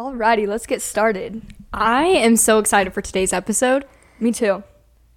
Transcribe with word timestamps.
Alrighty, 0.00 0.48
let's 0.48 0.64
get 0.64 0.80
started. 0.80 1.42
I 1.74 2.04
am 2.04 2.36
so 2.36 2.58
excited 2.58 2.94
for 2.94 3.02
today's 3.02 3.34
episode. 3.34 3.84
Me 4.18 4.32
too. 4.32 4.62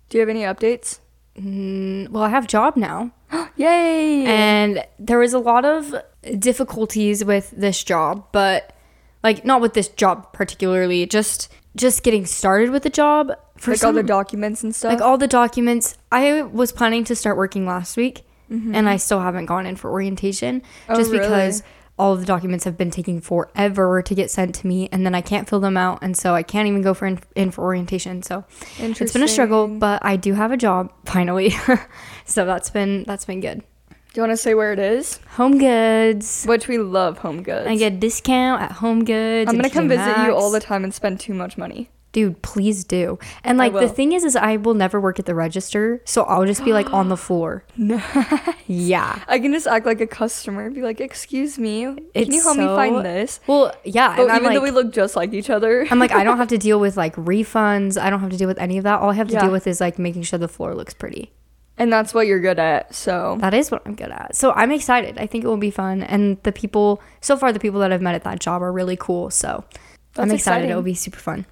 Do 0.10 0.18
you 0.18 0.20
have 0.20 0.28
any 0.28 0.42
updates? 0.42 1.00
Mm, 1.40 2.10
well, 2.10 2.22
I 2.22 2.28
have 2.28 2.48
job 2.48 2.76
now. 2.76 3.14
Yay! 3.56 4.26
And 4.26 4.86
there 5.00 5.20
was 5.20 5.34
a 5.34 5.40
lot 5.40 5.64
of 5.64 5.96
difficulties 6.38 7.24
with 7.24 7.52
this 7.56 7.82
job, 7.82 8.28
but 8.34 8.76
like 9.24 9.46
not 9.46 9.62
with 9.62 9.74
this 9.74 9.88
job 9.88 10.34
particularly, 10.34 11.06
just 11.06 11.50
just 11.78 12.04
getting 12.04 12.26
started 12.26 12.70
with 12.70 12.84
the 12.84 12.90
job. 12.90 13.32
For 13.56 13.72
like 13.72 13.86
all 13.86 13.94
the 13.94 14.04
documents 14.04 14.66
and 14.66 14.76
stuff. 14.76 14.92
Like 14.92 15.02
all 15.02 15.18
the 15.18 15.30
documents. 15.30 15.98
I 16.12 16.42
was 16.42 16.74
planning 16.74 17.06
to 17.06 17.16
start 17.16 17.38
working 17.38 17.66
last 17.66 17.96
week, 17.96 18.26
mm-hmm. 18.52 18.76
and 18.76 18.90
I 18.90 18.98
still 18.98 19.22
haven't 19.22 19.46
gone 19.46 19.66
in 19.66 19.78
for 19.78 19.90
orientation 19.90 20.62
oh, 20.90 20.98
just 20.98 21.10
really? 21.10 21.24
because 21.24 21.64
all 22.04 22.12
of 22.12 22.20
the 22.20 22.26
documents 22.26 22.66
have 22.66 22.78
been 22.78 22.92
taking 22.92 23.22
forever 23.22 24.02
to 24.02 24.14
get 24.14 24.30
sent 24.30 24.54
to 24.54 24.68
me 24.68 24.90
and 24.92 25.06
then 25.06 25.16
I 25.16 25.22
can't 25.22 25.48
fill 25.48 25.62
them 25.62 25.78
out 25.78 26.00
and 26.02 26.18
so 26.18 26.36
I 26.36 26.44
can't 26.44 26.68
even 26.68 26.82
go 26.82 26.94
for 26.94 27.06
in, 27.06 27.18
in 27.34 27.50
for 27.50 27.64
orientation. 27.64 28.22
So 28.22 28.44
it's 28.78 29.14
been 29.14 29.24
a 29.24 29.28
struggle, 29.30 29.70
but 29.70 30.04
I 30.04 30.18
do 30.18 30.34
have 30.34 30.52
a 30.52 30.58
job 30.58 30.92
finally. 31.06 31.56
so 32.26 32.44
that's 32.46 32.70
been 32.70 33.06
that's 33.08 33.24
been 33.24 33.40
good. 33.40 33.60
Do 33.90 33.96
you 34.16 34.22
want 34.22 34.34
to 34.34 34.38
say 34.38 34.54
where 34.54 34.74
it 34.74 34.80
is? 34.80 35.22
Home 35.38 35.58
Goods. 35.58 36.44
Which 36.44 36.68
we 36.68 36.78
love 36.78 37.20
Home 37.20 37.42
Goods. 37.42 37.68
I 37.68 37.78
get 37.78 37.94
a 37.94 37.96
discount 37.96 38.62
at 38.62 38.74
Home 38.74 39.06
Goods. 39.06 39.50
I'm 39.50 39.58
going 39.58 39.70
to 39.70 39.74
come 39.74 39.88
visit 39.88 40.26
you 40.26 40.36
all 40.36 40.52
the 40.52 40.60
time 40.60 40.84
and 40.84 40.94
spend 40.94 41.22
too 41.22 41.34
much 41.34 41.58
money 41.58 41.90
dude 42.14 42.42
please 42.42 42.86
do. 42.86 43.20
And 43.44 43.58
like 43.58 43.74
the 43.74 43.90
thing 43.90 44.14
is 44.14 44.24
is 44.24 44.38
i 44.38 44.56
will 44.56 44.76
never 44.76 45.02
work 45.02 45.20
at 45.20 45.26
the 45.26 45.36
register 45.36 46.02
so 46.06 46.24
i'll 46.24 46.46
just 46.46 46.64
be 46.64 46.72
like 46.72 46.94
on 46.94 47.10
the 47.10 47.18
floor. 47.28 47.66
Nice. 47.76 48.56
yeah. 48.68 49.22
I 49.28 49.40
can 49.40 49.52
just 49.52 49.68
act 49.68 49.86
like 49.86 50.00
a 50.00 50.08
customer 50.08 50.70
be 50.70 50.82
like 50.82 51.02
excuse 51.02 51.60
me 51.60 51.84
can 51.84 52.00
it's 52.14 52.34
you 52.34 52.42
help 52.42 52.56
so, 52.56 52.62
me 52.62 52.68
find 52.68 53.06
this? 53.06 53.42
Well 53.48 53.76
yeah 53.84 54.16
but 54.16 54.30
even 54.30 54.44
like, 54.44 54.54
though 54.54 54.62
we 54.62 54.72
look 54.72 54.94
just 54.94 55.18
like 55.18 55.34
each 55.34 55.50
other. 55.50 55.86
I'm 55.92 56.00
like 56.00 56.14
i 56.14 56.24
don't 56.24 56.38
have 56.38 56.48
to 56.50 56.58
deal 56.70 56.80
with 56.80 56.96
like 56.96 57.16
refunds. 57.16 58.02
I 58.02 58.10
don't 58.10 58.22
have 58.22 58.30
to 58.30 58.38
deal 58.38 58.48
with 58.48 58.60
any 58.60 58.78
of 58.78 58.86
that. 58.86 59.02
All 59.02 59.10
i 59.10 59.16
have 59.16 59.28
to 59.28 59.34
yeah. 59.34 59.42
deal 59.42 59.52
with 59.52 59.68
is 59.68 59.82
like 59.82 60.00
making 60.00 60.22
sure 60.24 60.40
the 60.40 60.48
floor 60.48 60.74
looks 60.74 60.94
pretty. 60.94 61.34
And 61.76 61.92
that's 61.92 62.14
what 62.14 62.28
you're 62.28 62.40
good 62.40 62.60
at 62.60 62.94
so. 62.94 63.38
That 63.40 63.56
is 63.56 63.72
what 63.72 63.82
i'm 63.88 63.96
good 63.96 64.12
at. 64.12 64.36
So 64.36 64.52
i'm 64.52 64.72
excited. 64.72 65.18
I 65.18 65.26
think 65.26 65.44
it 65.44 65.48
will 65.48 65.58
be 65.58 65.72
fun. 65.72 66.04
And 66.04 66.38
the 66.44 66.52
people 66.52 67.02
so 67.22 67.36
far 67.36 67.52
the 67.52 67.60
people 67.60 67.80
that 67.80 67.92
i've 67.92 68.04
met 68.04 68.14
at 68.14 68.24
that 68.24 68.40
job 68.40 68.62
are 68.62 68.72
really 68.72 68.98
cool 68.98 69.32
so. 69.32 69.66
That's 70.14 70.30
i'm 70.30 70.36
excited. 70.36 70.36
Exciting. 70.36 70.70
it 70.70 70.76
will 70.76 70.84
be 70.84 70.94
super 70.94 71.18
fun 71.18 71.48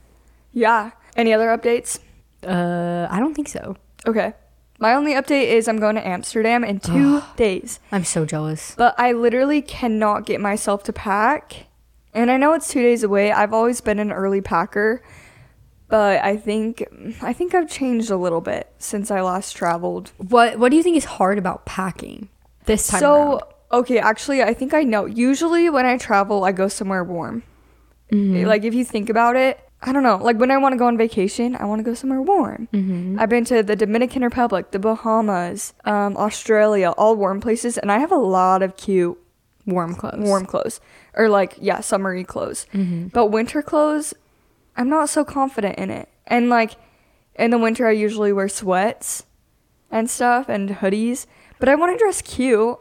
yeah. 0.53 0.91
Any 1.15 1.33
other 1.33 1.47
updates? 1.47 1.99
Uh, 2.43 3.07
I 3.09 3.19
don't 3.19 3.33
think 3.33 3.47
so. 3.47 3.77
Okay. 4.07 4.33
My 4.79 4.93
only 4.93 5.13
update 5.13 5.47
is 5.47 5.67
I'm 5.67 5.79
going 5.79 5.95
to 5.95 6.05
Amsterdam 6.05 6.63
in 6.63 6.79
two 6.79 7.21
days. 7.35 7.79
I'm 7.91 8.03
so 8.03 8.25
jealous. 8.25 8.73
But 8.75 8.95
I 8.97 9.11
literally 9.11 9.61
cannot 9.61 10.25
get 10.25 10.41
myself 10.41 10.83
to 10.83 10.93
pack. 10.93 11.67
And 12.13 12.31
I 12.31 12.37
know 12.37 12.53
it's 12.53 12.67
two 12.67 12.81
days 12.81 13.03
away. 13.03 13.31
I've 13.31 13.53
always 13.53 13.79
been 13.79 13.99
an 13.99 14.11
early 14.11 14.41
packer. 14.41 15.03
But 15.87 16.23
I 16.23 16.37
think 16.37 16.85
I 17.21 17.33
think 17.33 17.53
I've 17.53 17.69
changed 17.69 18.09
a 18.09 18.15
little 18.15 18.39
bit 18.39 18.71
since 18.79 19.11
I 19.11 19.19
last 19.21 19.57
traveled. 19.57 20.13
What 20.17 20.57
what 20.57 20.69
do 20.69 20.77
you 20.77 20.83
think 20.83 20.95
is 20.95 21.03
hard 21.03 21.37
about 21.37 21.65
packing 21.65 22.29
this 22.65 22.87
time 22.87 23.01
so, 23.01 23.13
around? 23.13 23.41
okay, 23.73 23.99
actually 23.99 24.41
I 24.41 24.53
think 24.53 24.73
I 24.73 24.83
know. 24.83 25.05
Usually 25.05 25.69
when 25.69 25.85
I 25.85 25.97
travel 25.97 26.45
I 26.45 26.53
go 26.53 26.69
somewhere 26.69 27.03
warm. 27.03 27.43
Mm-hmm. 28.09 28.47
Like 28.47 28.63
if 28.63 28.73
you 28.73 28.85
think 28.85 29.09
about 29.09 29.35
it, 29.35 29.59
I 29.83 29.91
don't 29.91 30.03
know. 30.03 30.17
Like 30.17 30.37
when 30.37 30.51
I 30.51 30.57
want 30.57 30.73
to 30.73 30.77
go 30.77 30.85
on 30.85 30.97
vacation, 30.97 31.55
I 31.55 31.65
want 31.65 31.79
to 31.79 31.83
go 31.83 31.93
somewhere 31.93 32.21
warm. 32.21 32.67
Mm-hmm. 32.71 33.19
I've 33.19 33.29
been 33.29 33.45
to 33.45 33.63
the 33.63 33.75
Dominican 33.75 34.21
Republic, 34.21 34.71
the 34.71 34.79
Bahamas, 34.79 35.73
um, 35.85 36.15
Australia, 36.17 36.91
all 36.91 37.15
warm 37.15 37.41
places, 37.41 37.77
and 37.77 37.91
I 37.91 37.97
have 37.97 38.11
a 38.11 38.17
lot 38.17 38.61
of 38.61 38.77
cute 38.77 39.17
warm 39.65 39.95
clothes. 39.95 40.19
Warm 40.19 40.45
clothes, 40.45 40.79
or 41.15 41.29
like 41.29 41.55
yeah, 41.59 41.81
summery 41.81 42.23
clothes. 42.23 42.67
Mm-hmm. 42.73 43.07
But 43.07 43.27
winter 43.27 43.63
clothes, 43.63 44.13
I'm 44.77 44.89
not 44.89 45.09
so 45.09 45.25
confident 45.25 45.79
in 45.79 45.89
it. 45.89 46.09
And 46.27 46.49
like 46.49 46.73
in 47.35 47.49
the 47.49 47.57
winter, 47.57 47.87
I 47.87 47.91
usually 47.91 48.31
wear 48.31 48.49
sweats 48.49 49.25
and 49.89 50.09
stuff 50.09 50.47
and 50.47 50.69
hoodies. 50.69 51.25
But 51.59 51.69
I 51.69 51.75
want 51.75 51.97
to 51.97 52.03
dress 52.03 52.21
cute. 52.21 52.77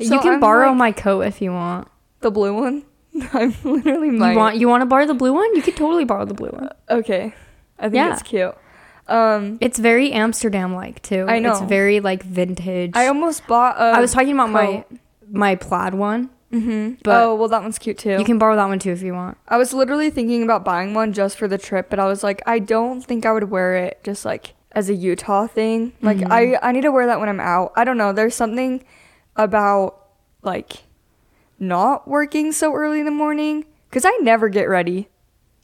So 0.00 0.14
you 0.14 0.20
can 0.20 0.34
I'm 0.34 0.40
borrow 0.40 0.68
like, 0.70 0.78
my 0.78 0.92
coat 0.92 1.22
if 1.22 1.40
you 1.40 1.52
want. 1.52 1.88
The 2.20 2.30
blue 2.30 2.54
one. 2.54 2.84
I'm 3.32 3.54
literally 3.64 4.10
might. 4.10 4.32
You 4.32 4.36
want 4.36 4.56
you 4.56 4.68
want 4.68 4.82
to 4.82 4.86
borrow 4.86 5.06
the 5.06 5.14
blue 5.14 5.32
one? 5.32 5.54
You 5.54 5.62
could 5.62 5.76
totally 5.76 6.04
borrow 6.04 6.24
the 6.24 6.34
blue 6.34 6.50
one. 6.50 6.70
Okay, 6.88 7.34
I 7.78 7.82
think 7.82 7.94
yeah. 7.94 8.12
it's 8.12 8.22
cute. 8.22 8.54
Um, 9.08 9.58
it's 9.60 9.78
very 9.78 10.12
Amsterdam 10.12 10.74
like 10.74 11.02
too. 11.02 11.26
I 11.28 11.40
know. 11.40 11.50
It's 11.50 11.60
very 11.62 12.00
like 12.00 12.22
vintage. 12.22 12.92
I 12.94 13.08
almost 13.08 13.46
bought. 13.46 13.76
I 13.76 14.00
was 14.00 14.12
talking 14.12 14.32
about 14.32 14.52
coat. 14.52 14.86
my 14.90 14.98
my 15.30 15.54
plaid 15.56 15.94
one. 15.94 16.30
Mm-hmm. 16.52 17.00
But 17.04 17.22
oh 17.22 17.34
well, 17.36 17.48
that 17.48 17.62
one's 17.62 17.78
cute 17.78 17.98
too. 17.98 18.18
You 18.18 18.24
can 18.24 18.38
borrow 18.38 18.56
that 18.56 18.66
one 18.66 18.78
too 18.78 18.90
if 18.90 19.02
you 19.02 19.14
want. 19.14 19.38
I 19.48 19.56
was 19.56 19.72
literally 19.72 20.10
thinking 20.10 20.42
about 20.42 20.64
buying 20.64 20.94
one 20.94 21.12
just 21.12 21.38
for 21.38 21.46
the 21.46 21.58
trip, 21.58 21.90
but 21.90 21.98
I 21.98 22.06
was 22.06 22.24
like, 22.24 22.42
I 22.46 22.58
don't 22.58 23.02
think 23.02 23.24
I 23.24 23.32
would 23.32 23.50
wear 23.50 23.76
it 23.76 24.00
just 24.02 24.24
like 24.24 24.54
as 24.72 24.88
a 24.88 24.94
Utah 24.94 25.46
thing. 25.46 25.92
Like 26.02 26.18
mm-hmm. 26.18 26.32
I 26.32 26.58
I 26.62 26.72
need 26.72 26.82
to 26.82 26.92
wear 26.92 27.06
that 27.06 27.20
when 27.20 27.28
I'm 27.28 27.40
out. 27.40 27.72
I 27.76 27.84
don't 27.84 27.96
know. 27.96 28.12
There's 28.12 28.34
something 28.34 28.84
about 29.36 30.06
like 30.42 30.84
not 31.60 32.08
working 32.08 32.50
so 32.52 32.74
early 32.74 32.98
in 32.98 33.04
the 33.04 33.12
morning 33.12 33.66
because 33.88 34.04
I 34.04 34.16
never 34.22 34.48
get 34.48 34.68
ready. 34.68 35.08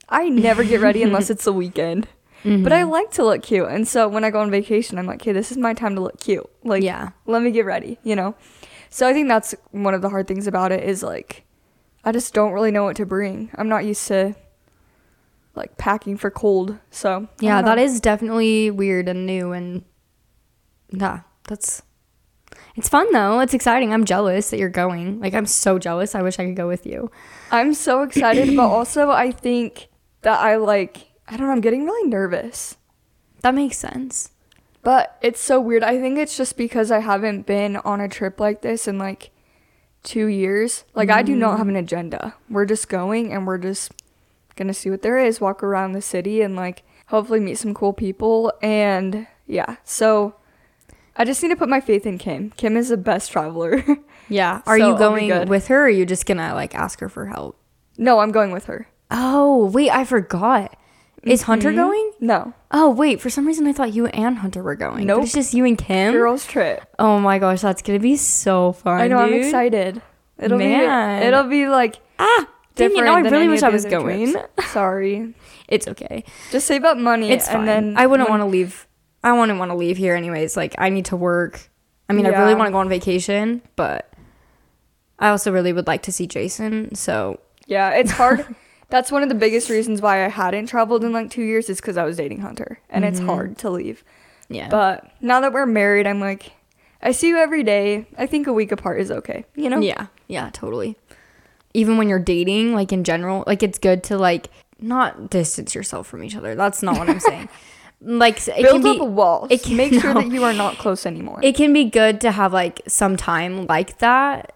I 0.08 0.28
never 0.28 0.62
get 0.62 0.80
ready 0.80 1.02
unless 1.02 1.30
it's 1.30 1.44
the 1.44 1.52
weekend. 1.52 2.06
Mm-hmm. 2.44 2.62
But 2.62 2.72
I 2.72 2.84
like 2.84 3.10
to 3.12 3.24
look 3.24 3.42
cute. 3.42 3.68
And 3.68 3.88
so 3.88 4.06
when 4.06 4.22
I 4.22 4.30
go 4.30 4.40
on 4.40 4.50
vacation, 4.50 4.98
I'm 4.98 5.06
like, 5.06 5.20
okay, 5.20 5.32
this 5.32 5.50
is 5.50 5.56
my 5.56 5.74
time 5.74 5.96
to 5.96 6.00
look 6.00 6.20
cute. 6.20 6.48
Like, 6.62 6.82
yeah, 6.82 7.10
let 7.24 7.42
me 7.42 7.50
get 7.50 7.64
ready, 7.64 7.98
you 8.04 8.14
know? 8.14 8.36
So 8.88 9.08
I 9.08 9.12
think 9.12 9.26
that's 9.26 9.54
one 9.72 9.94
of 9.94 10.02
the 10.02 10.10
hard 10.10 10.28
things 10.28 10.46
about 10.46 10.70
it 10.70 10.84
is 10.84 11.02
like, 11.02 11.44
I 12.04 12.12
just 12.12 12.32
don't 12.34 12.52
really 12.52 12.70
know 12.70 12.84
what 12.84 12.96
to 12.96 13.06
bring. 13.06 13.50
I'm 13.56 13.68
not 13.68 13.84
used 13.84 14.06
to 14.08 14.36
like 15.56 15.76
packing 15.76 16.16
for 16.16 16.30
cold. 16.30 16.78
So 16.90 17.28
yeah, 17.40 17.62
that 17.62 17.78
is 17.78 18.00
definitely 18.00 18.70
weird 18.70 19.08
and 19.08 19.26
new. 19.26 19.50
And 19.52 19.84
yeah, 20.90 21.22
that's 21.48 21.82
it's 22.76 22.88
fun 22.88 23.10
though. 23.12 23.40
It's 23.40 23.54
exciting. 23.54 23.92
I'm 23.92 24.04
jealous 24.04 24.50
that 24.50 24.58
you're 24.58 24.68
going. 24.68 25.18
Like 25.20 25.34
I'm 25.34 25.46
so 25.46 25.78
jealous. 25.78 26.14
I 26.14 26.22
wish 26.22 26.38
I 26.38 26.44
could 26.44 26.56
go 26.56 26.68
with 26.68 26.86
you. 26.86 27.10
I'm 27.50 27.74
so 27.74 28.02
excited, 28.02 28.54
but 28.54 28.68
also 28.70 29.10
I 29.10 29.32
think 29.32 29.88
that 30.22 30.38
I 30.40 30.56
like 30.56 31.10
I 31.26 31.36
don't 31.36 31.46
know, 31.46 31.52
I'm 31.52 31.60
getting 31.60 31.84
really 31.84 32.08
nervous. 32.08 32.76
That 33.40 33.54
makes 33.54 33.78
sense. 33.78 34.30
But 34.82 35.18
it's 35.20 35.40
so 35.40 35.60
weird. 35.60 35.82
I 35.82 35.98
think 35.98 36.18
it's 36.18 36.36
just 36.36 36.56
because 36.56 36.92
I 36.92 37.00
haven't 37.00 37.46
been 37.46 37.76
on 37.78 38.00
a 38.00 38.08
trip 38.08 38.38
like 38.38 38.62
this 38.62 38.86
in 38.86 38.98
like 38.98 39.30
2 40.04 40.26
years. 40.26 40.84
Like 40.94 41.08
mm. 41.08 41.14
I 41.14 41.22
do 41.22 41.34
not 41.34 41.58
have 41.58 41.66
an 41.66 41.74
agenda. 41.74 42.36
We're 42.48 42.66
just 42.66 42.88
going 42.88 43.32
and 43.32 43.46
we're 43.48 43.58
just 43.58 43.92
going 44.54 44.68
to 44.68 44.74
see 44.74 44.90
what 44.90 45.02
there 45.02 45.18
is, 45.18 45.40
walk 45.40 45.64
around 45.64 45.92
the 45.92 46.02
city 46.02 46.40
and 46.40 46.54
like 46.54 46.84
hopefully 47.08 47.40
meet 47.40 47.58
some 47.58 47.74
cool 47.74 47.92
people 47.92 48.52
and 48.62 49.26
yeah. 49.46 49.76
So 49.82 50.35
I 51.18 51.24
just 51.24 51.42
need 51.42 51.48
to 51.48 51.56
put 51.56 51.68
my 51.68 51.80
faith 51.80 52.06
in 52.06 52.18
Kim. 52.18 52.50
Kim 52.50 52.76
is 52.76 52.88
the 52.88 52.96
best 52.96 53.32
traveler. 53.32 53.84
Yeah. 54.28 54.62
Are 54.66 54.76
so 54.76 54.90
you 54.90 54.98
going 54.98 55.48
with 55.48 55.68
her 55.68 55.82
or 55.82 55.84
are 55.84 55.88
you 55.88 56.04
just 56.04 56.26
going 56.26 56.38
to 56.38 56.52
like 56.52 56.74
ask 56.74 56.98
her 56.98 57.08
for 57.08 57.26
help? 57.26 57.56
No, 57.96 58.18
I'm 58.18 58.32
going 58.32 58.50
with 58.50 58.64
her. 58.64 58.88
Oh, 59.08 59.66
wait, 59.66 59.90
I 59.90 60.04
forgot. 60.04 60.76
Is 61.22 61.42
mm-hmm. 61.42 61.52
Hunter 61.52 61.72
going? 61.72 62.12
No. 62.20 62.52
Oh, 62.70 62.90
wait, 62.90 63.20
for 63.20 63.30
some 63.30 63.46
reason 63.46 63.66
I 63.66 63.72
thought 63.72 63.94
you 63.94 64.06
and 64.06 64.38
Hunter 64.38 64.62
were 64.62 64.74
going. 64.74 65.06
No, 65.06 65.16
nope. 65.16 65.24
it's 65.24 65.32
just 65.32 65.54
you 65.54 65.64
and 65.64 65.78
Kim. 65.78 66.12
Girls 66.12 66.46
trip. 66.46 66.88
Oh 66.98 67.20
my 67.20 67.38
gosh, 67.38 67.60
that's 67.60 67.82
going 67.82 67.98
to 67.98 68.02
be 68.02 68.16
so 68.16 68.72
fun. 68.72 69.00
I 69.00 69.08
know, 69.08 69.24
dude. 69.26 69.34
I'm 69.34 69.40
excited. 69.42 70.02
It'll 70.38 70.58
Man. 70.58 71.20
be 71.20 71.26
it'll 71.26 71.44
be 71.44 71.68
like 71.68 71.96
ah, 72.18 72.48
dang 72.74 72.90
it, 72.90 73.04
no, 73.04 73.14
I 73.14 73.20
really 73.20 73.48
wish 73.48 73.62
I 73.62 73.70
was 73.70 73.86
going. 73.86 74.36
Sorry. 74.68 75.34
it's 75.68 75.88
okay. 75.88 76.24
Just 76.50 76.66
save 76.66 76.84
up 76.84 76.98
money 76.98 77.30
it's 77.30 77.46
fine. 77.46 77.60
and 77.60 77.68
then 77.68 77.96
I 77.96 78.06
wouldn't 78.06 78.28
want 78.28 78.42
to 78.42 78.46
leave 78.46 78.86
I 79.22 79.32
wouldn't 79.32 79.58
want 79.58 79.70
to 79.70 79.76
leave 79.76 79.96
here 79.96 80.14
anyways. 80.14 80.56
Like 80.56 80.74
I 80.78 80.88
need 80.88 81.06
to 81.06 81.16
work. 81.16 81.68
I 82.08 82.12
mean, 82.12 82.24
yeah. 82.24 82.32
I 82.32 82.42
really 82.42 82.54
want 82.54 82.68
to 82.68 82.72
go 82.72 82.78
on 82.78 82.88
vacation, 82.88 83.62
but 83.74 84.12
I 85.18 85.30
also 85.30 85.50
really 85.50 85.72
would 85.72 85.86
like 85.86 86.02
to 86.02 86.12
see 86.12 86.26
Jason. 86.26 86.94
So 86.94 87.40
yeah, 87.66 87.90
it's 87.90 88.10
hard. 88.12 88.46
That's 88.88 89.10
one 89.10 89.22
of 89.22 89.28
the 89.28 89.34
biggest 89.34 89.68
reasons 89.68 90.00
why 90.00 90.24
I 90.24 90.28
hadn't 90.28 90.66
traveled 90.66 91.02
in 91.02 91.12
like 91.12 91.30
two 91.30 91.42
years 91.42 91.68
is 91.68 91.80
because 91.80 91.96
I 91.96 92.04
was 92.04 92.16
dating 92.16 92.40
Hunter, 92.40 92.78
and 92.88 93.04
mm-hmm. 93.04 93.12
it's 93.14 93.20
hard 93.20 93.58
to 93.58 93.70
leave. 93.70 94.04
Yeah. 94.48 94.68
But 94.68 95.10
now 95.20 95.40
that 95.40 95.52
we're 95.52 95.66
married, 95.66 96.06
I'm 96.06 96.20
like, 96.20 96.52
I 97.02 97.12
see 97.12 97.28
you 97.28 97.36
every 97.36 97.62
day. 97.62 98.06
I 98.16 98.26
think 98.26 98.46
a 98.46 98.52
week 98.52 98.72
apart 98.72 99.00
is 99.00 99.10
okay. 99.10 99.44
You 99.54 99.70
know? 99.70 99.80
Yeah. 99.80 100.06
Yeah. 100.28 100.50
Totally. 100.52 100.96
Even 101.74 101.98
when 101.98 102.08
you're 102.08 102.18
dating, 102.18 102.74
like 102.74 102.92
in 102.92 103.04
general, 103.04 103.44
like 103.46 103.62
it's 103.62 103.78
good 103.78 104.02
to 104.04 104.16
like 104.16 104.48
not 104.78 105.30
distance 105.30 105.74
yourself 105.74 106.06
from 106.06 106.22
each 106.22 106.36
other. 106.36 106.54
That's 106.54 106.82
not 106.82 106.98
what 106.98 107.08
I'm 107.08 107.20
saying. 107.20 107.48
like 108.06 108.46
it 108.46 108.62
build 108.62 108.82
can 108.82 108.90
up 108.90 108.96
be, 108.96 109.00
a 109.00 109.04
wall. 109.04 109.46
It 109.50 109.62
can, 109.62 109.76
make 109.76 109.92
sure 109.92 110.14
no, 110.14 110.20
that 110.20 110.30
you 110.30 110.44
are 110.44 110.52
not 110.52 110.78
close 110.78 111.04
anymore. 111.04 111.40
It 111.42 111.56
can 111.56 111.72
be 111.72 111.84
good 111.84 112.20
to 112.22 112.30
have 112.30 112.52
like 112.52 112.80
some 112.86 113.16
time 113.16 113.66
like 113.66 113.98
that. 113.98 114.52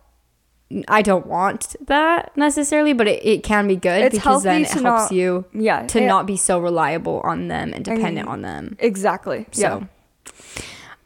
I 0.86 1.02
don't 1.02 1.26
want 1.26 1.74
that 1.86 2.36
necessarily, 2.36 2.92
but 2.92 3.08
it, 3.08 3.26
it 3.26 3.42
can 3.42 3.66
be 3.66 3.74
good 3.74 4.04
it's 4.04 4.14
because 4.14 4.44
then 4.44 4.62
it 4.62 4.70
helps 4.70 4.82
not, 4.82 5.12
you 5.12 5.44
yeah, 5.52 5.84
to 5.88 6.00
it, 6.00 6.06
not 6.06 6.26
be 6.26 6.36
so 6.36 6.60
reliable 6.60 7.20
on 7.24 7.48
them 7.48 7.72
and 7.74 7.84
dependent 7.84 8.28
on 8.28 8.42
them. 8.42 8.76
Exactly. 8.78 9.46
So 9.50 9.84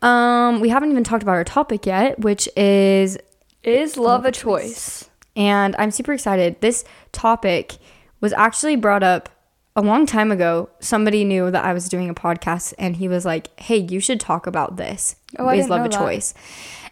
yeah. 0.03 0.47
um 0.51 0.61
we 0.61 0.69
haven't 0.69 0.91
even 0.91 1.03
talked 1.03 1.23
about 1.23 1.37
our 1.37 1.45
topic 1.45 1.87
yet, 1.87 2.19
which 2.19 2.47
is 2.57 3.17
is 3.63 3.97
love, 3.97 4.07
love 4.07 4.27
a 4.27 4.33
choice. 4.33 4.65
choice. 4.65 5.11
And 5.35 5.75
I'm 5.79 5.91
super 5.91 6.13
excited. 6.13 6.61
This 6.61 6.85
topic 7.13 7.79
was 8.21 8.35
actually 8.35 8.77
brought 8.77 9.03
up 9.03 9.31
a 9.77 9.83
long 9.83 10.07
time 10.07 10.31
ago. 10.31 10.71
Somebody 10.81 11.25
knew 11.25 11.51
that 11.51 11.65
I 11.65 11.73
was 11.73 11.89
doing 11.89 12.09
a 12.09 12.15
podcast 12.15 12.75
and 12.79 12.97
he 12.97 13.09
was 13.09 13.25
like, 13.25 13.49
"Hey, 13.61 13.79
you 13.79 14.01
should 14.01 14.21
talk 14.21 14.47
about 14.47 14.77
this. 14.77 15.17
Oh, 15.39 15.47
I 15.47 15.57
Is 15.57 15.69
love 15.69 15.85
a 15.87 15.89
that. 15.89 15.99
choice?" 15.99 16.33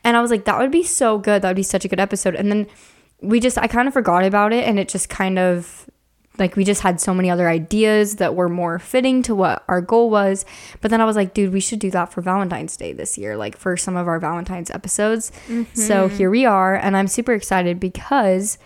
And 0.04 0.16
I 0.16 0.20
was 0.20 0.30
like, 0.30 0.44
"That 0.46 0.58
would 0.58 0.72
be 0.72 0.82
so 0.82 1.18
good. 1.18 1.42
That 1.42 1.48
would 1.48 1.56
be 1.56 1.62
such 1.62 1.84
a 1.84 1.88
good 1.88 2.00
episode." 2.00 2.34
And 2.34 2.50
then 2.50 2.66
we 3.20 3.38
just 3.38 3.56
I 3.58 3.66
kind 3.68 3.86
of 3.86 3.94
forgot 3.94 4.24
about 4.24 4.52
it 4.52 4.66
and 4.66 4.78
it 4.80 4.88
just 4.88 5.08
kind 5.08 5.38
of 5.38 5.88
like 6.38 6.56
we 6.56 6.64
just 6.64 6.80
had 6.80 6.98
so 6.98 7.12
many 7.14 7.30
other 7.30 7.46
ideas 7.48 8.16
that 8.16 8.34
were 8.34 8.48
more 8.48 8.78
fitting 8.78 9.22
to 9.22 9.34
what 9.34 9.62
our 9.68 9.80
goal 9.82 10.08
was. 10.10 10.44
But 10.80 10.90
then 10.90 11.00
I 11.00 11.04
was 11.04 11.14
like, 11.14 11.34
dude, 11.34 11.52
we 11.52 11.60
should 11.60 11.78
do 11.78 11.90
that 11.92 12.10
for 12.12 12.22
Valentine's 12.22 12.74
Day 12.76 12.94
this 12.94 13.16
year, 13.18 13.36
like 13.36 13.54
for 13.56 13.76
some 13.76 13.96
of 13.96 14.08
our 14.08 14.18
Valentine's 14.18 14.70
episodes. 14.70 15.30
So 15.74 16.08
Mm-hmm. 16.08 16.16
here 16.16 16.30
we 16.30 16.46
are, 16.46 16.74
and 16.74 16.96
I'm 16.96 17.06
super 17.06 17.32
excited 17.34 17.78
because 17.78 18.56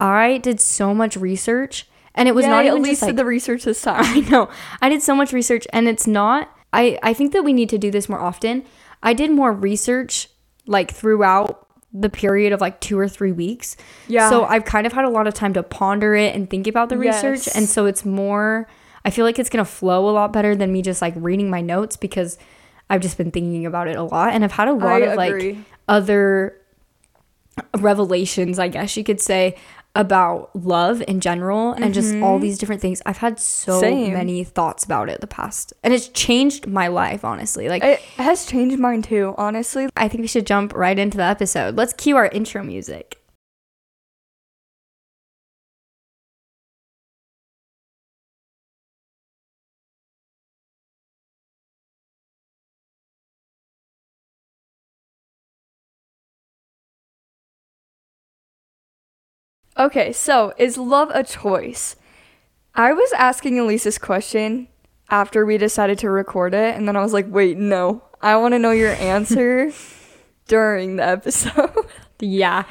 I 0.00 0.38
did 0.38 0.60
so 0.60 0.94
much 0.94 1.16
research, 1.16 1.88
and 2.16 2.28
it 2.28 2.34
was 2.34 2.46
not 2.46 2.64
at 2.64 2.70
even 2.72 2.82
least 2.82 3.00
just 3.00 3.08
like 3.08 3.16
the 3.16 3.24
research 3.24 3.64
this 3.64 3.80
time. 3.88 4.04
I 4.04 4.20
know. 4.30 4.48
I 4.80 4.88
did 4.88 5.02
so 5.02 5.14
much 5.14 5.32
research 5.32 5.66
and 5.72 5.86
it's 5.88 6.06
not 6.06 6.50
I 6.72 6.98
I 7.02 7.14
think 7.14 7.32
that 7.32 7.42
we 7.44 7.52
need 7.52 7.68
to 7.70 7.78
do 7.78 7.90
this 7.90 8.08
more 8.08 8.20
often. 8.20 8.64
I 9.02 9.12
did 9.12 9.30
more 9.30 9.52
research 9.52 10.28
like 10.66 10.90
throughout 10.92 11.66
the 11.92 12.10
period 12.10 12.52
of 12.52 12.60
like 12.60 12.80
2 12.80 12.98
or 12.98 13.08
3 13.08 13.32
weeks. 13.32 13.76
Yeah. 14.08 14.28
So 14.28 14.44
I've 14.44 14.64
kind 14.64 14.86
of 14.86 14.92
had 14.92 15.04
a 15.04 15.08
lot 15.08 15.26
of 15.26 15.34
time 15.34 15.52
to 15.54 15.62
ponder 15.62 16.14
it 16.14 16.34
and 16.34 16.50
think 16.50 16.66
about 16.66 16.88
the 16.88 16.98
research 16.98 17.46
Yes. 17.46 17.56
and 17.56 17.68
so 17.68 17.86
it's 17.86 18.04
more 18.04 18.66
I 19.04 19.10
feel 19.10 19.24
like 19.24 19.38
it's 19.38 19.48
going 19.48 19.64
to 19.64 19.70
flow 19.70 20.08
a 20.08 20.12
lot 20.12 20.32
better 20.32 20.56
than 20.56 20.72
me 20.72 20.82
just 20.82 21.00
like 21.00 21.14
reading 21.16 21.48
my 21.48 21.60
notes 21.60 21.96
because 21.96 22.38
I've 22.90 23.00
just 23.00 23.16
been 23.16 23.30
thinking 23.30 23.64
about 23.64 23.86
it 23.88 23.96
a 23.96 24.02
lot 24.02 24.32
and 24.34 24.42
I've 24.44 24.52
had 24.52 24.66
a 24.68 24.72
lot 24.72 25.00
I 25.02 25.06
of 25.06 25.16
like 25.16 25.56
other 25.88 26.60
revelations, 27.78 28.58
I 28.58 28.68
guess 28.68 28.96
you 28.96 29.04
could 29.04 29.20
say, 29.20 29.56
about 29.96 30.54
love 30.54 31.02
in 31.06 31.20
general 31.20 31.72
and 31.72 31.92
just 31.94 32.14
all 32.16 32.34
mm-hmm. 32.34 32.42
these 32.42 32.58
different 32.58 32.82
things. 32.82 33.02
I've 33.06 33.18
had 33.18 33.40
so 33.40 33.80
Same. 33.80 34.12
many 34.12 34.44
thoughts 34.44 34.84
about 34.84 35.08
it 35.08 35.20
the 35.20 35.26
past, 35.26 35.72
and 35.82 35.92
it's 35.92 36.08
changed 36.08 36.66
my 36.66 36.88
life, 36.88 37.24
honestly. 37.24 37.68
Like, 37.68 37.82
It 37.82 38.00
has 38.16 38.46
changed 38.46 38.78
mine 38.78 39.02
too, 39.02 39.34
honestly. 39.36 39.88
I 39.96 40.08
think 40.08 40.22
we 40.22 40.28
should 40.28 40.46
jump 40.46 40.74
right 40.74 40.98
into 40.98 41.16
the 41.16 41.24
episode. 41.24 41.76
Let's 41.76 41.92
cue 41.92 42.16
our 42.16 42.26
intro 42.26 42.62
music. 42.62 43.20
Okay, 59.78 60.12
so 60.12 60.54
is 60.56 60.78
love 60.78 61.10
a 61.12 61.22
choice? 61.22 61.96
I 62.74 62.92
was 62.92 63.12
asking 63.12 63.58
Elise 63.58 63.84
this 63.84 63.98
question 63.98 64.68
after 65.10 65.44
we 65.44 65.58
decided 65.58 65.98
to 65.98 66.10
record 66.10 66.54
it, 66.54 66.74
and 66.74 66.88
then 66.88 66.96
I 66.96 67.02
was 67.02 67.12
like, 67.12 67.26
wait, 67.28 67.58
no. 67.58 68.02
I 68.22 68.36
want 68.36 68.52
to 68.52 68.58
know 68.58 68.70
your 68.70 68.92
answer 68.98 69.72
during 70.48 70.96
the 70.96 71.06
episode. 71.06 71.70
Yeah. 72.20 72.64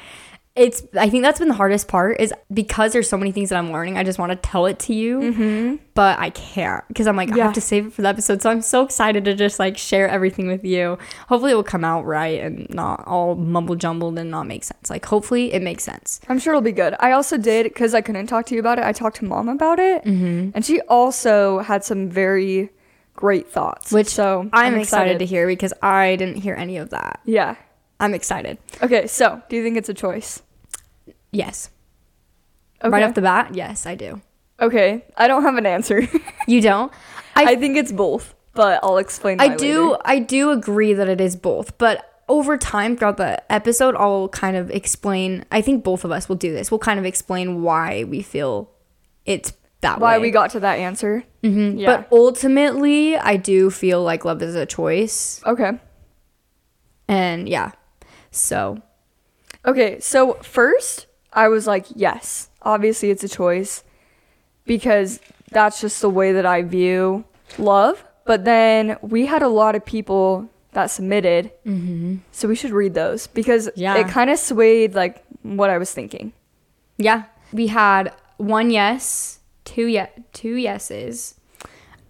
It's 0.56 0.84
I 0.98 1.10
think 1.10 1.24
that's 1.24 1.40
been 1.40 1.50
the 1.50 1.54
hardest 1.54 1.90
part 1.90 2.22
is 2.22 2.34
because 2.54 2.94
there's 2.94 3.10
so 3.10 3.18
many 3.18 3.34
things 3.34 3.50
that 3.50 3.58
I'm 3.58 3.74
learning. 3.74 3.98
I 3.98 4.06
just 4.06 4.18
want 4.18 4.32
to 4.32 4.38
tell 4.38 4.68
it 4.68 4.80
to 4.80 4.94
you, 4.94 5.80
but 5.96 6.18
I 6.18 6.30
can't 6.30 6.88
because 6.88 7.08
I'm 7.08 7.18
like 7.18 7.30
I 7.32 7.38
have 7.44 7.54
to 7.54 7.62
save 7.62 7.88
it 7.88 7.94
for 7.94 8.02
the 8.02 8.08
episode. 8.08 8.42
So 8.42 8.50
I'm 8.50 8.62
so 8.62 8.82
excited 8.84 9.26
to 9.26 9.34
just 9.34 9.60
like 9.60 9.78
share 9.78 10.08
everything 10.08 10.48
with 10.48 10.64
you. 10.64 10.98
Hopefully 11.28 11.52
it 11.52 11.56
will 11.56 11.64
come 11.64 11.84
out 11.84 12.06
right 12.06 12.40
and 12.40 12.70
not 12.70 13.06
all 13.06 13.36
mumble 13.36 13.76
jumbled 13.76 14.18
and 14.18 14.32
not 14.32 14.48
make 14.48 14.64
sense. 14.64 14.90
Like 14.90 15.06
hopefully 15.06 15.54
it 15.54 15.62
makes 15.62 15.84
sense. 15.84 16.22
I'm 16.30 16.40
sure 16.40 16.54
it'll 16.54 16.62
be 16.62 16.72
good. 16.72 16.96
I 17.02 17.12
also 17.12 17.38
did, 17.38 17.66
because 17.66 17.94
I 17.94 18.00
couldn't 18.00 18.28
talk 18.28 18.46
to 18.46 18.54
you 18.56 18.62
about 18.62 18.80
it, 18.80 18.86
I 18.86 18.94
talked 18.94 19.18
to 19.18 19.26
mom 19.26 19.50
about 19.50 19.80
it, 19.80 20.06
Mm-hmm. 20.06 20.52
and 20.56 20.66
she 20.66 20.80
also 20.82 21.60
had 21.60 21.84
some 21.84 22.10
very 22.10 22.70
great 23.14 23.50
thoughts. 23.50 23.92
Which 23.92 24.08
so 24.08 24.50
I'm, 24.54 24.76
excited. 24.76 25.20
to 25.20 25.26
hear 25.26 25.48
because 25.48 25.74
I 25.82 26.16
didn't 26.16 26.36
hear 26.38 26.56
any 26.56 26.78
of 26.78 26.92
that. 26.92 27.20
Yeah. 27.26 27.56
I'm 28.00 28.14
excited. 28.14 28.58
Okay, 28.84 29.08
so 29.08 29.42
do 29.50 29.56
you 29.56 29.64
think 29.64 29.78
it's 29.78 29.90
a 29.90 29.94
choice? 29.94 30.42
Yes. 31.32 31.70
Okay. 32.84 32.90
Right 32.92 33.04
off 33.04 33.14
the 33.16 33.22
bat, 33.22 33.56
yes, 33.56 33.86
I 33.86 33.96
do. 33.96 34.22
okay, 34.60 35.06
I 35.18 35.28
don't 35.28 35.44
have 35.44 35.56
an 35.58 35.66
answer. 35.66 36.08
You 36.48 36.62
don't? 36.62 36.92
I 37.36 37.54
I 37.54 37.56
think 37.56 37.76
it's 37.76 37.92
both, 37.92 38.36
but 38.54 38.80
I'll 38.84 38.98
explain. 38.98 39.40
I 39.42 39.56
do 39.56 39.92
later. 39.92 40.02
I 40.06 40.20
do 40.20 40.52
agree 40.52 40.94
that 40.94 41.10
it 41.10 41.20
is 41.20 41.36
both, 41.36 41.78
but 41.80 42.22
over 42.30 42.56
time 42.58 42.96
throughout 42.98 43.18
the 43.18 43.40
episode 43.52 43.96
I'll 43.96 44.28
kind 44.30 44.56
of 44.58 44.70
explain 44.72 45.46
I 45.52 45.62
think 45.62 45.84
both 45.84 46.04
of 46.06 46.12
us 46.12 46.30
will 46.30 46.36
do 46.36 46.52
this. 46.54 46.70
We'll 46.72 46.80
kind 46.80 47.00
of 47.00 47.06
explain 47.06 47.62
why 47.64 48.04
we 48.04 48.22
feel 48.22 48.70
it's 49.26 49.54
that 49.82 50.00
Why 50.00 50.18
way. 50.18 50.22
we 50.24 50.32
got 50.32 50.52
to 50.52 50.60
that 50.62 50.78
answer. 50.80 51.24
Mhm. 51.44 51.80
Yeah. 51.80 51.98
But 51.98 52.08
ultimately, 52.12 53.18
I 53.18 53.38
do 53.38 53.70
feel 53.72 54.04
like 54.04 54.24
love 54.26 54.42
is 54.44 54.56
a 54.56 54.66
choice. 54.66 55.42
Okay. 55.46 55.72
And 57.08 57.48
yeah. 57.50 57.72
So, 58.36 58.82
Okay, 59.66 60.00
so 60.00 60.34
first 60.44 61.08
I 61.34 61.48
was 61.48 61.66
like, 61.66 61.86
yes, 61.96 62.50
obviously 62.62 63.10
it's 63.10 63.24
a 63.24 63.30
choice 63.30 63.84
because 64.66 65.20
that's 65.52 65.82
just 65.82 66.02
the 66.02 66.10
way 66.10 66.32
that 66.34 66.46
I 66.46 66.62
view 66.62 67.26
love. 67.58 68.04
But 68.26 68.46
then 68.46 68.98
we 69.02 69.26
had 69.26 69.42
a 69.42 69.48
lot 69.48 69.76
of 69.76 69.84
people 69.86 70.50
that 70.74 70.88
submitted, 70.88 71.52
mm-hmm. 71.66 72.18
so 72.32 72.48
we 72.48 72.56
should 72.56 72.72
read 72.72 72.94
those 72.94 73.28
because 73.28 73.70
Yeah. 73.76 73.96
it 73.98 74.08
kind 74.08 74.30
of 74.30 74.38
swayed 74.38 74.94
like 74.94 75.24
what 75.42 75.70
I 75.70 75.78
was 75.78 75.92
thinking. 75.92 76.34
yeah, 76.98 77.24
we 77.54 77.68
had 77.68 78.14
one 78.38 78.70
yes, 78.72 79.40
two 79.64 79.86
ye- 79.88 80.14
two 80.34 80.56
yeses. 80.56 81.36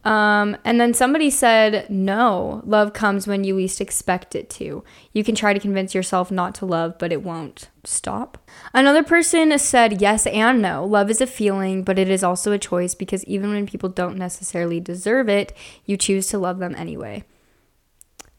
Um, 0.06 0.56
and 0.64 0.80
then 0.80 0.94
somebody 0.94 1.32
said, 1.32 1.90
no, 1.90 2.62
love 2.64 2.94
comes 2.94 3.26
when 3.26 3.44
you 3.44 3.56
least 3.56 3.82
expect 3.82 4.36
it 4.36 4.52
to. 4.52 4.84
You 5.14 5.24
can 5.24 5.34
try 5.34 5.52
to 5.52 5.60
convince 5.60 5.96
yourself 5.96 6.30
not 6.30 6.54
to 6.56 6.66
love, 6.68 7.00
but 7.00 7.12
it 7.12 7.24
won't 7.24 7.70
stop. 7.84 8.38
Another 8.72 9.02
person 9.02 9.58
said, 9.58 10.00
yes 10.02 10.28
and 10.28 10.62
no. 10.62 10.86
Love 10.86 11.10
is 11.10 11.22
a 11.22 11.28
feeling, 11.28 11.82
but 11.82 11.98
it 11.98 12.08
is 12.08 12.24
also 12.24 12.52
a 12.52 12.60
choice 12.60 12.94
because 12.94 13.24
even 13.26 13.50
when 13.50 13.66
people 13.66 13.90
don't 13.90 14.16
necessarily 14.16 14.80
deserve 14.80 15.28
it, 15.28 15.54
you 15.86 15.98
choose 15.98 16.28
to 16.28 16.38
love 16.38 16.60
them 16.60 16.76
anyway. 16.76 17.24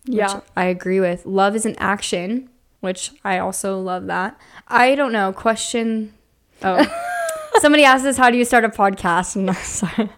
Which 0.07 0.19
Yeah. 0.19 0.41
I 0.57 0.67
agree 0.67 1.01
with. 1.01 1.27
Love 1.27 1.57
is 1.57 1.67
an 1.67 1.75
action, 1.79 2.49
which 2.79 3.11
I 3.25 3.39
also 3.39 3.81
love 3.81 4.07
that. 4.07 4.39
I 4.69 4.95
don't 4.95 5.11
know. 5.13 5.33
Question. 5.33 6.15
Oh. 6.63 6.87
Somebody 7.59 7.83
asked 7.83 8.05
us, 8.07 8.17
how 8.19 8.31
do 8.31 8.39
you 8.39 8.45
start 8.45 8.65
a 8.65 8.69
podcast? 8.69 9.35
And 9.49 9.57
sorry. 9.57 10.11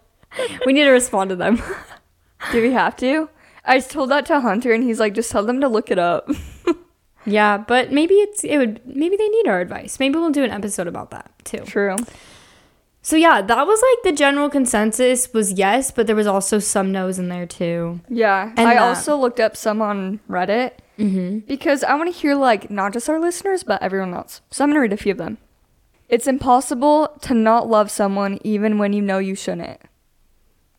We 0.66 0.72
need 0.72 0.84
to 0.84 0.90
respond 0.90 1.30
to 1.30 1.36
them. 1.36 1.62
Do 2.52 2.62
we 2.62 2.72
have 2.72 2.96
to? 2.98 3.28
I 3.64 3.80
told 3.80 4.10
that 4.10 4.26
to 4.26 4.40
Hunter 4.40 4.72
and 4.72 4.84
he's 4.84 5.00
like, 5.00 5.14
just 5.14 5.30
tell 5.30 5.44
them 5.44 5.60
to 5.60 5.68
look 5.68 5.90
it 5.90 5.98
up. 5.98 6.30
yeah, 7.26 7.58
but 7.58 7.92
maybe 7.92 8.14
it's 8.14 8.44
it 8.44 8.56
would 8.58 8.80
maybe 8.86 9.16
they 9.16 9.28
need 9.28 9.48
our 9.48 9.60
advice. 9.60 9.98
Maybe 9.98 10.16
we'll 10.16 10.30
do 10.30 10.44
an 10.44 10.50
episode 10.50 10.86
about 10.86 11.10
that 11.10 11.30
too. 11.44 11.58
True. 11.58 11.96
So 13.02 13.16
yeah, 13.16 13.40
that 13.42 13.66
was 13.66 13.82
like 13.82 14.12
the 14.12 14.16
general 14.16 14.48
consensus 14.50 15.32
was 15.32 15.52
yes, 15.52 15.90
but 15.90 16.06
there 16.06 16.16
was 16.16 16.26
also 16.26 16.58
some 16.58 16.92
no's 16.92 17.18
in 17.18 17.28
there 17.28 17.46
too. 17.46 18.00
Yeah. 18.08 18.52
And 18.56 18.68
I 18.68 18.74
that- 18.74 18.82
also 18.82 19.16
looked 19.16 19.40
up 19.40 19.56
some 19.56 19.80
on 19.82 20.20
Reddit 20.28 20.72
Mm-hmm. 20.98 21.46
because 21.46 21.84
I 21.84 21.94
want 21.94 22.12
to 22.12 22.18
hear 22.20 22.34
like 22.34 22.70
not 22.72 22.92
just 22.92 23.08
our 23.08 23.20
listeners, 23.20 23.62
but 23.62 23.80
everyone 23.80 24.12
else. 24.14 24.40
So 24.50 24.64
I'm 24.64 24.70
going 24.70 24.74
to 24.78 24.80
read 24.80 24.92
a 24.92 24.96
few 24.96 25.12
of 25.12 25.18
them. 25.18 25.38
It's 26.08 26.26
impossible 26.26 27.16
to 27.20 27.34
not 27.34 27.68
love 27.68 27.88
someone 27.88 28.40
even 28.42 28.78
when 28.78 28.92
you 28.92 29.00
know 29.00 29.18
you 29.18 29.36
shouldn't. 29.36 29.80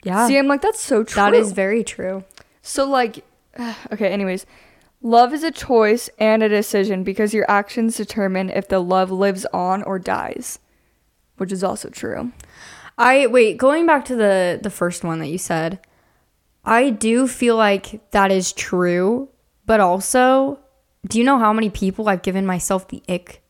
Yeah, 0.03 0.27
See, 0.27 0.37
I'm 0.37 0.47
like, 0.47 0.61
that's 0.61 0.79
so 0.79 1.03
true. 1.03 1.21
that 1.21 1.33
is 1.33 1.51
very 1.51 1.83
true. 1.83 2.23
So, 2.61 2.85
like, 2.89 3.25
okay, 3.91 4.07
anyways, 4.07 4.45
love 5.01 5.33
is 5.33 5.43
a 5.43 5.51
choice 5.51 6.09
and 6.19 6.41
a 6.41 6.49
decision 6.49 7.03
because 7.03 7.33
your 7.33 7.49
actions 7.49 7.97
determine 7.97 8.49
if 8.49 8.67
the 8.67 8.79
love 8.79 9.11
lives 9.11 9.45
on 9.53 9.83
or 9.83 9.99
dies, 9.99 10.59
which 11.37 11.51
is 11.51 11.63
also 11.63 11.89
true. 11.89 12.31
I 12.97 13.27
wait, 13.27 13.57
going 13.57 13.85
back 13.85 14.05
to 14.05 14.15
the 14.15 14.59
the 14.61 14.69
first 14.69 15.03
one 15.03 15.19
that 15.19 15.27
you 15.27 15.37
said, 15.37 15.79
I 16.65 16.89
do 16.89 17.27
feel 17.27 17.55
like 17.55 18.11
that 18.11 18.31
is 18.31 18.51
true, 18.51 19.29
but 19.65 19.79
also, 19.79 20.59
do 21.07 21.17
you 21.17 21.23
know 21.23 21.39
how 21.39 21.53
many 21.53 21.69
people 21.69 22.09
I've 22.09 22.21
given 22.21 22.45
myself 22.45 22.87
the 22.89 23.01
ick 23.07 23.41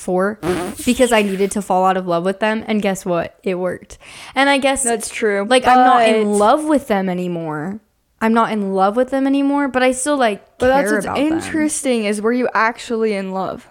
for 0.00 0.38
because 0.84 1.12
I 1.12 1.22
needed 1.22 1.50
to 1.52 1.62
fall 1.62 1.84
out 1.84 1.96
of 1.96 2.06
love 2.06 2.24
with 2.24 2.40
them 2.40 2.64
and 2.66 2.80
guess 2.82 3.04
what? 3.04 3.38
It 3.42 3.56
worked. 3.56 3.98
And 4.34 4.48
I 4.48 4.58
guess 4.58 4.82
That's 4.82 5.08
true. 5.08 5.46
like 5.48 5.66
I'm 5.66 5.76
not 5.76 6.08
in 6.08 6.32
love 6.32 6.64
with 6.64 6.88
them 6.88 7.08
anymore. 7.08 7.80
I'm 8.20 8.34
not 8.34 8.52
in 8.52 8.74
love 8.74 8.96
with 8.96 9.10
them 9.10 9.26
anymore, 9.26 9.68
but 9.68 9.82
I 9.82 9.92
still 9.92 10.16
like 10.16 10.58
But 10.58 10.68
that's 10.68 10.92
what's 10.92 11.04
about 11.04 11.16
them. 11.16 11.32
interesting 11.32 12.04
is 12.04 12.20
were 12.20 12.32
you 12.32 12.48
actually 12.54 13.14
in 13.14 13.32
love? 13.32 13.68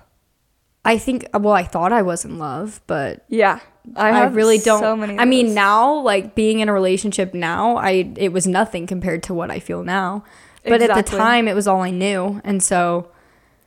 I 0.85 0.97
think 0.97 1.27
well, 1.33 1.53
I 1.53 1.63
thought 1.63 1.91
I 1.91 2.01
was 2.03 2.25
in 2.25 2.39
love, 2.39 2.81
but 2.87 3.25
Yeah. 3.27 3.59
I, 3.95 4.09
I, 4.09 4.25
really 4.25 4.59
don't. 4.59 4.81
So 4.81 4.95
many. 4.95 5.17
I 5.17 5.25
mean, 5.25 5.47
those. 5.47 5.55
now 5.55 5.93
like 6.01 6.35
being 6.35 6.59
in 6.59 6.69
a 6.69 6.73
relationship 6.73 7.33
now, 7.33 7.77
I 7.77 8.11
it 8.17 8.31
was 8.31 8.45
nothing 8.45 8.85
compared 8.85 9.23
to 9.23 9.33
what 9.33 9.49
I 9.49 9.59
feel 9.59 9.83
now. 9.83 10.23
But 10.63 10.81
at 10.83 10.93
the 10.93 11.17
time, 11.17 11.47
it 11.47 11.55
was 11.55 11.67
all 11.67 11.81
I 11.81 11.89
knew, 11.89 12.39
and 12.43 12.61
so 12.61 13.09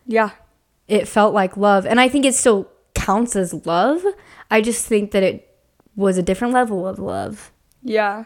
yeah, 0.07 0.31
it 0.92 1.08
felt 1.08 1.32
like 1.32 1.56
love. 1.56 1.87
And 1.87 1.99
I 1.99 2.08
think 2.08 2.26
it 2.26 2.34
still 2.34 2.68
counts 2.94 3.34
as 3.34 3.66
love. 3.66 4.04
I 4.50 4.61
just 4.61 4.87
think 4.87 5.12
that 5.12 5.22
it 5.22 5.49
was 5.96 6.18
a 6.18 6.22
different 6.22 6.52
level 6.52 6.87
of 6.87 6.99
love. 6.99 7.50
Yeah. 7.82 8.25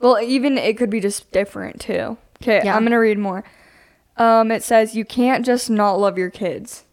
Well, 0.00 0.20
even 0.20 0.56
it 0.56 0.76
could 0.76 0.88
be 0.88 1.00
just 1.00 1.32
different 1.32 1.80
too. 1.80 2.16
Okay, 2.40 2.62
yeah. 2.64 2.76
I'm 2.76 2.82
going 2.82 2.92
to 2.92 2.98
read 2.98 3.18
more. 3.18 3.42
Um, 4.16 4.52
it 4.52 4.62
says 4.62 4.94
you 4.94 5.04
can't 5.04 5.44
just 5.44 5.68
not 5.68 5.94
love 5.94 6.16
your 6.16 6.30
kids. 6.30 6.84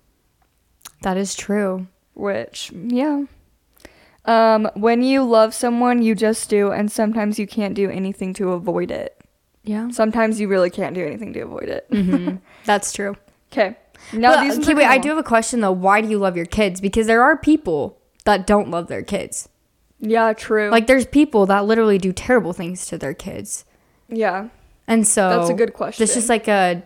That 1.04 1.16
is 1.16 1.36
true. 1.36 1.88
Which, 2.16 2.72
yeah. 2.74 3.26
Um, 4.26 4.68
when 4.74 5.04
you 5.04 5.24
love 5.24 5.54
someone, 5.54 6.02
you 6.02 6.16
just 6.16 6.50
do, 6.50 6.72
and 6.72 6.92
sometimes 6.92 7.38
you 7.38 7.46
can't 7.46 7.76
do 7.76 7.90
anything 7.92 8.34
to 8.34 8.54
avoid 8.54 8.90
it. 8.90 9.22
Yeah. 9.64 9.90
Sometimes 9.92 10.40
you 10.40 10.48
really 10.48 10.72
can't 10.72 10.96
do 10.96 11.06
anything 11.06 11.34
to 11.34 11.42
avoid 11.42 11.70
it. 11.70 11.88
Mm-hmm. 11.92 12.38
That's 12.66 12.92
true. 12.92 13.16
Okay. 13.52 13.78
Now 14.14 14.36
but, 14.36 14.44
these 14.44 14.60
okay, 14.60 14.74
wait. 14.74 14.86
I 14.86 14.98
do 14.98 15.10
have 15.10 15.18
a 15.18 15.24
question 15.24 15.62
though. 15.62 15.72
Why 15.72 16.02
do 16.02 16.10
you 16.10 16.18
love 16.18 16.38
your 16.38 16.46
kids? 16.46 16.82
Because 16.82 17.08
there 17.08 17.22
are 17.22 17.38
people 17.38 18.00
that 18.26 18.48
don't 18.48 18.70
love 18.70 18.88
their 18.88 19.04
kids. 19.04 19.50
Yeah, 20.00 20.34
true. 20.34 20.70
Like 20.70 20.88
there's 20.88 21.06
people 21.06 21.46
that 21.48 21.66
literally 21.66 21.98
do 21.98 22.14
terrible 22.14 22.54
things 22.54 22.86
to 22.88 22.98
their 22.98 23.14
kids. 23.14 23.66
Yeah. 24.10 24.50
And 24.88 25.08
so 25.08 25.30
that's 25.30 25.50
a 25.50 25.54
good 25.54 25.74
question. 25.74 26.04
It's 26.04 26.14
just 26.14 26.30
like 26.30 26.48
a 26.48 26.84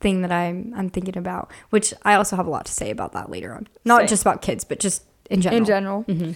thing 0.00 0.22
that 0.22 0.30
I'm 0.30 0.72
I'm 0.76 0.90
thinking 0.90 1.16
about, 1.16 1.50
which 1.70 1.92
I 2.02 2.14
also 2.14 2.36
have 2.36 2.46
a 2.46 2.50
lot 2.50 2.66
to 2.66 2.72
say 2.72 2.90
about 2.90 3.12
that 3.12 3.30
later 3.30 3.54
on. 3.54 3.66
Not 3.84 4.02
Same. 4.02 4.08
just 4.08 4.22
about 4.22 4.42
kids, 4.42 4.64
but 4.64 4.78
just 4.78 5.04
in 5.30 5.40
general. 5.40 5.58
In 5.58 5.64
general. 5.64 6.04
Mm-hmm. 6.04 6.32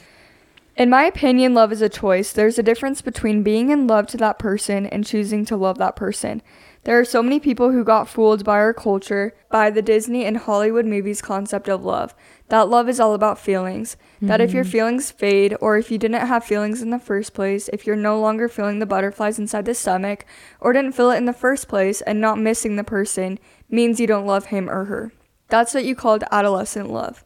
In 0.75 0.89
my 0.89 1.05
opinion, 1.05 1.53
love 1.53 1.71
is 1.71 1.83
a 1.83 1.89
choice. 1.89 2.33
There's 2.33 2.59
a 2.59 2.63
difference 2.63 3.03
between 3.03 3.43
being 3.43 3.69
in 3.71 3.87
love 3.87 4.07
to 4.09 4.17
that 4.17 4.39
person 4.39 4.87
and 4.87 5.05
choosing 5.05 5.45
to 5.47 5.57
love 5.57 5.79
that 5.79 5.97
person. 5.97 6.43
There 6.85 6.99
are 6.99 7.05
so 7.05 7.23
many 7.23 7.39
people 7.39 7.71
who 7.71 7.85
got 7.85 8.09
fooled 8.09 8.45
by 8.45 8.57
our 8.57 8.75
culture, 8.75 9.37
by 9.49 9.71
the 9.71 9.83
Disney 9.83 10.25
and 10.25 10.37
Hollywood 10.37 10.85
movies 10.85 11.23
concept 11.23 11.69
of 11.69 11.85
love. 11.85 12.13
That 12.49 12.69
love 12.69 12.89
is 12.89 12.99
all 12.99 13.15
about 13.15 13.39
feelings. 13.39 13.97
Mm-hmm. 14.17 14.27
That 14.27 14.41
if 14.41 14.53
your 14.53 14.65
mm-hmm. 14.65 14.73
feelings 14.73 15.11
fade, 15.13 15.57
or 15.61 15.79
if 15.79 15.93
you 15.93 15.99
didn't 15.99 16.27
have 16.27 16.45
feelings 16.45 16.83
in 16.83 16.91
the 16.91 16.99
first 16.99 17.35
place, 17.35 17.69
if 17.69 17.87
you're 17.87 17.95
no 17.95 18.19
longer 18.19 18.49
feeling 18.49 18.81
the 18.81 18.87
butterflies 18.87 19.39
inside 19.39 19.65
the 19.65 19.75
stomach, 19.75 20.27
or 20.59 20.73
didn't 20.73 20.93
feel 20.93 21.13
it 21.13 21.19
in 21.19 21.27
the 21.27 21.33
first 21.33 21.69
place 21.69 22.01
and 22.01 22.21
not 22.21 22.39
missing 22.39 22.75
the 22.75 22.83
person, 22.83 23.39
means 23.71 24.01
you 24.01 24.09
don't 24.09 24.27
love 24.27 24.47
him 24.47 24.69
or 24.69 24.87
her. 24.87 25.13
That's 25.49 25.75
what 25.75 25.85
you 25.85 25.95
called 25.95 26.25
adolescent 26.33 26.91
love. 26.91 27.25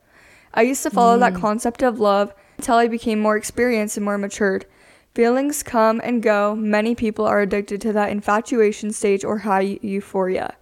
I 0.52 0.62
used 0.62 0.82
to 0.82 0.90
follow 0.90 1.16
mm. 1.16 1.20
that 1.20 1.40
concept 1.40 1.82
of 1.82 1.98
love 1.98 2.34
until 2.58 2.76
I 2.76 2.88
became 2.88 3.20
more 3.20 3.36
experienced 3.36 3.96
and 3.96 4.04
more 4.04 4.18
matured. 4.18 4.66
Feelings 5.16 5.62
come 5.62 5.98
and 6.04 6.22
go. 6.22 6.54
Many 6.54 6.94
people 6.94 7.24
are 7.24 7.40
addicted 7.40 7.80
to 7.80 7.92
that 7.94 8.10
infatuation 8.10 8.92
stage 8.92 9.24
or 9.24 9.38
high 9.38 9.78
euphoria. 9.80 10.56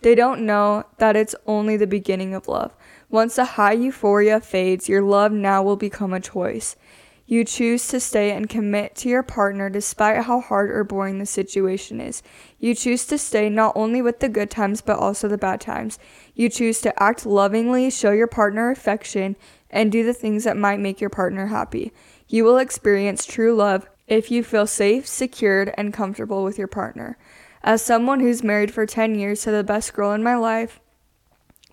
They 0.00 0.14
don't 0.14 0.46
know 0.46 0.86
that 0.96 1.14
it's 1.14 1.34
only 1.46 1.76
the 1.76 1.86
beginning 1.86 2.32
of 2.32 2.48
love. 2.48 2.74
Once 3.10 3.36
the 3.36 3.44
high 3.44 3.74
euphoria 3.74 4.40
fades, 4.40 4.88
your 4.88 5.02
love 5.02 5.32
now 5.32 5.62
will 5.62 5.76
become 5.76 6.14
a 6.14 6.20
choice. 6.20 6.74
You 7.26 7.44
choose 7.44 7.86
to 7.88 8.00
stay 8.00 8.30
and 8.30 8.48
commit 8.48 8.94
to 8.96 9.10
your 9.10 9.22
partner 9.22 9.68
despite 9.68 10.24
how 10.24 10.40
hard 10.40 10.70
or 10.70 10.84
boring 10.84 11.18
the 11.18 11.26
situation 11.26 12.00
is. 12.00 12.22
You 12.58 12.74
choose 12.74 13.04
to 13.08 13.18
stay 13.18 13.50
not 13.50 13.74
only 13.76 14.00
with 14.00 14.20
the 14.20 14.30
good 14.30 14.50
times 14.50 14.80
but 14.80 14.98
also 14.98 15.28
the 15.28 15.36
bad 15.36 15.60
times. 15.60 15.98
You 16.34 16.48
choose 16.48 16.80
to 16.80 17.02
act 17.02 17.26
lovingly, 17.26 17.90
show 17.90 18.12
your 18.12 18.26
partner 18.26 18.70
affection, 18.70 19.36
and 19.70 19.92
do 19.92 20.02
the 20.02 20.14
things 20.14 20.44
that 20.44 20.56
might 20.56 20.80
make 20.80 20.98
your 20.98 21.10
partner 21.10 21.48
happy. 21.48 21.92
You 22.26 22.44
will 22.44 22.56
experience 22.56 23.26
true 23.26 23.54
love 23.54 23.86
if 24.08 24.30
you 24.30 24.42
feel 24.42 24.66
safe, 24.66 25.06
secured, 25.06 25.72
and 25.76 25.92
comfortable 25.92 26.42
with 26.42 26.58
your 26.58 26.66
partner. 26.66 27.16
As 27.62 27.82
someone 27.82 28.20
who's 28.20 28.42
married 28.42 28.72
for 28.72 28.86
10 28.86 29.14
years 29.18 29.42
to 29.42 29.50
the 29.50 29.62
best 29.62 29.92
girl 29.92 30.12
in 30.12 30.22
my 30.22 30.34
life, 30.34 30.80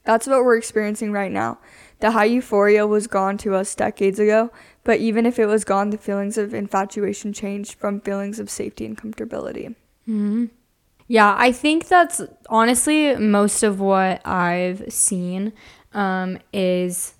that's 0.03 0.27
what 0.27 0.43
we're 0.43 0.57
experiencing 0.57 1.11
right 1.11 1.31
now. 1.31 1.57
The 1.99 2.11
high 2.11 2.25
euphoria 2.25 2.85
was 2.85 3.07
gone 3.07 3.37
to 3.39 3.55
us 3.55 3.73
decades 3.73 4.19
ago, 4.19 4.51
but 4.83 4.99
even 4.99 5.25
if 5.25 5.39
it 5.39 5.45
was 5.45 5.63
gone, 5.63 5.89
the 5.89 5.97
feelings 5.97 6.37
of 6.37 6.53
infatuation 6.53 7.33
changed 7.33 7.75
from 7.75 8.01
feelings 8.01 8.39
of 8.39 8.49
safety 8.49 8.85
and 8.85 8.97
comfortability. 8.97 9.75
Mm-hmm. 10.07 10.45
Yeah, 11.07 11.35
I 11.37 11.51
think 11.51 11.87
that's 11.87 12.21
honestly 12.49 13.15
most 13.15 13.63
of 13.63 13.79
what 13.79 14.25
I've 14.25 14.91
seen 14.91 15.53
um, 15.93 16.39
is 16.51 17.13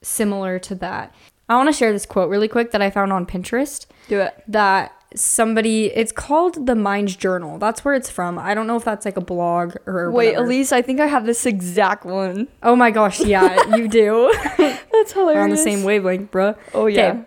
similar 0.00 0.58
to 0.60 0.74
that. 0.76 1.14
I 1.48 1.56
want 1.56 1.68
to 1.68 1.72
share 1.72 1.92
this 1.92 2.06
quote 2.06 2.30
really 2.30 2.48
quick 2.48 2.70
that 2.70 2.82
I 2.82 2.90
found 2.90 3.12
on 3.12 3.26
Pinterest. 3.26 3.86
Do 4.08 4.20
it. 4.20 4.42
That 4.48 4.92
somebody 5.14 5.86
it's 5.86 6.12
called 6.12 6.66
the 6.66 6.74
mind 6.74 7.18
journal 7.18 7.58
that's 7.58 7.84
where 7.84 7.94
it's 7.94 8.10
from 8.10 8.38
i 8.38 8.54
don't 8.54 8.66
know 8.66 8.76
if 8.76 8.84
that's 8.84 9.04
like 9.04 9.16
a 9.16 9.20
blog 9.20 9.76
or 9.86 10.10
wait 10.10 10.28
whatever. 10.28 10.44
elise 10.44 10.72
i 10.72 10.80
think 10.80 11.00
i 11.00 11.06
have 11.06 11.26
this 11.26 11.44
exact 11.46 12.04
one. 12.04 12.48
Oh 12.62 12.74
my 12.76 12.90
gosh 12.90 13.20
yeah 13.20 13.76
you 13.76 13.88
do 13.88 14.32
that's 14.58 15.12
hilarious 15.12 15.36
we're 15.36 15.42
on 15.42 15.50
the 15.50 15.56
same 15.56 15.82
wavelength 15.82 16.30
bro 16.30 16.54
oh 16.74 16.86
yeah 16.86 17.24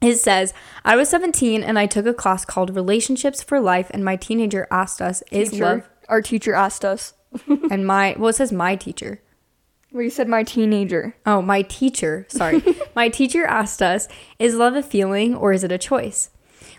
it 0.00 0.16
says 0.16 0.54
i 0.84 0.96
was 0.96 1.08
17 1.10 1.62
and 1.62 1.78
i 1.78 1.86
took 1.86 2.06
a 2.06 2.14
class 2.14 2.44
called 2.44 2.74
relationships 2.74 3.42
for 3.42 3.60
life 3.60 3.90
and 3.92 4.04
my 4.04 4.16
teenager 4.16 4.66
asked 4.70 5.02
us 5.02 5.22
is 5.30 5.50
teacher. 5.50 5.64
love 5.64 5.88
our 6.08 6.22
teacher 6.22 6.54
asked 6.54 6.84
us 6.84 7.14
and 7.70 7.86
my 7.86 8.14
well 8.18 8.28
it 8.28 8.36
says 8.36 8.52
my 8.52 8.76
teacher 8.76 9.20
well, 9.92 10.02
you 10.02 10.10
said 10.10 10.28
my 10.28 10.42
teenager. 10.42 11.16
Oh, 11.26 11.42
my 11.42 11.62
teacher. 11.62 12.26
Sorry. 12.28 12.62
my 12.94 13.08
teacher 13.08 13.44
asked 13.44 13.82
us, 13.82 14.08
is 14.38 14.54
love 14.54 14.74
a 14.74 14.82
feeling 14.82 15.34
or 15.34 15.52
is 15.52 15.64
it 15.64 15.72
a 15.72 15.78
choice? 15.78 16.30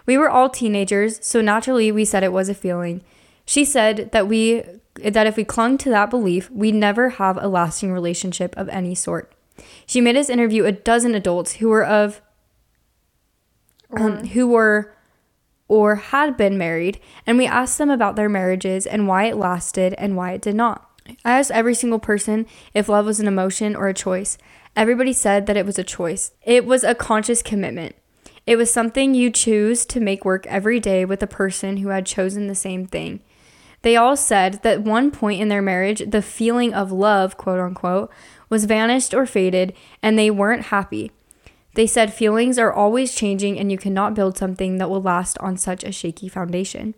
We 0.06 0.18
were 0.18 0.30
all 0.30 0.50
teenagers, 0.50 1.20
so 1.26 1.42
naturally 1.42 1.92
we 1.92 2.06
said 2.06 2.24
it 2.24 2.34
was 2.34 2.50
a 2.50 2.54
feeling. 2.54 3.04
She 3.46 3.66
said 3.66 4.12
that 4.12 4.28
we 4.28 4.64
that 4.96 5.26
if 5.26 5.38
we 5.38 5.46
clung 5.46 5.78
to 5.80 5.90
that 5.90 6.10
belief, 6.10 6.50
we'd 6.52 6.76
never 6.76 7.12
have 7.12 7.38
a 7.38 7.48
lasting 7.48 7.94
relationship 7.94 8.56
of 8.58 8.68
any 8.70 8.94
sort. 8.94 9.34
She 9.86 10.02
made 10.02 10.18
us 10.18 10.30
interview 10.30 10.66
a 10.66 10.72
dozen 10.72 11.16
adults 11.16 11.54
who 11.54 11.70
were 11.70 11.86
of 11.86 12.22
um, 13.96 14.28
who 14.28 14.48
were 14.48 14.94
or 15.68 15.96
had 15.96 16.36
been 16.36 16.58
married, 16.58 17.00
and 17.26 17.38
we 17.38 17.46
asked 17.46 17.78
them 17.78 17.90
about 17.90 18.16
their 18.16 18.28
marriages 18.28 18.86
and 18.86 19.08
why 19.08 19.26
it 19.26 19.38
lasted 19.38 19.94
and 19.98 20.18
why 20.18 20.34
it 20.34 20.42
did 20.42 20.56
not. 20.56 20.91
I 21.26 21.40
asked 21.40 21.52
every 21.52 21.76
single 21.76 22.00
person 22.00 22.46
if 22.74 22.90
love 22.90 23.06
was 23.06 23.20
an 23.20 23.28
emotion 23.28 23.76
or 23.76 23.88
a 23.88 23.94
choice. 23.94 24.38
Everybody 24.76 25.14
said 25.14 25.46
that 25.48 25.58
it 25.58 25.66
was 25.66 25.78
a 25.78 25.84
choice. 25.84 26.32
It 26.44 26.66
was 26.66 26.84
a 26.84 26.96
conscious 26.96 27.42
commitment. 27.42 27.96
It 28.48 28.56
was 28.56 28.72
something 28.72 29.14
you 29.14 29.30
choose 29.30 29.86
to 29.88 30.00
make 30.00 30.26
work 30.26 30.48
every 30.48 30.80
day 30.80 31.06
with 31.06 31.22
a 31.22 31.28
person 31.28 31.78
who 31.78 31.90
had 31.90 32.06
chosen 32.06 32.48
the 32.48 32.56
same 32.56 32.86
thing. 32.86 33.20
They 33.84 33.96
all 33.96 34.16
said 34.16 34.62
that 34.64 34.84
one 34.84 35.12
point 35.12 35.42
in 35.42 35.48
their 35.48 35.62
marriage, 35.62 36.04
the 36.08 36.22
feeling 36.22 36.74
of 36.74 36.92
love, 36.92 37.38
quote 37.38 37.60
unquote, 37.60 38.12
was 38.50 38.66
vanished 38.66 39.14
or 39.14 39.26
faded, 39.26 39.74
and 40.04 40.18
they 40.18 40.30
weren't 40.30 40.66
happy. 40.66 41.12
They 41.74 41.88
said 41.88 42.14
feelings 42.14 42.60
are 42.60 42.72
always 42.72 43.16
changing, 43.16 43.58
and 43.58 43.72
you 43.72 43.78
cannot 43.78 44.14
build 44.14 44.38
something 44.38 44.78
that 44.78 44.90
will 44.90 45.02
last 45.02 45.38
on 45.40 45.58
such 45.58 45.84
a 45.84 45.92
shaky 45.92 46.28
foundation. 46.28 46.96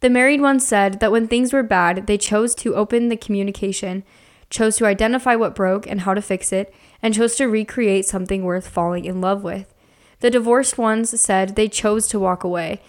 The 0.00 0.10
married 0.10 0.40
ones 0.40 0.66
said 0.66 1.00
that 1.00 1.10
when 1.10 1.26
things 1.26 1.52
were 1.52 1.62
bad, 1.62 2.06
they 2.06 2.18
chose 2.18 2.54
to 2.56 2.74
open 2.74 3.08
the 3.08 3.16
communication, 3.16 4.04
chose 4.48 4.76
to 4.76 4.86
identify 4.86 5.34
what 5.34 5.54
broke 5.54 5.86
and 5.86 6.02
how 6.02 6.14
to 6.14 6.22
fix 6.22 6.52
it, 6.52 6.72
and 7.02 7.14
chose 7.14 7.36
to 7.36 7.46
recreate 7.46 8.06
something 8.06 8.44
worth 8.44 8.68
falling 8.68 9.04
in 9.04 9.20
love 9.20 9.42
with. 9.42 9.74
The 10.20 10.30
divorced 10.30 10.78
ones 10.78 11.20
said 11.20 11.54
they 11.54 11.68
chose 11.68 12.06
to 12.08 12.20
walk 12.20 12.44
away. 12.44 12.80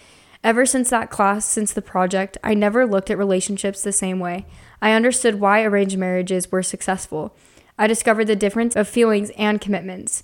Ever 0.44 0.66
since 0.66 0.90
that 0.90 1.10
class, 1.10 1.46
since 1.46 1.74
the 1.74 1.82
project, 1.82 2.38
I 2.44 2.54
never 2.54 2.86
looked 2.86 3.10
at 3.10 3.18
relationships 3.18 3.82
the 3.82 3.92
same 3.92 4.20
way. 4.20 4.46
I 4.82 4.94
understood 4.94 5.40
why 5.40 5.64
arranged 5.64 5.98
marriages 5.98 6.52
were 6.52 6.64
successful. 6.64 7.36
I 7.78 7.88
discovered 7.88 8.26
the 8.26 8.36
difference 8.36 8.76
of 8.76 8.88
feelings 8.88 9.32
and 9.38 9.60
commitments. 9.60 10.24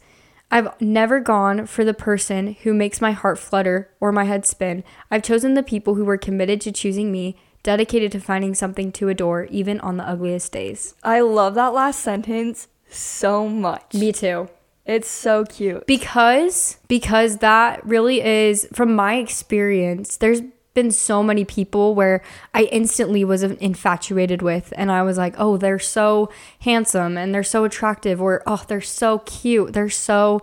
I've 0.51 0.79
never 0.81 1.19
gone 1.19 1.65
for 1.65 1.83
the 1.83 1.93
person 1.93 2.55
who 2.63 2.73
makes 2.73 3.01
my 3.01 3.11
heart 3.11 3.39
flutter 3.39 3.89
or 3.99 4.11
my 4.11 4.23
head 4.25 4.45
spin. 4.45 4.83
I've 5.11 5.23
chosen 5.23 5.53
the 5.53 5.63
people 5.63 5.95
who 5.95 6.05
were 6.05 6.17
committed 6.17 6.61
to 6.61 6.71
choosing 6.71 7.11
me, 7.11 7.35
dedicated 7.63 8.11
to 8.13 8.19
finding 8.19 8.53
something 8.55 8.91
to 8.93 9.09
adore, 9.09 9.45
even 9.45 9.79
on 9.81 9.97
the 9.97 10.07
ugliest 10.07 10.51
days. 10.51 10.95
I 11.03 11.21
love 11.21 11.55
that 11.55 11.73
last 11.73 11.99
sentence 11.99 12.67
so 12.89 13.49
much. 13.49 13.93
Me 13.93 14.11
too. 14.11 14.49
It's 14.85 15.09
so 15.09 15.45
cute. 15.45 15.87
Because 15.87 16.77
because 16.87 17.37
that 17.37 17.83
really 17.85 18.21
is 18.21 18.67
from 18.71 18.95
my 18.95 19.15
experience, 19.15 20.17
there's 20.17 20.41
been 20.75 20.91
so 20.91 21.23
many 21.23 21.43
people 21.43 21.95
where 21.95 22.21
I 22.53 22.63
instantly 22.65 23.23
was 23.23 23.41
infatuated 23.41 24.43
with, 24.43 24.71
and 24.77 24.91
I 24.91 25.01
was 25.01 25.17
like, 25.17 25.33
oh, 25.39 25.57
they're 25.57 25.79
so 25.79 26.29
handsome 26.59 27.17
and 27.17 27.33
they're 27.33 27.43
so 27.43 27.63
attractive, 27.63 28.21
or 28.21 28.43
oh, 28.45 28.63
they're 28.67 28.81
so 28.81 29.19
cute, 29.19 29.73
they're 29.73 29.89
so 29.89 30.41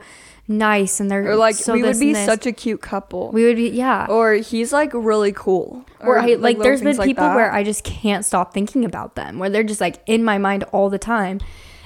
nice, 0.48 0.98
and 0.98 1.10
they're 1.10 1.30
or 1.30 1.36
like 1.36 1.54
so 1.54 1.74
we 1.74 1.82
would 1.82 2.00
be 2.00 2.14
such 2.14 2.46
a 2.46 2.52
cute 2.52 2.80
couple. 2.80 3.30
We 3.30 3.44
would 3.44 3.56
be, 3.56 3.68
yeah. 3.68 4.06
Or 4.08 4.34
he's 4.34 4.72
like 4.72 4.92
really 4.92 5.32
cool. 5.32 5.84
Or, 6.00 6.18
I, 6.18 6.26
like, 6.26 6.40
like 6.40 6.58
there's 6.58 6.82
been 6.82 6.98
people 6.98 7.28
where 7.28 7.52
I 7.52 7.62
just 7.62 7.84
can't 7.84 8.24
stop 8.24 8.52
thinking 8.52 8.84
about 8.84 9.14
them, 9.14 9.38
where 9.38 9.50
they're 9.50 9.62
just 9.62 9.80
like 9.80 10.02
in 10.06 10.24
my 10.24 10.38
mind 10.38 10.64
all 10.72 10.90
the 10.90 10.98
time. 10.98 11.38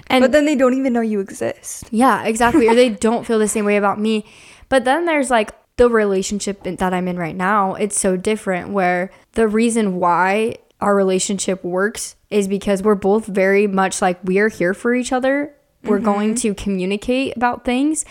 And 0.08 0.22
but 0.22 0.32
then 0.32 0.46
they 0.46 0.54
don't 0.54 0.74
even 0.74 0.92
know 0.92 1.00
you 1.00 1.20
exist. 1.20 1.88
Yeah, 1.90 2.22
exactly. 2.24 2.68
or 2.68 2.74
they 2.74 2.88
don't 3.06 3.26
feel 3.26 3.38
the 3.38 3.48
same 3.48 3.64
way 3.64 3.76
about 3.76 4.00
me. 4.00 4.24
But 4.68 4.84
then 4.84 5.04
there's 5.04 5.30
like 5.30 5.52
the 5.76 5.90
relationship 5.90 6.62
that 6.62 6.95
I'm 6.95 7.09
in 7.09 7.18
right 7.18 7.37
now, 7.37 7.75
it's 7.75 7.99
so 7.99 8.16
different 8.16 8.71
where 8.71 9.11
the 9.33 9.47
reason 9.47 9.97
why 9.97 10.56
our 10.80 10.95
relationship 10.95 11.64
works 11.64 12.16
is 12.30 12.49
because 12.49 12.83
we're 12.83 12.95
both 12.95 13.26
very 13.26 13.66
much 13.66 14.02
like 14.02 14.18
we 14.25 14.38
are 14.38 14.49
here 14.49 14.75
for 14.75 14.95
each 14.95 15.12
other. 15.12 15.54
We're 15.83 15.97
mm-hmm. 15.97 16.04
going 16.04 16.35
to 16.37 16.54
communicate 16.54 17.37
about 17.37 17.64
things 17.64 18.04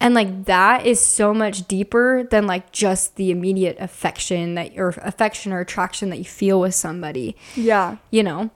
And 0.00 0.14
like 0.14 0.46
that 0.46 0.86
is 0.86 0.98
so 0.98 1.34
much 1.34 1.68
deeper 1.68 2.26
than 2.30 2.46
like 2.46 2.72
just 2.72 3.16
the 3.16 3.30
immediate 3.30 3.76
affection 3.78 4.54
that 4.54 4.72
or 4.76 4.88
affection 4.88 5.52
or 5.52 5.60
attraction 5.60 6.08
that 6.10 6.16
you 6.16 6.24
feel 6.24 6.58
with 6.58 6.74
somebody. 6.74 7.36
Yeah. 7.54 7.98
You 8.10 8.22
know? 8.22 8.50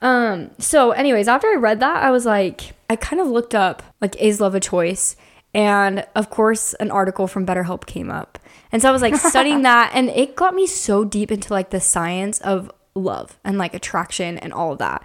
Um, 0.00 0.50
so 0.58 0.92
anyways, 0.92 1.28
after 1.28 1.48
I 1.48 1.56
read 1.56 1.80
that, 1.80 2.02
I 2.02 2.10
was 2.10 2.24
like, 2.24 2.72
I 2.88 2.96
kind 2.96 3.20
of 3.20 3.28
looked 3.28 3.54
up 3.54 3.82
like 4.00 4.16
is 4.16 4.40
love 4.40 4.54
a 4.54 4.60
choice? 4.60 5.16
And 5.54 6.04
of 6.16 6.30
course, 6.30 6.74
an 6.74 6.90
article 6.90 7.28
from 7.28 7.46
BetterHelp 7.46 7.86
came 7.86 8.10
up. 8.10 8.38
And 8.72 8.82
so 8.82 8.88
I 8.88 8.92
was 8.92 9.02
like 9.02 9.14
studying 9.16 9.62
that 9.62 9.92
and 9.94 10.10
it 10.10 10.34
got 10.34 10.54
me 10.54 10.66
so 10.66 11.04
deep 11.04 11.30
into 11.30 11.52
like 11.52 11.70
the 11.70 11.80
science 11.80 12.40
of 12.40 12.70
love 12.94 13.38
and 13.44 13.56
like 13.56 13.72
attraction 13.74 14.36
and 14.38 14.52
all 14.52 14.72
of 14.72 14.78
that. 14.78 15.04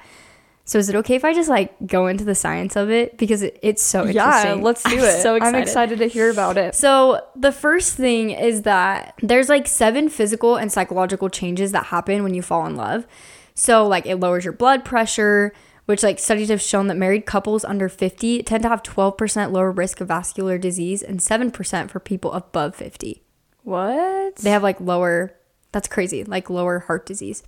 So 0.65 0.77
is 0.77 0.87
it 0.87 0.95
okay 0.97 1.15
if 1.15 1.25
I 1.25 1.33
just 1.33 1.49
like 1.49 1.73
go 1.87 2.05
into 2.05 2.23
the 2.23 2.35
science 2.35 2.75
of 2.75 2.91
it 2.91 3.17
because 3.17 3.41
it, 3.41 3.57
it's 3.63 3.81
so 3.81 4.05
interesting? 4.05 4.57
Yeah, 4.59 4.63
let's 4.63 4.83
do 4.83 4.89
I'm 4.99 5.03
it. 5.03 5.21
So 5.21 5.35
excited. 5.35 5.55
I'm 5.55 5.61
excited 5.61 5.99
to 5.99 6.07
hear 6.07 6.29
about 6.29 6.57
it. 6.57 6.75
So 6.75 7.25
the 7.35 7.51
first 7.51 7.95
thing 7.95 8.29
is 8.29 8.61
that 8.63 9.15
there's 9.21 9.49
like 9.49 9.67
seven 9.67 10.09
physical 10.09 10.57
and 10.57 10.71
psychological 10.71 11.27
changes 11.27 11.71
that 11.71 11.85
happen 11.85 12.21
when 12.21 12.35
you 12.35 12.43
fall 12.43 12.67
in 12.67 12.75
love. 12.75 13.07
So 13.55 13.87
like 13.87 14.05
it 14.05 14.17
lowers 14.17 14.45
your 14.45 14.53
blood 14.53 14.85
pressure, 14.85 15.53
which 15.89 16.03
like 16.03 16.19
studies 16.19 16.50
have 16.50 16.62
shown 16.62 16.86
that 16.86 16.96
married 16.98 17.25
couples 17.25 17.65
under 17.65 17.89
50 17.89 18.43
tend 18.43 18.62
to 18.62 18.69
have 18.69 18.84
12% 18.84 19.51
lower 19.51 19.72
risk 19.72 20.00
of 20.00 20.10
vascular 20.10 20.60
disease 20.60 21.01
and 21.01 21.19
7% 21.19 21.89
for 21.89 22.00
people 22.00 22.31
above 22.34 22.75
50. 22.75 23.24
What? 23.63 24.36
They 24.36 24.51
have 24.51 24.62
like 24.62 24.79
lower 24.79 25.34
that's 25.72 25.88
crazy, 25.88 26.24
like 26.24 26.48
lower 26.48 26.77
heart 26.77 27.08
disease. 27.08 27.41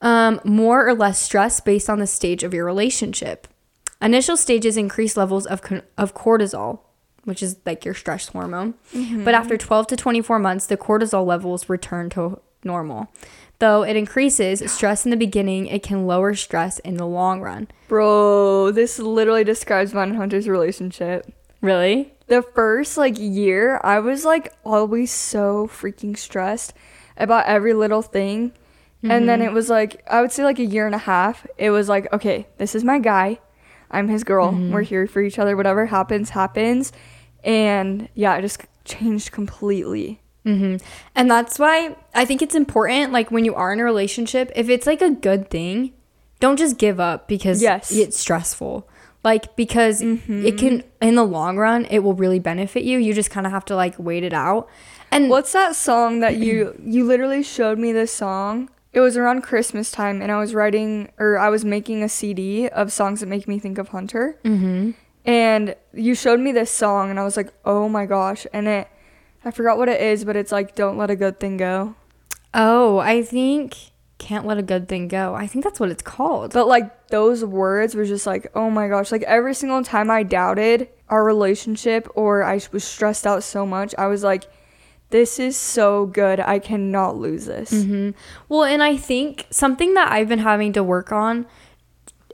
Um, 0.00 0.40
more 0.44 0.88
or 0.88 0.94
less 0.94 1.18
stress 1.18 1.60
based 1.60 1.90
on 1.90 1.98
the 1.98 2.06
stage 2.06 2.42
of 2.42 2.54
your 2.54 2.64
relationship. 2.64 3.48
Initial 4.00 4.38
stages 4.38 4.78
increase 4.78 5.14
levels 5.14 5.44
of, 5.44 5.60
of 5.98 6.14
cortisol, 6.14 6.80
which 7.24 7.42
is 7.42 7.58
like 7.66 7.84
your 7.84 7.92
stress 7.92 8.28
hormone. 8.28 8.72
Mm-hmm. 8.94 9.24
But 9.24 9.34
after 9.34 9.58
12 9.58 9.88
to 9.88 9.96
24 9.96 10.38
months, 10.38 10.68
the 10.68 10.78
cortisol 10.78 11.26
levels 11.26 11.68
return 11.68 12.08
to 12.10 12.40
normal. 12.64 13.12
Though 13.58 13.82
it 13.82 13.96
increases 13.96 14.70
stress 14.70 15.06
in 15.06 15.10
the 15.10 15.16
beginning, 15.16 15.66
it 15.66 15.82
can 15.82 16.06
lower 16.06 16.34
stress 16.34 16.78
in 16.80 16.96
the 16.96 17.06
long 17.06 17.40
run. 17.40 17.68
Bro, 17.88 18.72
this 18.72 18.98
literally 18.98 19.44
describes 19.44 19.94
mine 19.94 20.10
and 20.10 20.18
Hunter's 20.18 20.48
relationship. 20.48 21.32
Really? 21.62 22.12
The 22.26 22.42
first 22.42 22.98
like 22.98 23.16
year, 23.18 23.80
I 23.82 24.00
was 24.00 24.24
like 24.24 24.52
always 24.64 25.10
so 25.10 25.68
freaking 25.68 26.18
stressed 26.18 26.74
about 27.16 27.46
every 27.46 27.72
little 27.72 28.02
thing. 28.02 28.50
Mm-hmm. 28.50 29.10
And 29.10 29.28
then 29.28 29.40
mm-hmm. 29.40 29.48
it 29.48 29.52
was 29.52 29.70
like, 29.70 30.02
I 30.10 30.20
would 30.20 30.32
say 30.32 30.44
like 30.44 30.58
a 30.58 30.64
year 30.64 30.86
and 30.86 30.94
a 30.94 30.98
half. 30.98 31.46
It 31.56 31.70
was 31.70 31.88
like, 31.88 32.12
okay, 32.12 32.46
this 32.58 32.74
is 32.74 32.84
my 32.84 32.98
guy. 32.98 33.38
I'm 33.90 34.08
his 34.08 34.24
girl. 34.24 34.52
Mm-hmm. 34.52 34.72
We're 34.72 34.82
here 34.82 35.06
for 35.06 35.22
each 35.22 35.38
other. 35.38 35.56
Whatever 35.56 35.86
happens, 35.86 36.30
happens. 36.30 36.92
And 37.42 38.08
yeah, 38.14 38.36
it 38.36 38.42
just 38.42 38.60
changed 38.84 39.32
completely. 39.32 40.20
Mm-hmm. 40.46 40.76
And 41.14 41.30
that's 41.30 41.58
why 41.58 41.96
I 42.14 42.24
think 42.24 42.40
it's 42.40 42.54
important, 42.54 43.12
like 43.12 43.30
when 43.30 43.44
you 43.44 43.54
are 43.54 43.72
in 43.72 43.80
a 43.80 43.84
relationship, 43.84 44.50
if 44.54 44.68
it's 44.68 44.86
like 44.86 45.02
a 45.02 45.10
good 45.10 45.50
thing, 45.50 45.92
don't 46.40 46.58
just 46.58 46.78
give 46.78 47.00
up 47.00 47.28
because 47.28 47.60
yes. 47.60 47.92
it's 47.92 48.18
stressful. 48.18 48.88
Like, 49.24 49.56
because 49.56 50.02
mm-hmm. 50.02 50.46
it 50.46 50.56
can, 50.56 50.84
in 51.02 51.16
the 51.16 51.24
long 51.24 51.56
run, 51.56 51.86
it 51.86 51.98
will 51.98 52.14
really 52.14 52.38
benefit 52.38 52.84
you. 52.84 52.98
You 52.98 53.12
just 53.12 53.30
kind 53.30 53.44
of 53.44 53.52
have 53.52 53.64
to 53.66 53.76
like 53.76 53.94
wait 53.98 54.22
it 54.22 54.32
out. 54.32 54.68
And 55.10 55.28
what's 55.28 55.52
that 55.52 55.74
song 55.74 56.20
that 56.20 56.36
you, 56.36 56.78
you 56.82 57.04
literally 57.04 57.42
showed 57.42 57.78
me 57.78 57.92
this 57.92 58.12
song? 58.12 58.70
it 58.96 59.00
was 59.00 59.18
around 59.18 59.42
Christmas 59.42 59.90
time, 59.90 60.22
and 60.22 60.32
I 60.32 60.38
was 60.38 60.54
writing 60.54 61.12
or 61.18 61.38
I 61.38 61.50
was 61.50 61.66
making 61.66 62.02
a 62.02 62.08
CD 62.08 62.66
of 62.66 62.90
songs 62.90 63.20
that 63.20 63.26
make 63.26 63.46
me 63.46 63.58
think 63.58 63.76
of 63.76 63.88
Hunter. 63.88 64.40
Mm-hmm. 64.42 64.92
And 65.26 65.76
you 65.92 66.14
showed 66.14 66.40
me 66.40 66.50
this 66.50 66.70
song, 66.70 67.10
and 67.10 67.20
I 67.20 67.24
was 67.24 67.36
like, 67.36 67.52
oh 67.66 67.90
my 67.90 68.06
gosh! 68.06 68.46
And 68.54 68.66
it, 68.66 68.88
I 69.46 69.52
forgot 69.52 69.78
what 69.78 69.88
it 69.88 70.00
is, 70.00 70.24
but 70.24 70.36
it's 70.36 70.50
like, 70.50 70.74
don't 70.74 70.98
let 70.98 71.08
a 71.08 71.16
good 71.16 71.38
thing 71.38 71.56
go. 71.56 71.94
Oh, 72.52 72.98
I 72.98 73.22
think 73.22 73.76
can't 74.18 74.46
let 74.46 74.58
a 74.58 74.62
good 74.62 74.88
thing 74.88 75.08
go. 75.08 75.34
I 75.34 75.46
think 75.46 75.62
that's 75.64 75.78
what 75.78 75.90
it's 75.90 76.02
called. 76.02 76.52
But 76.52 76.66
like 76.66 77.08
those 77.08 77.44
words 77.44 77.94
were 77.94 78.04
just 78.04 78.26
like, 78.26 78.50
oh 78.54 78.70
my 78.70 78.88
gosh! 78.88 79.12
Like 79.12 79.22
every 79.22 79.54
single 79.54 79.84
time 79.84 80.10
I 80.10 80.22
doubted 80.22 80.88
our 81.08 81.24
relationship 81.24 82.08
or 82.14 82.42
I 82.42 82.60
was 82.72 82.82
stressed 82.82 83.26
out 83.26 83.44
so 83.44 83.64
much, 83.64 83.94
I 83.96 84.06
was 84.06 84.24
like 84.24 84.44
this 85.10 85.38
is 85.38 85.56
so 85.56 86.06
good. 86.06 86.40
I 86.40 86.58
cannot 86.58 87.16
lose 87.16 87.46
this. 87.46 87.70
Mm-hmm. 87.70 88.10
Well, 88.48 88.64
and 88.64 88.82
I 88.82 88.96
think 88.96 89.46
something 89.50 89.94
that 89.94 90.10
I've 90.10 90.28
been 90.28 90.40
having 90.40 90.72
to 90.72 90.82
work 90.82 91.12
on 91.12 91.46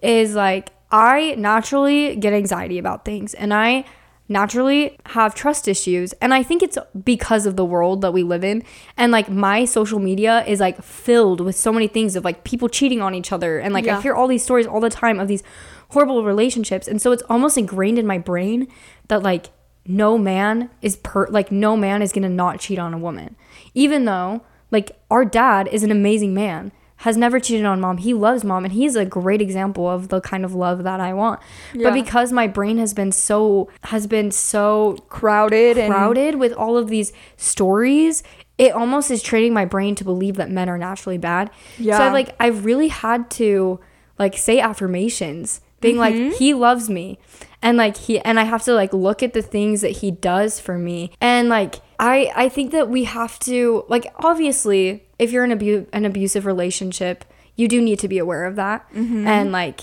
is 0.00 0.34
like 0.34 0.70
I 0.90 1.34
naturally 1.36 2.16
get 2.16 2.32
anxiety 2.32 2.78
about 2.78 3.04
things 3.04 3.34
and 3.34 3.52
I 3.52 3.84
naturally 4.32 4.98
have 5.06 5.34
trust 5.34 5.68
issues. 5.68 6.12
And 6.14 6.32
I 6.32 6.42
think 6.42 6.62
it's 6.62 6.78
because 7.04 7.46
of 7.46 7.56
the 7.56 7.64
world 7.64 8.00
that 8.00 8.12
we 8.12 8.22
live 8.22 8.42
in. 8.42 8.64
And 8.96 9.12
like 9.12 9.28
my 9.28 9.64
social 9.64 9.98
media 9.98 10.44
is 10.46 10.60
like 10.60 10.82
filled 10.82 11.40
with 11.40 11.56
so 11.56 11.72
many 11.72 11.86
things 11.86 12.16
of 12.16 12.24
like 12.24 12.44
people 12.44 12.68
cheating 12.68 13.00
on 13.00 13.14
each 13.14 13.32
other. 13.32 13.58
And 13.58 13.74
like 13.74 13.84
yeah. 13.84 13.98
I 13.98 14.00
hear 14.00 14.14
all 14.14 14.26
these 14.26 14.42
stories 14.42 14.66
all 14.66 14.80
the 14.80 14.90
time 14.90 15.20
of 15.20 15.28
these 15.28 15.42
horrible 15.90 16.24
relationships. 16.24 16.88
And 16.88 17.00
so 17.00 17.12
it's 17.12 17.22
almost 17.28 17.58
ingrained 17.58 17.98
in 17.98 18.06
my 18.06 18.18
brain 18.18 18.68
that 19.08 19.22
like 19.22 19.50
no 19.86 20.16
man 20.16 20.70
is 20.80 20.96
per 20.96 21.26
like 21.28 21.50
no 21.50 21.76
man 21.76 22.02
is 22.02 22.12
gonna 22.12 22.28
not 22.28 22.60
cheat 22.60 22.78
on 22.78 22.94
a 22.94 22.98
woman 22.98 23.34
even 23.74 24.04
though 24.04 24.42
like 24.70 24.92
our 25.10 25.24
dad 25.24 25.68
is 25.68 25.82
an 25.82 25.90
amazing 25.90 26.32
man 26.32 26.70
has 27.02 27.16
never 27.16 27.40
cheated 27.40 27.66
on 27.66 27.80
mom. 27.80 27.98
He 27.98 28.14
loves 28.14 28.44
mom 28.44 28.64
and 28.64 28.72
he's 28.72 28.94
a 28.94 29.04
great 29.04 29.42
example 29.42 29.88
of 29.88 30.08
the 30.08 30.20
kind 30.20 30.44
of 30.44 30.54
love 30.54 30.84
that 30.84 31.00
i 31.00 31.12
want. 31.12 31.40
Yeah. 31.74 31.88
but 31.88 31.94
because 31.94 32.32
my 32.32 32.46
brain 32.46 32.78
has 32.78 32.94
been 32.94 33.10
so 33.10 33.68
has 33.84 34.06
been 34.06 34.30
so 34.30 34.96
crowded 35.08 35.76
crowded 35.76 36.36
with 36.36 36.52
all 36.52 36.76
of 36.76 36.88
these 36.88 37.12
stories 37.36 38.22
it 38.56 38.72
almost 38.72 39.10
is 39.10 39.20
training 39.20 39.52
my 39.52 39.64
brain 39.64 39.96
to 39.96 40.04
believe 40.04 40.36
that 40.36 40.48
men 40.50 40.68
are 40.68 40.78
naturally 40.78 41.18
bad. 41.18 41.50
Yeah. 41.76 41.98
So 41.98 42.04
i 42.04 42.12
like 42.12 42.36
i've 42.38 42.64
really 42.64 42.88
had 42.88 43.30
to 43.32 43.80
like 44.18 44.36
say 44.36 44.60
affirmations 44.60 45.60
being 45.80 45.96
mm-hmm. 45.96 46.28
like 46.28 46.38
he 46.38 46.54
loves 46.54 46.88
me 46.88 47.18
and 47.62 47.78
like 47.78 47.96
he 47.96 48.18
and 48.20 48.38
I 48.38 48.44
have 48.44 48.62
to 48.64 48.74
like 48.74 48.92
look 48.92 49.22
at 49.22 49.32
the 49.32 49.42
things 49.42 49.80
that 49.80 49.90
he 49.90 50.10
does 50.10 50.60
for 50.60 50.76
me. 50.76 51.12
And 51.20 51.48
like 51.48 51.76
I 51.98 52.30
I 52.34 52.48
think 52.48 52.72
that 52.72 52.88
we 52.88 53.04
have 53.04 53.38
to 53.40 53.84
like 53.88 54.12
obviously 54.16 55.04
if 55.18 55.30
you're 55.30 55.44
in 55.44 55.52
abu- 55.52 55.86
an 55.92 56.04
abusive 56.04 56.44
relationship 56.44 57.24
you 57.54 57.68
do 57.68 57.80
need 57.80 57.98
to 58.00 58.08
be 58.08 58.18
aware 58.18 58.44
of 58.44 58.56
that. 58.56 58.88
Mm-hmm. 58.92 59.26
and 59.26 59.52
like 59.52 59.80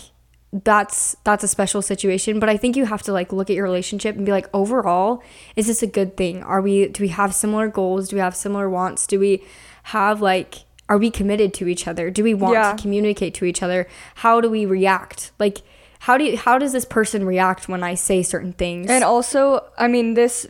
that's 0.51 1.15
that's 1.23 1.43
a 1.43 1.47
special 1.47 1.81
situation. 1.81 2.39
But 2.39 2.49
i 2.49 2.57
think 2.57 2.75
you 2.75 2.85
have 2.85 3.03
to 3.03 3.13
like 3.13 3.31
look 3.31 3.49
at 3.49 3.55
your 3.55 3.65
relationship 3.65 4.15
and 4.15 4.25
be 4.25 4.31
like 4.31 4.49
overall 4.53 5.23
is 5.55 5.67
this 5.67 5.81
a 5.81 5.87
good 5.87 6.17
thing? 6.17 6.43
Are 6.43 6.61
we 6.61 6.87
do 6.89 7.01
we 7.01 7.09
have 7.09 7.33
similar 7.33 7.69
goals? 7.69 8.09
Do 8.09 8.17
we 8.17 8.21
have 8.21 8.35
similar 8.35 8.69
wants? 8.69 9.07
Do 9.07 9.19
we 9.19 9.43
have 9.83 10.21
like 10.21 10.65
are 10.89 10.97
we 10.97 11.11
committed 11.11 11.53
to 11.53 11.67
each 11.67 11.87
other? 11.87 12.09
Do 12.09 12.23
we 12.23 12.33
want 12.33 12.55
yeah. 12.55 12.73
to 12.73 12.81
communicate 12.81 13.35
to 13.35 13.45
each 13.45 13.61
other? 13.61 13.87
How 14.15 14.41
do 14.41 14.49
we 14.49 14.65
react? 14.65 15.31
Like 15.37 15.61
how 15.99 16.17
do 16.17 16.23
you, 16.23 16.37
how 16.37 16.57
does 16.57 16.71
this 16.71 16.85
person 16.85 17.25
react 17.25 17.67
when 17.67 17.83
I 17.83 17.95
say 17.95 18.23
certain 18.23 18.53
things? 18.53 18.89
And 18.89 19.03
also, 19.03 19.69
I 19.77 19.87
mean, 19.87 20.13
this 20.13 20.47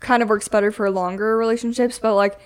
kind 0.00 0.22
of 0.22 0.28
works 0.28 0.48
better 0.48 0.70
for 0.70 0.90
longer 0.90 1.36
relationships, 1.36 1.98
but 1.98 2.14
like, 2.14 2.38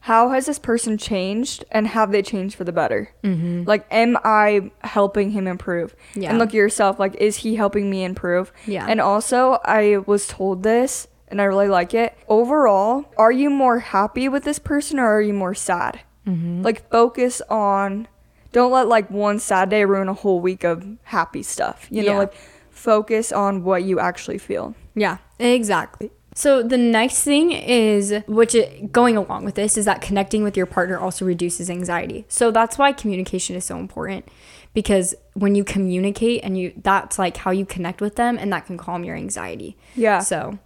how 0.00 0.30
has 0.30 0.46
this 0.46 0.58
person 0.58 0.98
changed 0.98 1.64
and 1.70 1.86
have 1.86 2.12
they 2.12 2.22
changed 2.22 2.56
for 2.56 2.64
the 2.64 2.72
better? 2.72 3.10
Mm-hmm. 3.22 3.64
Like, 3.66 3.86
am 3.90 4.18
I 4.24 4.70
helping 4.82 5.30
him 5.30 5.46
improve? 5.46 5.94
Yeah. 6.14 6.30
And 6.30 6.38
look 6.38 6.50
at 6.50 6.54
yourself, 6.54 6.98
like, 6.98 7.14
is 7.16 7.36
he 7.36 7.56
helping 7.56 7.88
me 7.90 8.04
improve? 8.04 8.52
Yeah. 8.66 8.86
And 8.88 9.00
also, 9.00 9.58
I 9.64 9.98
was 10.06 10.26
told 10.26 10.62
this 10.62 11.08
and 11.28 11.40
I 11.40 11.44
really 11.44 11.68
like 11.68 11.94
it. 11.94 12.16
Overall, 12.28 13.06
are 13.16 13.32
you 13.32 13.48
more 13.48 13.78
happy 13.78 14.28
with 14.28 14.44
this 14.44 14.58
person 14.58 14.98
or 14.98 15.06
are 15.06 15.22
you 15.22 15.32
more 15.32 15.54
sad? 15.54 16.00
Mm-hmm. 16.26 16.62
Like, 16.62 16.90
focus 16.90 17.40
on 17.48 18.08
don't 18.54 18.70
let 18.70 18.86
like 18.88 19.10
one 19.10 19.40
sad 19.40 19.68
day 19.68 19.84
ruin 19.84 20.08
a 20.08 20.14
whole 20.14 20.40
week 20.40 20.64
of 20.64 20.86
happy 21.02 21.42
stuff. 21.42 21.88
You 21.90 22.04
know, 22.04 22.12
yeah. 22.12 22.18
like 22.18 22.34
focus 22.70 23.32
on 23.32 23.64
what 23.64 23.82
you 23.82 23.98
actually 23.98 24.38
feel. 24.38 24.74
Yeah, 24.94 25.18
exactly. 25.38 26.10
So 26.36 26.62
the 26.62 26.78
next 26.78 27.22
thing 27.22 27.50
is, 27.50 28.14
which 28.26 28.54
it, 28.54 28.92
going 28.92 29.16
along 29.16 29.44
with 29.44 29.56
this, 29.56 29.76
is 29.76 29.84
that 29.84 30.00
connecting 30.00 30.42
with 30.42 30.56
your 30.56 30.66
partner 30.66 30.98
also 30.98 31.24
reduces 31.24 31.68
anxiety. 31.68 32.24
So 32.28 32.50
that's 32.50 32.78
why 32.78 32.92
communication 32.92 33.54
is 33.56 33.64
so 33.64 33.78
important 33.78 34.28
because 34.72 35.14
when 35.34 35.54
you 35.54 35.64
communicate 35.64 36.40
and 36.44 36.56
you, 36.56 36.72
that's 36.76 37.18
like 37.18 37.36
how 37.38 37.50
you 37.50 37.66
connect 37.66 38.00
with 38.00 38.14
them, 38.16 38.38
and 38.38 38.52
that 38.52 38.66
can 38.66 38.76
calm 38.76 39.04
your 39.04 39.16
anxiety. 39.16 39.76
Yeah. 39.96 40.20
So 40.20 40.58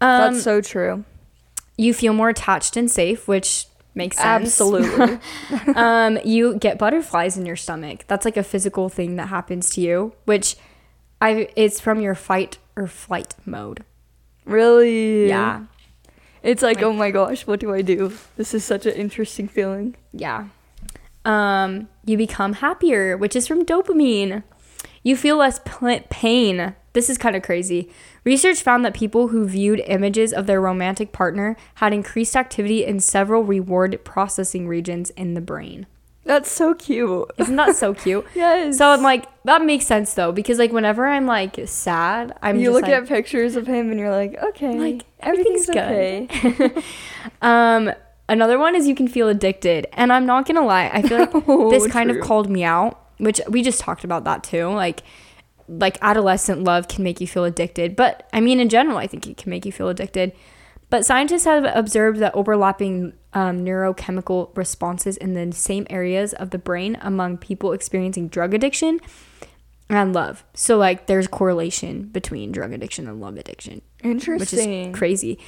um, 0.00 0.32
that's 0.34 0.42
so 0.42 0.60
true. 0.60 1.04
You 1.76 1.94
feel 1.94 2.12
more 2.12 2.28
attached 2.28 2.76
and 2.76 2.90
safe, 2.90 3.28
which 3.28 3.66
makes 3.94 4.16
sense. 4.16 4.46
Absolutely. 4.46 5.18
um, 5.74 6.18
you 6.24 6.56
get 6.56 6.78
butterflies 6.78 7.36
in 7.36 7.46
your 7.46 7.56
stomach. 7.56 8.04
That's 8.06 8.24
like 8.24 8.36
a 8.36 8.42
physical 8.42 8.88
thing 8.88 9.16
that 9.16 9.28
happens 9.28 9.70
to 9.70 9.80
you, 9.80 10.12
which 10.24 10.56
I 11.20 11.48
it's 11.56 11.80
from 11.80 12.00
your 12.00 12.14
fight 12.14 12.58
or 12.76 12.86
flight 12.86 13.34
mode. 13.44 13.84
Really? 14.44 15.28
Yeah. 15.28 15.64
It's 16.42 16.62
like, 16.62 16.76
like 16.78 16.84
oh 16.84 16.92
my 16.92 17.10
gosh, 17.10 17.46
what 17.46 17.60
do 17.60 17.72
I 17.72 17.82
do? 17.82 18.12
This 18.36 18.54
is 18.54 18.64
such 18.64 18.86
an 18.86 18.94
interesting 18.94 19.46
feeling. 19.46 19.96
Yeah. 20.12 20.46
Um, 21.24 21.88
you 22.06 22.16
become 22.16 22.54
happier, 22.54 23.16
which 23.16 23.36
is 23.36 23.46
from 23.46 23.66
dopamine. 23.66 24.42
You 25.02 25.16
feel 25.16 25.36
less 25.36 25.60
pl- 25.64 26.00
pain 26.08 26.74
this 26.92 27.08
is 27.08 27.18
kind 27.18 27.36
of 27.36 27.42
crazy. 27.42 27.88
Research 28.24 28.60
found 28.60 28.84
that 28.84 28.94
people 28.94 29.28
who 29.28 29.46
viewed 29.46 29.80
images 29.86 30.32
of 30.32 30.46
their 30.46 30.60
romantic 30.60 31.12
partner 31.12 31.56
had 31.76 31.92
increased 31.92 32.36
activity 32.36 32.84
in 32.84 33.00
several 33.00 33.44
reward 33.44 34.04
processing 34.04 34.66
regions 34.66 35.10
in 35.10 35.34
the 35.34 35.40
brain. 35.40 35.86
That's 36.24 36.50
so 36.50 36.74
cute. 36.74 37.30
Isn't 37.38 37.56
that 37.56 37.76
so 37.76 37.94
cute? 37.94 38.26
yes. 38.34 38.76
So 38.76 38.88
I'm 38.90 39.02
like, 39.02 39.26
that 39.44 39.64
makes 39.64 39.86
sense 39.86 40.14
though, 40.14 40.32
because 40.32 40.58
like 40.58 40.70
whenever 40.70 41.06
I'm 41.06 41.26
like 41.26 41.58
sad, 41.66 42.36
I'm 42.42 42.58
you 42.58 42.72
look 42.72 42.82
like, 42.82 42.92
at 42.92 43.08
pictures 43.08 43.56
of 43.56 43.66
him 43.66 43.90
and 43.90 43.98
you're 43.98 44.10
like, 44.10 44.36
okay, 44.40 44.78
like 44.78 45.06
everything's, 45.20 45.68
everything's 45.68 46.44
okay. 46.44 46.82
um, 47.42 47.92
another 48.28 48.58
one 48.58 48.76
is 48.76 48.86
you 48.86 48.94
can 48.94 49.08
feel 49.08 49.28
addicted, 49.28 49.86
and 49.94 50.12
I'm 50.12 50.26
not 50.26 50.46
gonna 50.46 50.64
lie, 50.64 50.90
I 50.92 51.02
feel 51.02 51.18
like 51.18 51.30
Oh, 51.48 51.70
this 51.70 51.86
kind 51.86 52.10
of 52.10 52.20
called 52.20 52.50
me 52.50 52.64
out, 52.64 53.00
which 53.18 53.40
we 53.48 53.62
just 53.62 53.80
talked 53.80 54.04
about 54.04 54.24
that 54.24 54.44
too, 54.44 54.68
like. 54.68 55.02
Like 55.70 55.98
adolescent 56.02 56.64
love 56.64 56.88
can 56.88 57.04
make 57.04 57.20
you 57.20 57.26
feel 57.26 57.44
addicted, 57.44 57.94
but 57.94 58.28
I 58.32 58.40
mean, 58.40 58.58
in 58.58 58.68
general, 58.68 58.98
I 58.98 59.06
think 59.06 59.26
it 59.26 59.36
can 59.36 59.50
make 59.50 59.64
you 59.64 59.72
feel 59.72 59.88
addicted. 59.88 60.32
But 60.90 61.06
scientists 61.06 61.44
have 61.44 61.64
observed 61.72 62.18
that 62.18 62.34
overlapping 62.34 63.12
um, 63.32 63.60
neurochemical 63.64 64.56
responses 64.56 65.16
in 65.16 65.34
the 65.34 65.56
same 65.56 65.86
areas 65.88 66.32
of 66.32 66.50
the 66.50 66.58
brain 66.58 66.98
among 67.00 67.38
people 67.38 67.72
experiencing 67.72 68.26
drug 68.26 68.54
addiction 68.54 68.98
and 69.88 70.12
love. 70.12 70.44
So, 70.54 70.76
like, 70.76 71.06
there's 71.06 71.28
correlation 71.28 72.04
between 72.04 72.50
drug 72.50 72.72
addiction 72.72 73.06
and 73.06 73.20
love 73.20 73.36
addiction, 73.36 73.82
Interesting. 74.02 74.38
which 74.38 74.52
is 74.92 74.98
crazy. 74.98 75.38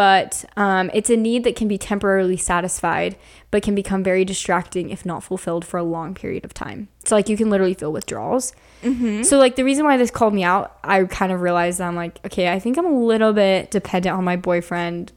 But 0.00 0.46
um, 0.56 0.90
it's 0.94 1.10
a 1.10 1.16
need 1.16 1.44
that 1.44 1.56
can 1.56 1.68
be 1.68 1.76
temporarily 1.76 2.38
satisfied, 2.38 3.18
but 3.50 3.62
can 3.62 3.74
become 3.74 4.02
very 4.02 4.24
distracting 4.24 4.88
if 4.88 5.04
not 5.04 5.22
fulfilled 5.22 5.62
for 5.62 5.76
a 5.76 5.82
long 5.82 6.14
period 6.14 6.42
of 6.42 6.54
time. 6.54 6.88
So, 7.04 7.14
like, 7.14 7.28
you 7.28 7.36
can 7.36 7.50
literally 7.50 7.74
feel 7.74 7.92
withdrawals. 7.92 8.54
Mm-hmm. 8.82 9.24
So, 9.24 9.36
like, 9.36 9.56
the 9.56 9.62
reason 9.62 9.84
why 9.84 9.98
this 9.98 10.10
called 10.10 10.32
me 10.32 10.42
out, 10.42 10.78
I 10.82 11.04
kind 11.04 11.32
of 11.32 11.42
realized 11.42 11.80
that 11.80 11.88
I'm 11.88 11.96
like, 11.96 12.18
okay, 12.24 12.50
I 12.50 12.58
think 12.58 12.78
I'm 12.78 12.86
a 12.86 12.98
little 12.98 13.34
bit 13.34 13.70
dependent 13.70 14.16
on 14.16 14.24
my 14.24 14.36
boyfriend. 14.36 15.12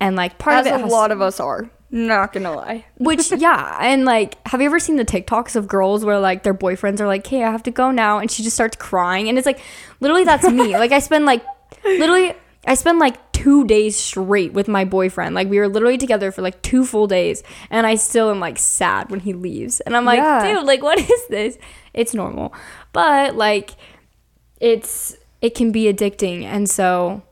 And, 0.00 0.16
like, 0.16 0.36
part 0.36 0.56
As 0.56 0.66
of 0.66 0.80
it 0.80 0.84
a 0.84 0.86
lot 0.88 1.12
of 1.12 1.22
us 1.22 1.38
are. 1.38 1.70
Not 1.92 2.32
gonna 2.32 2.56
lie. 2.56 2.86
which 2.98 3.30
yeah, 3.30 3.78
and 3.80 4.04
like, 4.04 4.44
have 4.48 4.60
you 4.60 4.66
ever 4.66 4.80
seen 4.80 4.96
the 4.96 5.04
TikToks 5.04 5.54
of 5.54 5.68
girls 5.68 6.04
where 6.04 6.18
like 6.18 6.42
their 6.42 6.54
boyfriends 6.54 6.98
are 7.00 7.06
like, 7.06 7.24
"Hey, 7.24 7.44
I 7.44 7.52
have 7.52 7.62
to 7.64 7.70
go 7.70 7.92
now," 7.92 8.18
and 8.18 8.30
she 8.30 8.42
just 8.42 8.56
starts 8.56 8.76
crying, 8.76 9.28
and 9.28 9.36
it's 9.38 9.46
like, 9.46 9.60
literally, 10.00 10.24
that's 10.24 10.50
me. 10.50 10.72
like, 10.78 10.90
I 10.90 11.00
spend 11.00 11.26
like, 11.26 11.44
literally, 11.84 12.32
I 12.66 12.74
spend 12.76 12.98
like 12.98 13.31
two 13.42 13.64
days 13.66 13.96
straight 13.96 14.52
with 14.52 14.68
my 14.68 14.84
boyfriend. 14.84 15.34
Like, 15.34 15.48
we 15.48 15.58
were 15.58 15.68
literally 15.68 15.98
together 15.98 16.30
for 16.30 16.42
like 16.42 16.62
two 16.62 16.84
full 16.84 17.06
days, 17.06 17.42
and 17.70 17.86
I 17.86 17.96
still 17.96 18.30
am 18.30 18.40
like 18.40 18.58
sad 18.58 19.10
when 19.10 19.20
he 19.20 19.32
leaves, 19.32 19.80
and 19.80 19.96
I'm 19.96 20.04
like, 20.04 20.18
Yeah. 20.18 20.54
dude, 20.54 20.66
like, 20.66 20.82
what 20.82 20.98
is 21.14 21.26
this? 21.28 21.58
It's 21.94 22.14
normal, 22.14 22.52
but 22.92 23.34
like, 23.36 23.70
it's 24.60 25.16
it 25.40 25.54
can 25.54 25.72
be 25.72 25.92
addicting, 25.92 26.44
and 26.44 26.68
so. 26.68 27.22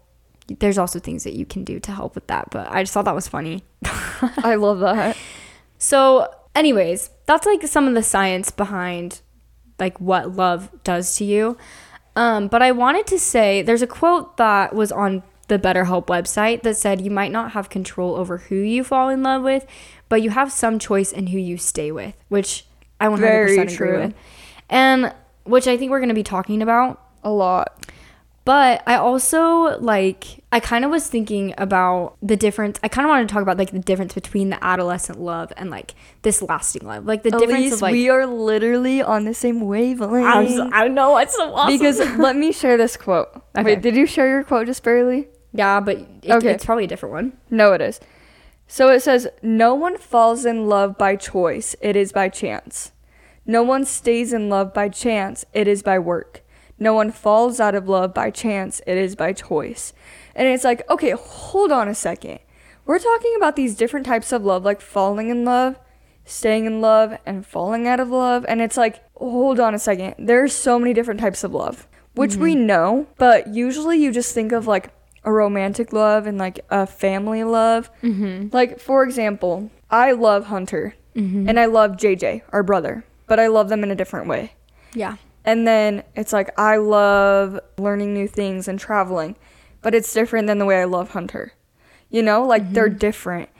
There's 0.58 0.78
also 0.78 0.98
things 0.98 1.22
that 1.22 1.34
you 1.34 1.46
can 1.46 1.62
do 1.62 1.78
to 1.78 1.92
help 1.92 2.16
with 2.16 2.26
that, 2.26 2.50
but 2.50 2.66
I 2.72 2.82
just 2.82 2.92
thought 2.92 3.04
that 3.04 3.14
was 3.14 3.28
funny. 3.28 3.62
I 3.84 4.56
love 4.56 4.80
that. 4.80 5.16
So, 5.78 6.26
anyways, 6.56 7.08
that's 7.26 7.46
like 7.46 7.64
some 7.68 7.86
of 7.86 7.94
the 7.94 8.02
science 8.02 8.50
behind 8.50 9.20
like 9.78 10.00
what 10.00 10.34
love 10.34 10.68
does 10.82 11.14
to 11.18 11.24
you. 11.24 11.56
Um, 12.16 12.48
but 12.48 12.62
I 12.62 12.72
wanted 12.72 13.06
to 13.06 13.18
say 13.20 13.62
there's 13.62 13.80
a 13.80 13.86
quote 13.86 14.38
that 14.38 14.74
was 14.74 14.90
on 14.90 15.22
the 15.50 15.58
BetterHelp 15.58 16.06
website 16.06 16.62
that 16.62 16.76
said 16.78 17.02
you 17.02 17.10
might 17.10 17.30
not 17.30 17.52
have 17.52 17.68
control 17.68 18.14
over 18.16 18.38
who 18.38 18.54
you 18.56 18.82
fall 18.82 19.10
in 19.10 19.22
love 19.22 19.42
with, 19.42 19.66
but 20.08 20.22
you 20.22 20.30
have 20.30 20.50
some 20.50 20.78
choice 20.78 21.12
in 21.12 21.26
who 21.28 21.38
you 21.38 21.58
stay 21.58 21.92
with, 21.92 22.14
which 22.28 22.64
I 22.98 23.06
100% 23.08 23.18
Very 23.18 23.58
agree 23.58 23.74
true. 23.76 23.98
with. 24.00 24.14
And 24.70 25.12
which 25.44 25.66
I 25.68 25.76
think 25.76 25.90
we're 25.90 26.00
going 26.00 26.08
to 26.08 26.14
be 26.14 26.22
talking 26.22 26.62
about 26.62 27.00
A 27.24 27.30
lot. 27.30 27.84
but 28.44 28.82
I 28.86 28.94
also 28.96 29.78
like 29.80 30.24
I 30.52 30.58
kind 30.58 30.84
of 30.84 30.90
was 30.90 31.06
thinking 31.06 31.54
about 31.58 32.16
the 32.22 32.36
difference. 32.36 32.78
I 32.82 32.88
kind 32.88 33.06
of 33.06 33.10
wanted 33.10 33.28
to 33.28 33.32
talk 33.32 33.42
about 33.42 33.56
like 33.56 33.70
the 33.70 33.78
difference 33.78 34.14
between 34.14 34.50
the 34.50 34.62
adolescent 34.64 35.20
love 35.20 35.52
and 35.56 35.70
like 35.70 35.94
this 36.22 36.42
lasting 36.42 36.84
love. 36.86 37.04
Like 37.06 37.22
the 37.22 37.32
At 37.32 37.38
difference 37.38 37.72
of 37.74 37.82
like 37.82 37.92
we 37.92 38.08
are 38.10 38.26
literally 38.26 39.00
on 39.02 39.24
the 39.26 39.34
same 39.34 39.60
wavelength. 39.60 40.26
I'm 40.26 40.48
so- 40.48 40.70
I 40.72 40.88
know 40.88 41.16
it's 41.18 41.36
so 41.36 41.54
awesome. 41.54 41.78
because 41.78 41.98
let 42.18 42.34
me 42.36 42.50
share 42.52 42.76
this 42.76 42.96
quote. 42.96 43.28
Okay. 43.58 43.64
Wait, 43.74 43.82
did 43.82 43.96
you 43.96 44.06
share 44.06 44.28
your 44.28 44.44
quote 44.44 44.66
just 44.66 44.82
barely? 44.84 45.26
Yeah, 45.52 45.80
but 45.80 45.98
it, 46.22 46.30
Okay. 46.30 46.50
it's 46.50 46.64
probably 46.64 46.84
a 46.84 46.88
different 46.88 47.12
one. 47.12 47.32
No, 47.50 47.72
it 47.72 47.80
is. 47.80 48.00
So 48.66 48.88
it 48.88 49.00
says, 49.00 49.28
No 49.42 49.74
one 49.74 49.98
falls 49.98 50.44
in 50.44 50.68
love 50.68 50.96
by 50.96 51.16
choice, 51.16 51.74
it 51.80 51.96
is 51.96 52.12
by 52.12 52.28
chance. 52.28 52.92
No 53.44 53.62
one 53.62 53.84
stays 53.84 54.32
in 54.32 54.48
love 54.48 54.72
by 54.72 54.88
chance, 54.88 55.44
it 55.52 55.66
is 55.66 55.82
by 55.82 55.98
work. 55.98 56.42
No 56.78 56.94
one 56.94 57.10
falls 57.10 57.60
out 57.60 57.74
of 57.74 57.88
love 57.88 58.14
by 58.14 58.30
chance, 58.30 58.80
it 58.86 58.96
is 58.96 59.16
by 59.16 59.32
choice. 59.32 59.92
And 60.34 60.48
it's 60.48 60.64
like, 60.64 60.88
okay, 60.88 61.10
hold 61.10 61.72
on 61.72 61.88
a 61.88 61.94
second. 61.94 62.38
We're 62.86 62.98
talking 62.98 63.34
about 63.36 63.56
these 63.56 63.74
different 63.74 64.06
types 64.06 64.32
of 64.32 64.44
love, 64.44 64.64
like 64.64 64.80
falling 64.80 65.30
in 65.30 65.44
love, 65.44 65.78
staying 66.24 66.64
in 66.64 66.80
love, 66.80 67.18
and 67.26 67.44
falling 67.44 67.86
out 67.86 68.00
of 68.00 68.10
love. 68.10 68.46
And 68.48 68.60
it's 68.60 68.76
like, 68.76 69.02
hold 69.16 69.60
on 69.60 69.74
a 69.74 69.78
second. 69.78 70.14
There's 70.18 70.54
so 70.54 70.78
many 70.78 70.94
different 70.94 71.20
types 71.20 71.44
of 71.44 71.52
love, 71.52 71.86
which 72.14 72.36
we 72.36 72.54
mm-hmm. 72.54 72.66
know, 72.66 73.06
but 73.18 73.48
usually 73.48 73.98
you 73.98 74.12
just 74.12 74.34
think 74.34 74.52
of 74.52 74.66
like 74.66 74.92
a 75.24 75.33
romantic 75.33 75.92
love 75.92 76.26
and 76.26 76.38
like 76.38 76.61
a 76.70 76.87
family 76.87 77.44
love. 77.44 77.90
Mm-hmm. 78.02 78.48
Like, 78.52 78.80
for 78.80 79.02
example, 79.02 79.70
I 79.90 80.12
love 80.12 80.46
Hunter 80.46 80.94
and 81.14 81.61
I 81.61 81.66
love 81.66 81.98
JJ, 81.98 82.42
our 82.50 82.62
brother, 82.62 83.04
but 83.26 83.38
I 83.38 83.48
love 83.48 83.68
them 83.68 83.83
in 83.83 83.90
a 83.90 83.94
different 83.94 84.26
way. 84.26 84.54
Yeah. 84.94 85.16
And 85.44 85.66
then 85.66 86.02
it's 86.16 86.33
like, 86.33 86.59
I 86.59 86.76
love 86.76 87.61
learning 87.76 88.14
new 88.14 88.26
things 88.26 88.68
and 88.68 88.78
traveling, 88.78 89.37
but 89.83 89.94
it's 89.94 90.12
different 90.14 90.46
than 90.46 90.59
the 90.59 90.64
way 90.64 90.80
I 90.80 90.85
love 90.85 91.11
Hunter. 91.11 91.52
You 92.09 92.22
know, 92.22 92.42
like 92.42 92.72
they're 92.72 92.88
different. 92.88 93.50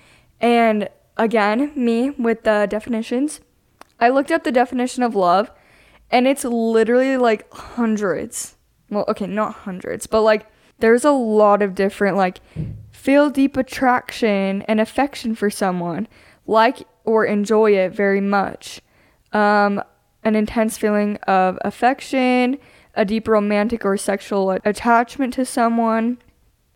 And 0.41 0.89
again, 1.19 1.73
me 1.77 2.11
with 2.11 2.45
the 2.45 2.67
definitions, 2.71 3.41
I 3.99 4.09
looked 4.09 4.31
up 4.31 4.45
the 4.45 4.53
definition 4.53 5.03
of 5.03 5.15
love 5.15 5.51
and 6.11 6.27
it's 6.27 6.45
literally 6.45 7.19
like 7.19 7.53
hundreds. 7.53 8.57
Well, 8.89 9.05
okay, 9.09 9.27
not 9.27 9.53
hundreds, 9.53 10.07
but 10.07 10.23
like 10.23 10.47
there's 10.81 11.05
a 11.05 11.11
lot 11.11 11.63
of 11.63 11.75
different, 11.75 12.17
like, 12.17 12.41
feel 12.91 13.31
deep 13.31 13.57
attraction 13.57 14.63
and 14.63 14.81
affection 14.81 15.35
for 15.35 15.49
someone, 15.49 16.07
like 16.47 16.87
or 17.05 17.25
enjoy 17.25 17.73
it 17.73 17.93
very 17.93 18.21
much. 18.21 18.81
Um, 19.33 19.83
an 20.23 20.37
intense 20.37 20.77
feeling 20.77 21.17
of 21.27 21.59
affection, 21.63 22.59
a 22.95 23.05
deep 23.05 23.27
romantic 23.27 23.85
or 23.85 23.97
sexual 23.97 24.51
attachment 24.65 25.33
to 25.35 25.45
someone, 25.45 26.19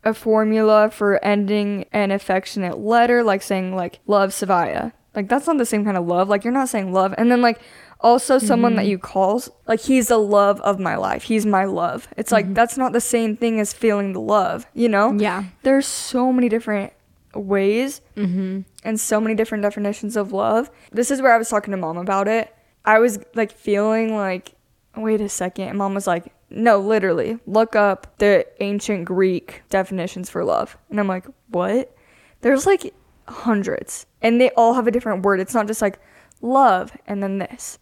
a 0.03 0.15
formula 0.15 0.91
for 0.91 1.23
ending 1.25 1.87
an 1.93 2.11
affectionate 2.11 2.79
letter, 2.79 3.23
like 3.23 3.43
saying 3.43 3.75
like 3.75 4.01
love 4.07 4.31
Savaya. 4.31 4.93
Like 5.15 5.29
that's 5.29 5.47
not 5.47 5.59
the 5.59 5.67
same 5.67 5.85
kind 5.85 5.97
of 5.97 6.07
love. 6.07 6.29
Like 6.29 6.45
you're 6.45 6.53
not 6.53 6.69
saying 6.69 6.93
love. 6.93 7.15
And 7.19 7.31
then 7.31 7.43
like 7.43 7.61
also 8.05 8.39
someone 8.39 8.77
that 8.77 8.87
you 8.87 8.99
call 8.99 9.43
like 9.67 9.81
he's 9.81 10.09
the 10.09 10.19
love 10.19 10.61
of 10.61 10.79
my 10.79 10.95
life. 10.97 11.25
He's 11.25 11.45
my 11.47 11.65
love. 11.65 12.07
It's 12.17 12.31
like 12.31 12.55
that's 12.55 12.77
not 12.79 12.93
the 12.93 13.01
same 13.01 13.37
thing 13.37 13.59
as 13.59 13.73
feeling 13.73 14.13
the 14.13 14.21
love, 14.21 14.67
you 14.75 14.89
know? 14.89 15.13
Yeah. 15.15 15.45
There's 15.63 15.87
so 15.87 16.33
many 16.33 16.49
different 16.49 16.93
ways 17.35 18.01
Mm-hmm. 18.17 18.61
and 18.85 19.01
so 19.01 19.21
many 19.21 19.35
different 19.35 19.63
definitions 19.63 20.17
of 20.17 20.33
love. 20.33 20.71
This 20.93 21.11
is 21.11 21.21
where 21.21 21.35
I 21.35 21.39
was 21.39 21.49
talking 21.49 21.73
to 21.73 21.77
mom 21.77 21.97
about 21.97 22.29
it. 22.29 22.55
I 22.85 22.99
was 23.01 23.19
like 23.35 23.51
feeling 23.51 24.15
like, 24.15 24.53
wait 24.97 25.21
a 25.21 25.29
second. 25.29 25.69
And 25.71 25.79
mom 25.79 25.95
was 25.95 26.07
like, 26.07 26.33
no, 26.51 26.79
literally, 26.79 27.39
look 27.47 27.75
up 27.75 28.17
the 28.19 28.47
ancient 28.61 29.07
Greek 29.07 29.63
definitions 29.71 30.31
for 30.31 30.45
love. 30.45 30.77
And 30.91 31.01
I'm 31.01 31.09
like, 31.09 31.27
what? 31.49 31.97
There's 32.43 32.67
like 32.67 32.95
hundreds, 33.27 34.07
and 34.23 34.39
they 34.41 34.51
all 34.51 34.75
have 34.75 34.87
a 34.87 34.91
different 34.93 35.25
word. 35.25 35.41
It's 35.41 35.55
not 35.55 35.67
just 35.67 35.81
like 35.83 35.99
love 36.43 36.93
and 37.07 37.23
then 37.23 37.39
this. 37.39 37.79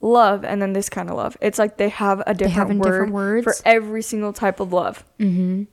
Love 0.00 0.44
and 0.44 0.62
then 0.62 0.72
this 0.72 0.88
kind 0.88 1.10
of 1.10 1.16
love. 1.16 1.36
It's 1.40 1.58
like 1.58 1.76
they 1.76 1.88
have 1.88 2.22
a 2.26 2.34
different, 2.34 2.70
in 2.70 2.78
word 2.78 3.06
different 3.10 3.44
for 3.44 3.54
every 3.64 4.02
single 4.02 4.32
type 4.32 4.60
of 4.60 4.72
love. 4.72 5.04
Mm-hmm. 5.18 5.64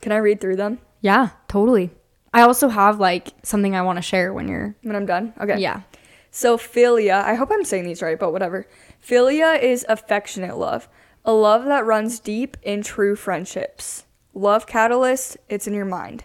Can 0.00 0.12
I 0.12 0.16
read 0.16 0.40
through 0.40 0.56
them 0.56 0.78
Yeah, 1.00 1.30
totally. 1.48 1.90
I 2.32 2.42
also 2.42 2.68
have 2.68 2.98
like 2.98 3.28
something 3.42 3.76
I 3.76 3.82
want 3.82 3.96
to 3.98 4.02
share 4.02 4.32
when 4.32 4.48
you're. 4.48 4.74
when 4.82 4.96
I'm 4.96 5.06
done? 5.06 5.34
Okay. 5.40 5.58
Yeah. 5.58 5.82
So 6.30 6.56
philia, 6.56 7.22
I 7.22 7.34
hope 7.34 7.50
I'm 7.52 7.64
saying 7.64 7.84
these 7.84 8.02
right, 8.02 8.18
but 8.18 8.32
whatever. 8.32 8.66
Philia 9.06 9.62
is 9.62 9.86
affectionate 9.88 10.56
love, 10.58 10.88
a 11.24 11.32
love 11.32 11.64
that 11.66 11.86
runs 11.86 12.18
deep 12.18 12.56
in 12.62 12.82
true 12.82 13.14
friendships. 13.14 14.04
Love 14.34 14.66
catalyst, 14.66 15.36
it's 15.48 15.68
in 15.68 15.74
your 15.74 15.84
mind. 15.84 16.24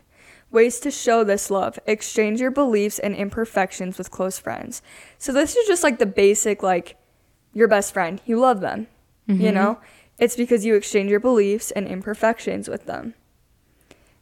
Ways 0.49 0.79
to 0.79 0.89
show 0.89 1.23
this 1.23 1.51
love: 1.51 1.77
exchange 1.85 2.41
your 2.41 2.49
beliefs 2.49 2.97
and 2.97 3.13
imperfections 3.13 3.99
with 3.99 4.09
close 4.09 4.39
friends. 4.39 4.81
So 5.19 5.31
this 5.31 5.55
is 5.55 5.67
just 5.67 5.83
like 5.83 5.99
the 5.99 6.07
basic, 6.07 6.63
like 6.63 6.95
your 7.53 7.67
best 7.67 7.93
friend. 7.93 8.21
You 8.25 8.39
love 8.39 8.61
them, 8.61 8.87
you 9.27 9.35
mm-hmm. 9.35 9.55
know. 9.55 9.79
It's 10.17 10.35
because 10.35 10.65
you 10.65 10.75
exchange 10.75 11.09
your 11.09 11.19
beliefs 11.19 11.71
and 11.71 11.87
imperfections 11.87 12.67
with 12.67 12.85
them. 12.85 13.13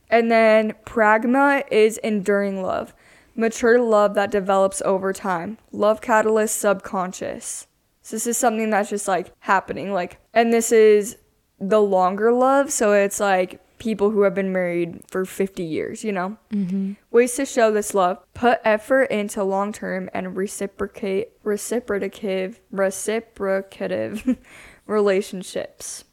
And 0.10 0.32
then 0.32 0.74
pragma 0.86 1.63
is 1.72 1.98
enduring 1.98 2.62
love, 2.62 2.94
mature 3.36 3.80
love 3.80 4.13
that 4.16 4.32
develops 4.32 4.82
over 4.84 5.13
time. 5.13 5.58
Love 5.72 6.02
catalyst 6.02 6.58
subconscious. 6.58 7.68
So 8.02 8.16
this 8.16 8.28
is 8.28 8.38
something 8.38 8.70
that's 8.70 8.90
just 8.90 9.08
like 9.08 9.34
happening. 9.40 9.92
Like, 9.92 10.20
and 10.34 10.54
this 10.54 10.72
is 10.72 11.18
the 11.60 11.82
longer 11.82 12.32
love. 12.32 12.72
So 12.72 12.94
it's 12.94 13.20
like 13.20 13.62
people 13.80 14.12
who 14.12 14.22
have 14.22 14.34
been 14.34 14.52
married 14.52 15.02
for 15.08 15.26
50 15.26 15.63
years, 15.63 16.04
you 16.04 16.12
know? 16.12 16.38
Mm-hmm. 16.52 16.94
Ways 17.12 17.36
to 17.36 17.46
show 17.46 17.72
this 17.72 17.94
love 17.94 18.24
put 18.34 18.60
effort 18.63 19.04
into 19.06 19.44
long 19.44 19.72
term 19.72 20.10
and 20.13 20.36
reciprocate, 20.36 21.30
reciprocative, 21.44 22.60
reciprocative 22.72 24.38
relationships. 24.86 26.06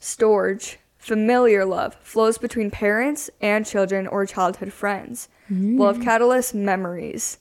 Storage, 0.00 0.78
familiar 0.98 1.64
love, 1.64 1.96
flows 2.02 2.38
between 2.38 2.70
parents 2.70 3.30
and 3.40 3.66
children 3.66 4.06
or 4.06 4.26
childhood 4.26 4.72
friends. 4.72 5.28
Mm. 5.50 5.78
Love 5.78 6.00
catalyst, 6.00 6.54
memories. 6.54 7.38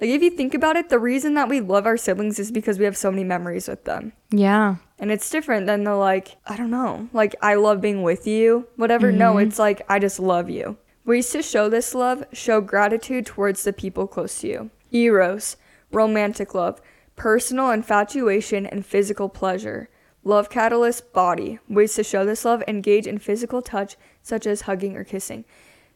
Like, 0.00 0.10
if 0.10 0.22
you 0.22 0.30
think 0.30 0.54
about 0.54 0.76
it, 0.76 0.88
the 0.88 0.98
reason 0.98 1.34
that 1.34 1.48
we 1.48 1.60
love 1.60 1.86
our 1.86 1.98
siblings 1.98 2.38
is 2.38 2.50
because 2.50 2.78
we 2.78 2.86
have 2.86 2.96
so 2.96 3.10
many 3.10 3.22
memories 3.22 3.68
with 3.68 3.84
them. 3.84 4.12
Yeah. 4.30 4.76
And 5.00 5.10
it's 5.10 5.30
different 5.30 5.66
than 5.66 5.84
the 5.84 5.96
like, 5.96 6.36
I 6.46 6.58
don't 6.58 6.70
know, 6.70 7.08
like 7.14 7.34
I 7.40 7.54
love 7.54 7.80
being 7.80 8.02
with 8.02 8.26
you, 8.26 8.68
whatever. 8.76 9.10
No, 9.10 9.32
mm-hmm. 9.32 9.48
it's 9.48 9.58
like 9.58 9.80
I 9.88 9.98
just 9.98 10.20
love 10.20 10.50
you. 10.50 10.76
Ways 11.06 11.30
to 11.30 11.42
show 11.42 11.70
this 11.70 11.94
love 11.94 12.22
show 12.32 12.60
gratitude 12.60 13.24
towards 13.24 13.64
the 13.64 13.72
people 13.72 14.06
close 14.06 14.40
to 14.40 14.46
you. 14.46 14.70
Eros, 14.92 15.56
romantic 15.90 16.54
love, 16.54 16.82
personal 17.16 17.70
infatuation 17.70 18.66
and 18.66 18.84
physical 18.84 19.30
pleasure. 19.30 19.88
Love 20.22 20.50
catalyst, 20.50 21.14
body. 21.14 21.58
Ways 21.66 21.94
to 21.94 22.04
show 22.04 22.26
this 22.26 22.44
love 22.44 22.62
engage 22.68 23.06
in 23.06 23.18
physical 23.18 23.62
touch, 23.62 23.96
such 24.22 24.46
as 24.46 24.62
hugging 24.62 24.96
or 24.98 25.04
kissing. 25.04 25.46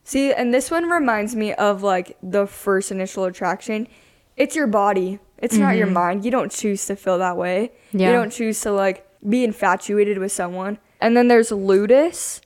See, 0.03 0.33
and 0.33 0.53
this 0.53 0.71
one 0.71 0.89
reminds 0.89 1.37
me 1.37 1.53
of 1.53 1.83
like 1.83 2.17
the 2.23 2.47
first 2.47 2.91
initial 2.91 3.25
attraction. 3.25 3.87
It's 4.37 4.57
your 4.57 4.67
body. 4.67 5.19
It's 5.45 5.57
not 5.57 5.77
your 5.77 5.87
mm-hmm. 5.87 5.95
mind. 5.95 6.25
You 6.25 6.31
don't 6.31 6.51
choose 6.51 6.87
to 6.87 6.97
feel 6.97 7.19
that 7.19 7.37
way. 7.37 7.73
Yeah. 7.93 8.09
You 8.09 8.13
don't 8.15 8.33
choose 8.33 8.61
to 8.63 8.73
like 8.73 9.07
be 9.29 9.45
infatuated 9.45 10.19
with 10.19 10.33
someone. 10.33 10.79
And 11.01 11.17
then 11.17 11.29
there's 11.29 11.53
ludus, 11.53 12.41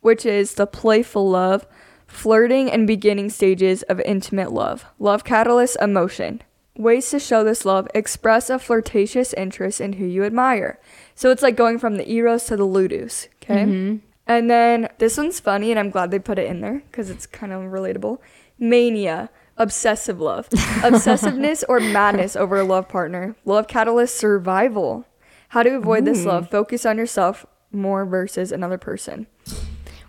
which 0.00 0.24
is 0.24 0.54
the 0.54 0.66
playful 0.66 1.28
love, 1.28 1.66
flirting 2.06 2.70
and 2.70 2.86
beginning 2.86 3.30
stages 3.30 3.82
of 3.84 4.00
intimate 4.00 4.52
love. 4.52 4.84
Love 5.00 5.24
catalyst 5.24 5.76
emotion. 5.80 6.40
Ways 6.76 7.10
to 7.10 7.18
show 7.18 7.42
this 7.42 7.64
love 7.64 7.88
express 7.94 8.48
a 8.48 8.60
flirtatious 8.60 9.32
interest 9.32 9.80
in 9.80 9.94
who 9.94 10.04
you 10.04 10.24
admire. 10.24 10.78
So 11.16 11.30
it's 11.30 11.42
like 11.42 11.56
going 11.56 11.78
from 11.78 11.96
the 11.96 12.08
eros 12.08 12.44
to 12.44 12.56
the 12.56 12.64
ludus, 12.64 13.28
okay? 13.42 13.64
Mm-hmm. 13.64 13.96
And 14.28 14.50
then 14.50 14.88
this 14.98 15.16
one's 15.16 15.40
funny 15.40 15.70
and 15.70 15.80
I'm 15.80 15.90
glad 15.90 16.10
they 16.10 16.18
put 16.18 16.38
it 16.38 16.48
in 16.48 16.60
there 16.60 16.82
because 16.90 17.10
it's 17.10 17.26
kind 17.26 17.52
of 17.52 17.62
relatable. 17.62 18.18
Mania, 18.58 19.30
obsessive 19.58 20.20
love, 20.20 20.48
obsessiveness 20.50 21.64
or 21.68 21.80
madness 21.98 22.36
over 22.36 22.58
a 22.58 22.64
love 22.64 22.88
partner. 22.88 23.36
Love 23.44 23.68
catalyst 23.68 24.16
survival. 24.16 25.06
How 25.50 25.62
to 25.62 25.70
avoid 25.76 26.04
this 26.04 26.24
love? 26.24 26.50
Focus 26.50 26.84
on 26.84 26.98
yourself 26.98 27.46
more 27.72 28.04
versus 28.04 28.52
another 28.52 28.78
person. 28.78 29.26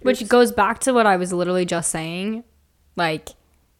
Which 0.01 0.27
goes 0.27 0.51
back 0.51 0.79
to 0.79 0.93
what 0.93 1.05
I 1.05 1.17
was 1.17 1.33
literally 1.33 1.65
just 1.65 1.91
saying, 1.91 2.43
like 2.95 3.29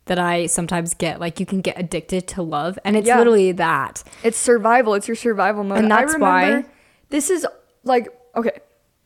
that 0.06 0.20
I 0.20 0.46
sometimes 0.46 0.94
get 0.94 1.20
like 1.20 1.40
you 1.40 1.46
can 1.46 1.62
get 1.62 1.78
addicted 1.80 2.28
to 2.30 2.42
love, 2.42 2.80
and 2.86 2.96
it's 2.96 3.08
Yeah. 3.08 3.18
literally 3.18 3.52
that. 3.54 4.04
It's 4.24 4.38
survival. 4.38 4.94
It's 4.94 5.08
your 5.08 5.16
survival 5.16 5.64
mode. 5.64 5.80
And 5.80 5.92
that's 5.92 6.18
why- 6.18 6.66
this 7.10 7.30
is 7.30 7.46
like 7.84 8.08
okay 8.36 8.52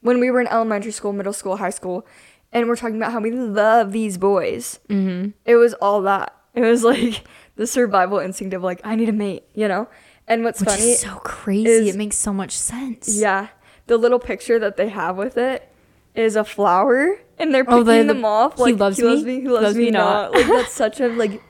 when 0.01 0.19
we 0.19 0.31
were 0.31 0.41
in 0.41 0.47
elementary 0.47 0.91
school, 0.91 1.13
middle 1.13 1.33
school, 1.33 1.57
high 1.57 1.69
school, 1.69 2.05
and 2.51 2.67
we're 2.67 2.75
talking 2.75 2.95
about 2.97 3.11
how 3.11 3.19
we 3.19 3.31
love 3.31 3.91
these 3.91 4.17
boys. 4.17 4.79
Mm-hmm. 4.89 5.29
It 5.45 5.55
was 5.55 5.73
all 5.75 6.01
that. 6.03 6.35
It 6.53 6.61
was 6.61 6.83
like 6.83 7.23
the 7.55 7.65
survival 7.67 8.19
instinct 8.19 8.53
of 8.53 8.63
like 8.63 8.81
I 8.83 8.95
need 8.95 9.09
a 9.09 9.13
mate, 9.13 9.43
you 9.53 9.67
know. 9.67 9.87
And 10.27 10.43
what's 10.43 10.59
Which 10.59 10.69
funny, 10.69 10.91
is 10.91 10.99
so 10.99 11.15
crazy. 11.23 11.69
is- 11.69 11.95
it 11.95 11.97
makes 11.97 12.15
so 12.17 12.31
much 12.33 12.51
sense. 12.51 13.09
yeah, 13.19 13.47
the 13.87 13.97
little 13.97 14.19
picture 14.19 14.59
that 14.59 14.77
they 14.77 14.89
have 14.89 15.17
with 15.17 15.37
it 15.37 15.67
is 16.15 16.35
a 16.35 16.43
flower, 16.43 17.19
and 17.39 17.53
they're 17.53 17.63
Oh, 17.67 17.83
picking 17.83 18.07
the- 18.07 18.13
them 18.13 18.25
off. 18.25 18.57
he 18.57 18.63
Like 18.63 18.79
loves 18.79 18.97
he 18.97 19.03
loves 19.03 19.23
me, 19.23 19.37
me, 19.37 19.41
he 19.43 19.47
loves, 19.47 19.63
loves 19.63 19.77
me, 19.77 19.85
me 19.85 19.91
not. 19.91 20.31
not. 20.31 20.33
like 20.33 20.47
that's 20.47 20.73
such 20.85 20.99
a 20.99 21.07
like 21.07 21.41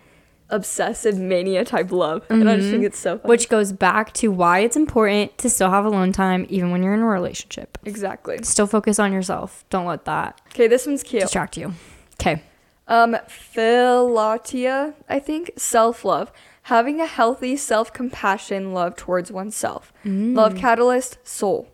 obsessive 0.49 1.17
mania 1.17 1.63
type 1.63 1.91
love, 1.91 2.25
and 2.29 2.49
I 2.49 2.55
just 2.55 2.65
mm-hmm. 2.65 2.71
think 2.73 2.83
it's 2.85 2.99
so 2.99 3.17
funny. 3.17 3.29
Which 3.29 3.49
goes 3.49 3.71
back 3.71 4.13
to 4.15 4.29
why 4.29 4.59
it's 4.59 4.75
important 4.75 5.37
to 5.39 5.49
still 5.49 5.69
have 5.69 5.85
alone 5.85 6.11
time 6.11 6.45
even 6.49 6.71
when 6.71 6.83
you're 6.83 6.93
in 6.93 6.99
a 7.01 7.05
relationship. 7.07 7.77
exactly. 7.85 8.39
Still 8.43 8.67
focus 8.67 8.99
on 8.99 9.13
yourself. 9.13 9.63
Don't 9.69 9.85
let 9.85 10.05
that 10.05 10.39
Okay, 10.53 10.67
this 10.67 10.85
one's 10.85 11.03
cute. 11.03 11.21
distract 11.23 11.57
you. 11.57 11.73
Okay. 12.19 12.43
Um, 12.87 13.15
philatia, 13.27 14.93
I 15.07 15.19
think, 15.19 15.51
self 15.57 16.03
love. 16.03 16.31
Having 16.63 17.01
a 17.01 17.05
healthy 17.07 17.55
self 17.55 17.91
compassion 17.93 18.73
love 18.73 18.95
towards 18.95 19.31
oneself. 19.31 19.91
Love 20.05 20.55
catalyst, 20.55 21.17
soul. 21.23 21.67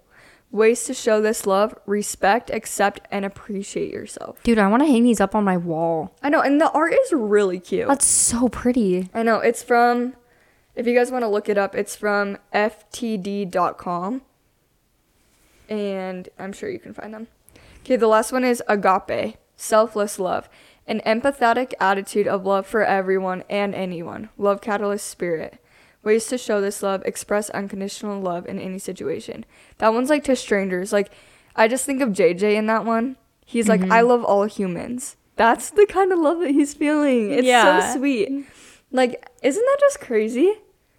Ways 0.49 0.85
to 0.85 0.93
show 0.93 1.19
this 1.19 1.45
love 1.45 1.75
respect, 1.85 2.49
accept, 2.49 3.01
and 3.11 3.25
appreciate 3.25 3.91
yourself. 3.91 4.41
Dude, 4.43 4.57
I 4.59 4.67
want 4.67 4.81
to 4.81 4.87
hang 4.87 5.03
these 5.03 5.19
up 5.19 5.35
on 5.35 5.43
my 5.43 5.57
wall. 5.57 6.15
I 6.23 6.29
know, 6.29 6.39
and 6.41 6.61
the 6.61 6.71
art 6.71 6.93
is 6.93 7.11
really 7.11 7.59
cute. 7.59 7.87
That's 7.89 8.05
so 8.05 8.47
pretty. 8.47 9.09
I 9.13 9.23
know, 9.23 9.39
it's 9.39 9.61
from, 9.61 10.13
if 10.73 10.87
you 10.87 10.95
guys 10.95 11.11
want 11.11 11.23
to 11.23 11.27
look 11.27 11.49
it 11.49 11.57
up, 11.57 11.75
it's 11.75 11.97
from 11.97 12.37
ftd.com. 12.53 14.21
And 15.67 16.29
I'm 16.39 16.53
sure 16.53 16.69
you 16.69 16.79
can 16.79 16.93
find 16.93 17.13
them. 17.13 17.27
Okay, 17.79 17.97
the 17.97 18.07
last 18.07 18.31
one 18.31 18.45
is 18.45 18.63
agape, 18.69 19.35
selfless 19.57 20.17
love. 20.17 20.49
An 20.87 21.01
empathetic 21.05 21.73
attitude 21.79 22.27
of 22.27 22.45
love 22.45 22.65
for 22.65 22.83
everyone 22.83 23.43
and 23.49 23.75
anyone. 23.75 24.29
Love 24.37 24.61
catalyst 24.61 25.07
spirit. 25.07 25.59
Ways 26.03 26.27
to 26.27 26.37
show 26.37 26.61
this 26.61 26.81
love 26.81 27.01
express 27.05 27.49
unconditional 27.49 28.21
love 28.21 28.47
in 28.47 28.59
any 28.59 28.79
situation. 28.79 29.45
That 29.79 29.93
one's 29.93 30.09
like 30.09 30.23
to 30.25 30.35
strangers. 30.35 30.93
Like, 30.93 31.11
I 31.55 31.67
just 31.67 31.85
think 31.85 32.01
of 32.01 32.09
JJ 32.09 32.55
in 32.55 32.67
that 32.67 32.85
one. 32.85 33.17
He's 33.45 33.67
like, 33.67 33.81
I 33.81 33.99
mm-hmm. 33.99 34.07
love 34.07 34.23
all 34.23 34.45
humans. 34.45 35.17
That's 35.35 35.69
the 35.69 35.85
kind 35.85 36.11
of 36.11 36.19
love 36.19 36.39
that 36.39 36.51
he's 36.51 36.73
feeling. 36.73 37.31
It's 37.31 37.47
Yeah. 37.47 37.91
so 37.91 37.99
sweet. 37.99 38.45
Like, 38.91 39.29
isn't 39.43 39.63
that 39.63 39.77
just 39.79 39.99
crazy? 40.01 40.53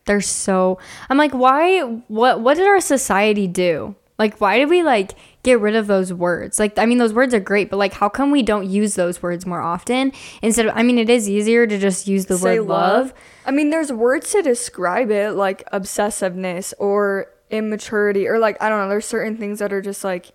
They're 0.05 0.21
so 0.23 0.79
I'm 1.11 1.19
like, 1.19 1.33
why 1.33 1.81
what 2.09 2.41
what 2.41 2.57
did 2.57 2.67
our 2.67 2.81
society 2.81 3.47
do? 3.47 3.95
Like 4.19 4.41
why 4.41 4.59
did 4.59 4.71
we 4.71 4.83
like 4.83 5.13
get 5.43 5.61
rid 5.61 5.77
of 5.77 5.87
those 5.87 6.13
words? 6.13 6.59
Like 6.59 6.79
I 6.79 6.87
mean 6.87 6.99
those 6.99 7.13
words 7.13 7.35
are 7.35 7.41
great, 7.41 7.71
but 7.71 7.77
like 7.77 7.95
how 7.95 8.09
come 8.09 8.31
we 8.31 8.43
don't 8.43 8.69
use 8.69 8.95
those 8.95 9.23
words 9.23 9.47
more 9.47 9.61
often? 9.61 10.13
Instead 10.43 10.67
of 10.67 10.73
I 10.77 10.83
mean 10.83 10.99
it 10.99 11.11
is 11.11 11.29
easier 11.29 11.67
to 11.67 11.79
just 11.79 12.07
use 12.07 12.27
the 12.27 12.39
Say 12.39 12.61
word 12.61 12.69
love. 12.69 13.15
I 13.49 13.51
mean, 13.51 13.71
there's 13.71 13.91
words 13.91 14.31
to 14.33 14.43
describe 14.43 15.11
it, 15.11 15.33
like 15.33 15.65
obsessiveness 15.71 16.75
or 16.79 17.29
immaturity, 17.49 18.29
or 18.29 18.39
like, 18.39 18.63
I 18.63 18.69
don't 18.69 18.79
know, 18.79 18.91
there's 18.91 19.07
certain 19.07 19.39
things 19.39 19.61
that 19.61 19.73
are 19.73 19.81
just 19.81 20.05
like, 20.05 20.33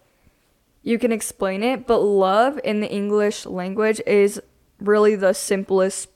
you 0.81 0.97
can 0.97 1.11
explain 1.11 1.61
it, 1.61 1.85
but 1.85 1.99
love 1.99 2.59
in 2.63 2.79
the 2.79 2.91
English 2.91 3.45
language 3.45 4.01
is 4.07 4.41
really 4.79 5.15
the 5.15 5.33
simplest 5.33 6.09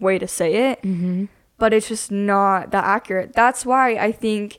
way 0.00 0.18
to 0.18 0.26
say 0.26 0.72
it, 0.72 0.82
mm-hmm. 0.82 1.26
but 1.56 1.72
it's 1.72 1.86
just 1.86 2.10
not 2.10 2.72
that 2.72 2.82
accurate. 2.82 3.32
That's 3.32 3.64
why 3.64 3.94
I 3.94 4.10
think 4.10 4.58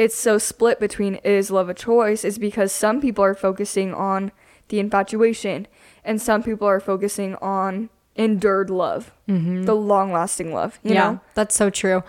it's 0.00 0.16
so 0.16 0.38
split 0.38 0.80
between 0.80 1.16
is 1.16 1.50
love 1.50 1.68
a 1.68 1.74
choice, 1.74 2.24
is 2.24 2.38
because 2.38 2.72
some 2.72 3.02
people 3.02 3.22
are 3.22 3.34
focusing 3.34 3.92
on 3.92 4.32
the 4.68 4.80
infatuation, 4.80 5.66
and 6.02 6.22
some 6.22 6.42
people 6.42 6.66
are 6.66 6.80
focusing 6.80 7.34
on 7.36 7.90
endured 8.16 8.70
love, 8.70 9.12
the 9.26 9.74
long 9.74 10.10
lasting 10.10 10.54
love, 10.54 10.80
you 10.82 10.94
yeah, 10.94 11.00
know? 11.00 11.20
that's 11.34 11.54
so 11.54 11.68
true. 11.68 12.02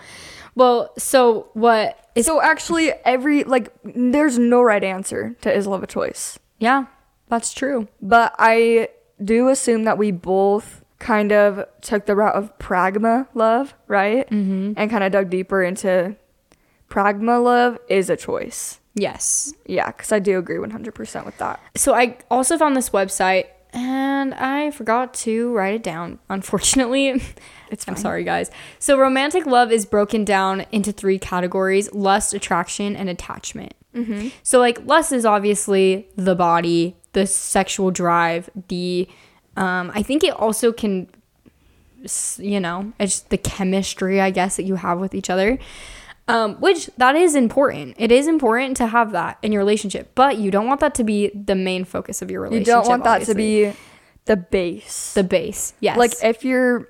Well, 0.54 0.90
so 0.96 1.50
what 1.52 1.98
is 2.14 2.24
So 2.24 2.40
actually, 2.40 2.92
every, 3.04 3.44
like, 3.44 3.70
there's 3.84 4.38
no 4.38 4.62
right 4.62 4.82
answer 4.82 5.36
to 5.42 5.52
is 5.52 5.66
love 5.66 5.82
a 5.82 5.86
choice. 5.86 6.38
yeah, 6.58 6.86
that's 7.28 7.52
true. 7.52 7.88
But 8.00 8.34
I 8.38 8.88
do 9.22 9.48
assume 9.48 9.84
that 9.84 9.98
we 9.98 10.12
both 10.12 10.82
kind 10.98 11.32
of 11.32 11.66
took 11.82 12.06
the 12.06 12.16
route 12.16 12.34
of 12.34 12.56
pragma 12.58 13.26
love, 13.34 13.74
right? 13.86 14.28
Mm-hmm. 14.30 14.74
And 14.76 14.90
kind 14.90 15.04
of 15.04 15.12
dug 15.12 15.28
deeper 15.28 15.62
into 15.62 16.16
pragma 16.92 17.42
love 17.42 17.78
is 17.88 18.10
a 18.10 18.16
choice. 18.16 18.80
Yes. 18.94 19.54
Yeah, 19.66 19.86
because 19.86 20.12
I 20.12 20.18
do 20.18 20.38
agree 20.38 20.58
100% 20.58 21.24
with 21.24 21.38
that. 21.38 21.60
So 21.74 21.94
I 21.94 22.18
also 22.30 22.58
found 22.58 22.76
this 22.76 22.90
website 22.90 23.46
and 23.72 24.34
I 24.34 24.70
forgot 24.70 25.14
to 25.14 25.52
write 25.54 25.74
it 25.74 25.82
down. 25.82 26.18
Unfortunately, 26.28 27.22
It's 27.72 27.88
I'm 27.88 27.96
sorry, 27.96 28.22
guys. 28.22 28.50
So 28.78 28.98
romantic 28.98 29.46
love 29.46 29.72
is 29.72 29.86
broken 29.86 30.24
down 30.24 30.66
into 30.70 30.92
three 30.92 31.18
categories: 31.18 31.92
lust, 31.94 32.34
attraction, 32.34 32.94
and 32.94 33.08
attachment. 33.08 33.72
Mm-hmm. 33.94 34.28
So 34.42 34.58
like 34.58 34.84
lust 34.84 35.10
is 35.10 35.24
obviously 35.24 36.06
the 36.14 36.34
body, 36.34 36.96
the 37.14 37.26
sexual 37.26 37.90
drive, 37.90 38.50
the 38.68 39.08
um, 39.56 39.90
I 39.94 40.02
think 40.02 40.22
it 40.22 40.34
also 40.34 40.70
can, 40.70 41.08
you 42.36 42.60
know, 42.60 42.92
it's 43.00 43.20
the 43.20 43.38
chemistry 43.38 44.20
I 44.20 44.30
guess 44.30 44.56
that 44.56 44.64
you 44.64 44.74
have 44.74 44.98
with 44.98 45.14
each 45.14 45.30
other. 45.30 45.58
Um, 46.28 46.54
which 46.60 46.88
that 46.98 47.16
is 47.16 47.34
important. 47.34 47.96
It 47.98 48.12
is 48.12 48.28
important 48.28 48.76
to 48.76 48.86
have 48.86 49.12
that 49.12 49.38
in 49.42 49.50
your 49.50 49.60
relationship, 49.60 50.12
but 50.14 50.38
you 50.38 50.50
don't 50.50 50.68
want 50.68 50.80
that 50.80 50.94
to 50.96 51.04
be 51.04 51.30
the 51.30 51.56
main 51.56 51.84
focus 51.84 52.22
of 52.22 52.30
your 52.30 52.42
relationship. 52.42 52.68
You 52.68 52.72
don't 52.74 52.86
want 52.86 53.04
that 53.04 53.22
to 53.22 53.34
be 53.34 53.72
the 54.26 54.36
base. 54.36 55.14
the 55.14 55.24
base. 55.24 55.74
Yes. 55.80 55.98
Like, 55.98 56.12
if 56.22 56.44
you're 56.44 56.88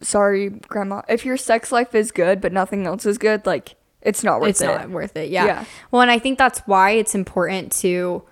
sorry, 0.00 0.48
grandma, 0.50 1.02
if 1.08 1.24
your 1.24 1.36
sex 1.36 1.70
life 1.70 1.94
is 1.94 2.10
good, 2.10 2.40
but 2.40 2.52
nothing 2.52 2.86
else 2.86 3.06
is 3.06 3.18
good, 3.18 3.46
like, 3.46 3.76
it's 4.00 4.24
not 4.24 4.40
worth 4.40 4.50
it's 4.50 4.60
it. 4.60 4.68
It's 4.68 4.80
not 4.80 4.90
worth 4.90 5.16
it. 5.16 5.30
Yeah. 5.30 5.46
Yeah. 5.46 5.64
Well, 5.90 6.02
and 6.02 6.10
I 6.10 6.18
think 6.18 6.38
that's 6.38 6.58
why 6.60 6.90
it's 6.90 7.14
important 7.14 7.72
to 7.82 8.24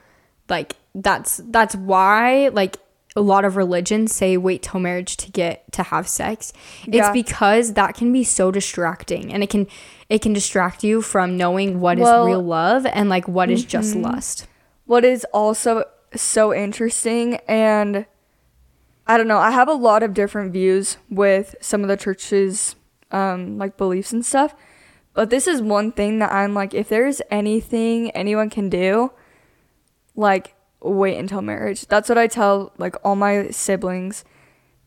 like 0.48 0.74
that's 0.94 1.40
that's 1.46 1.76
why 1.76 2.48
like 2.48 2.76
a 3.16 3.20
lot 3.20 3.44
of 3.44 3.56
religions 3.56 4.14
say 4.14 4.36
wait 4.36 4.62
till 4.62 4.80
marriage 4.80 5.16
to 5.18 5.30
get 5.30 5.70
to 5.72 5.82
have 5.82 6.06
sex. 6.08 6.52
Yeah. 6.86 7.00
It's 7.00 7.12
because 7.12 7.74
that 7.74 7.94
can 7.94 8.12
be 8.12 8.22
so 8.24 8.50
distracting 8.50 9.32
and 9.32 9.42
it 9.42 9.50
can 9.50 9.66
it 10.08 10.22
can 10.22 10.32
distract 10.32 10.84
you 10.84 11.02
from 11.02 11.36
knowing 11.36 11.80
what 11.80 11.98
well, 11.98 12.22
is 12.22 12.26
real 12.28 12.42
love 12.42 12.86
and 12.86 13.08
like 13.08 13.26
what 13.26 13.48
mm-hmm. 13.48 13.54
is 13.54 13.64
just 13.64 13.94
mm-hmm. 13.94 14.04
lust. 14.04 14.46
What 14.86 15.04
is 15.04 15.24
also 15.32 15.84
so 16.14 16.54
interesting 16.54 17.36
and 17.48 18.06
I 19.06 19.16
don't 19.16 19.28
know, 19.28 19.38
I 19.38 19.50
have 19.50 19.68
a 19.68 19.72
lot 19.74 20.04
of 20.04 20.14
different 20.14 20.52
views 20.52 20.96
with 21.08 21.56
some 21.60 21.82
of 21.82 21.88
the 21.88 21.96
churches 21.96 22.76
um 23.10 23.58
like 23.58 23.76
beliefs 23.76 24.12
and 24.12 24.24
stuff. 24.24 24.54
But 25.14 25.30
this 25.30 25.48
is 25.48 25.60
one 25.60 25.90
thing 25.90 26.20
that 26.20 26.32
I'm 26.32 26.54
like 26.54 26.74
if 26.74 26.88
there's 26.88 27.20
anything 27.28 28.12
anyone 28.12 28.50
can 28.50 28.68
do 28.68 29.10
like 30.14 30.54
wait 30.82 31.18
until 31.18 31.42
marriage. 31.42 31.86
That's 31.86 32.08
what 32.08 32.18
I 32.18 32.26
tell 32.26 32.72
like 32.78 32.96
all 33.04 33.16
my 33.16 33.50
siblings 33.50 34.24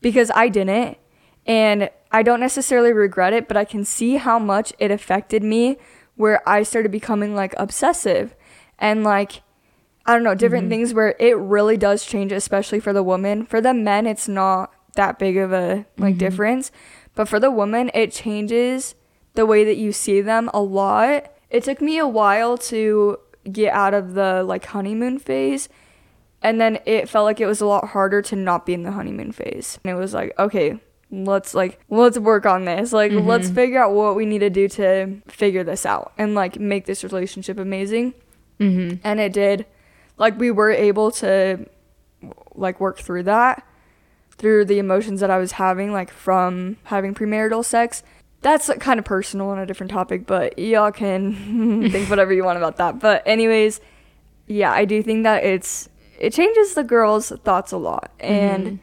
because 0.00 0.30
I 0.34 0.48
didn't 0.48 0.98
and 1.46 1.90
I 2.10 2.22
don't 2.22 2.40
necessarily 2.40 2.92
regret 2.92 3.32
it, 3.32 3.48
but 3.48 3.56
I 3.56 3.64
can 3.64 3.84
see 3.84 4.16
how 4.16 4.38
much 4.38 4.72
it 4.78 4.90
affected 4.90 5.42
me 5.42 5.78
where 6.16 6.46
I 6.48 6.62
started 6.62 6.92
becoming 6.92 7.34
like 7.34 7.54
obsessive 7.58 8.34
and 8.78 9.04
like 9.04 9.42
I 10.06 10.12
don't 10.12 10.22
know, 10.22 10.34
different 10.34 10.64
mm-hmm. 10.64 10.70
things 10.70 10.94
where 10.94 11.14
it 11.18 11.36
really 11.38 11.78
does 11.78 12.04
change 12.04 12.30
especially 12.30 12.78
for 12.78 12.92
the 12.92 13.02
woman. 13.02 13.46
For 13.46 13.60
the 13.60 13.74
men 13.74 14.06
it's 14.06 14.28
not 14.28 14.72
that 14.96 15.18
big 15.18 15.36
of 15.36 15.52
a 15.52 15.86
like 15.96 16.14
mm-hmm. 16.14 16.18
difference, 16.18 16.70
but 17.14 17.28
for 17.28 17.40
the 17.40 17.50
woman 17.50 17.90
it 17.94 18.12
changes 18.12 18.94
the 19.34 19.46
way 19.46 19.64
that 19.64 19.76
you 19.76 19.92
see 19.92 20.20
them 20.20 20.50
a 20.54 20.60
lot. 20.60 21.32
It 21.50 21.64
took 21.64 21.80
me 21.80 21.98
a 21.98 22.06
while 22.06 22.58
to 22.58 23.18
get 23.50 23.72
out 23.72 23.94
of 23.94 24.14
the 24.14 24.42
like 24.42 24.66
honeymoon 24.66 25.18
phase 25.18 25.68
and 26.44 26.60
then 26.60 26.78
it 26.84 27.08
felt 27.08 27.24
like 27.24 27.40
it 27.40 27.46
was 27.46 27.62
a 27.62 27.66
lot 27.66 27.88
harder 27.88 28.20
to 28.20 28.36
not 28.36 28.66
be 28.66 28.74
in 28.74 28.82
the 28.82 28.92
honeymoon 28.92 29.32
phase. 29.32 29.80
And 29.82 29.90
it 29.90 29.98
was 29.98 30.12
like, 30.12 30.38
okay, 30.38 30.78
let's 31.10 31.54
like 31.54 31.80
let's 31.88 32.18
work 32.18 32.44
on 32.44 32.66
this. 32.66 32.92
Like 32.92 33.10
mm-hmm. 33.10 33.26
let's 33.26 33.48
figure 33.48 33.82
out 33.82 33.94
what 33.94 34.14
we 34.14 34.26
need 34.26 34.40
to 34.40 34.50
do 34.50 34.68
to 34.68 35.22
figure 35.26 35.64
this 35.64 35.86
out 35.86 36.12
and 36.18 36.34
like 36.34 36.60
make 36.60 36.84
this 36.84 37.02
relationship 37.02 37.58
amazing. 37.58 38.12
Mm-hmm. 38.60 38.98
And 39.02 39.20
it 39.20 39.32
did. 39.32 39.64
Like 40.18 40.38
we 40.38 40.50
were 40.50 40.70
able 40.70 41.10
to 41.12 41.66
like 42.54 42.78
work 42.78 42.98
through 42.98 43.24
that 43.24 43.66
through 44.36 44.66
the 44.66 44.78
emotions 44.78 45.20
that 45.20 45.30
I 45.30 45.38
was 45.38 45.52
having 45.52 45.92
like 45.92 46.10
from 46.10 46.76
having 46.84 47.14
premarital 47.14 47.64
sex. 47.64 48.02
That's 48.42 48.68
like, 48.68 48.80
kind 48.80 48.98
of 48.98 49.06
personal 49.06 49.50
and 49.52 49.60
a 49.62 49.64
different 49.64 49.90
topic, 49.90 50.26
but 50.26 50.58
y'all 50.58 50.92
can 50.92 51.88
think 51.90 52.10
whatever 52.10 52.34
you 52.34 52.44
want 52.44 52.58
about 52.58 52.76
that. 52.76 52.98
But 53.00 53.22
anyways, 53.24 53.80
yeah, 54.46 54.70
I 54.72 54.84
do 54.84 55.02
think 55.02 55.22
that 55.22 55.42
it's 55.44 55.88
it 56.18 56.32
changes 56.32 56.74
the 56.74 56.84
girl's 56.84 57.30
thoughts 57.44 57.72
a 57.72 57.76
lot 57.76 58.12
and 58.20 58.66
mm-hmm. 58.66 58.76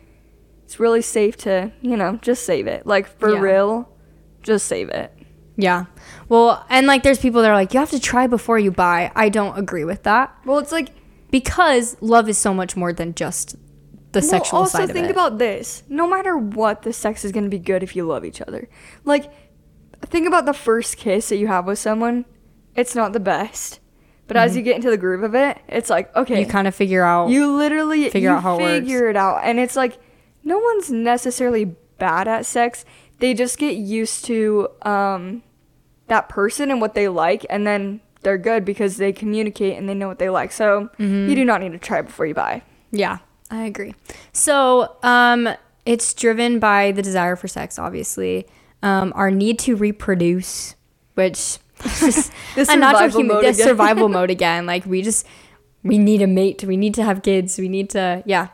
it's 0.65 0.79
really 0.79 1.01
safe 1.01 1.37
to 1.37 1.71
you 1.81 1.97
know 1.97 2.17
just 2.21 2.43
save 2.45 2.67
it. 2.67 2.85
Like 2.85 3.07
for 3.19 3.33
yeah. 3.33 3.39
real 3.39 3.89
just 4.43 4.67
save 4.67 4.89
it. 4.89 5.15
Yeah. 5.55 5.85
Well 6.29 6.65
and 6.69 6.87
like 6.87 7.03
there's 7.03 7.19
people 7.19 7.41
that 7.41 7.51
are 7.51 7.55
like 7.55 7.73
you 7.73 7.79
have 7.79 7.91
to 7.91 7.99
try 7.99 8.27
before 8.27 8.59
you 8.59 8.71
buy. 8.71 9.11
I 9.15 9.29
don't 9.29 9.57
agree 9.57 9.85
with 9.85 10.03
that. 10.03 10.35
Well 10.45 10.59
it's 10.59 10.71
like 10.71 10.89
because 11.29 11.97
love 12.01 12.27
is 12.27 12.37
so 12.37 12.53
much 12.53 12.75
more 12.75 12.93
than 12.93 13.13
just 13.13 13.55
the 14.11 14.19
well, 14.19 14.29
sexual 14.29 14.59
also 14.59 14.79
side 14.79 14.89
of 14.89 14.91
think 14.91 15.09
about 15.09 15.37
this. 15.37 15.83
No 15.87 16.07
matter 16.07 16.37
what 16.37 16.81
the 16.81 16.91
sex 16.91 17.23
is 17.23 17.31
going 17.31 17.45
to 17.45 17.49
be 17.49 17.59
good 17.59 17.83
if 17.83 17.95
you 17.95 18.05
love 18.05 18.25
each 18.25 18.41
other. 18.41 18.69
Like 19.05 19.31
think 20.05 20.27
about 20.27 20.45
the 20.45 20.53
first 20.53 20.97
kiss 20.97 21.29
that 21.29 21.37
you 21.37 21.47
have 21.47 21.65
with 21.65 21.79
someone. 21.79 22.25
It's 22.75 22.95
not 22.95 23.13
the 23.13 23.19
best 23.19 23.80
but 24.31 24.37
mm-hmm. 24.37 24.45
as 24.45 24.55
you 24.55 24.61
get 24.61 24.77
into 24.77 24.89
the 24.89 24.95
groove 24.95 25.23
of 25.23 25.35
it, 25.35 25.57
it's 25.67 25.89
like 25.89 26.15
okay, 26.15 26.39
you 26.39 26.45
kind 26.45 26.65
of 26.65 26.73
figure 26.73 27.03
out. 27.03 27.31
You 27.31 27.53
literally 27.53 28.09
figure 28.09 28.29
you 28.29 28.35
out 28.37 28.43
how 28.43 28.59
it 28.61 28.79
figure 28.79 29.07
it, 29.07 29.11
it 29.11 29.15
out, 29.17 29.41
and 29.43 29.59
it's 29.59 29.75
like 29.75 29.99
no 30.41 30.57
one's 30.57 30.89
necessarily 30.89 31.65
bad 31.97 32.29
at 32.29 32.45
sex. 32.45 32.85
They 33.19 33.33
just 33.33 33.57
get 33.57 33.75
used 33.75 34.23
to 34.25 34.69
um, 34.83 35.43
that 36.07 36.29
person 36.29 36.71
and 36.71 36.79
what 36.79 36.93
they 36.93 37.09
like, 37.09 37.45
and 37.49 37.67
then 37.67 37.99
they're 38.21 38.37
good 38.37 38.63
because 38.63 38.95
they 38.95 39.11
communicate 39.11 39.77
and 39.77 39.89
they 39.89 39.93
know 39.93 40.07
what 40.07 40.17
they 40.17 40.29
like. 40.29 40.53
So 40.53 40.89
mm-hmm. 40.97 41.27
you 41.27 41.35
do 41.35 41.43
not 41.43 41.59
need 41.59 41.73
to 41.73 41.77
try 41.77 42.01
before 42.01 42.25
you 42.25 42.33
buy. 42.33 42.61
Yeah, 42.89 43.17
I 43.49 43.65
agree. 43.65 43.95
So 44.31 44.95
um, 45.03 45.49
it's 45.85 46.13
driven 46.13 46.57
by 46.57 46.93
the 46.93 47.01
desire 47.01 47.35
for 47.35 47.49
sex, 47.49 47.77
obviously, 47.77 48.47
um, 48.81 49.11
our 49.13 49.29
need 49.29 49.59
to 49.59 49.75
reproduce, 49.75 50.75
which 51.15 51.57
just 51.83 52.31
the 52.55 52.65
survival 52.65 53.23
mode 53.23 53.43
again. 53.43 53.53
survival 53.53 54.09
mode 54.17 54.29
again. 54.29 54.65
Like 54.65 54.85
we 54.85 55.01
just 55.01 55.25
we 55.83 55.97
need 55.97 56.21
a 56.21 56.27
mate. 56.27 56.63
We 56.63 56.77
need 56.77 56.93
to 56.95 57.03
have 57.03 57.21
kids. 57.23 57.57
We 57.57 57.69
need 57.69 57.89
to 57.91 58.23
yeah. 58.25 58.49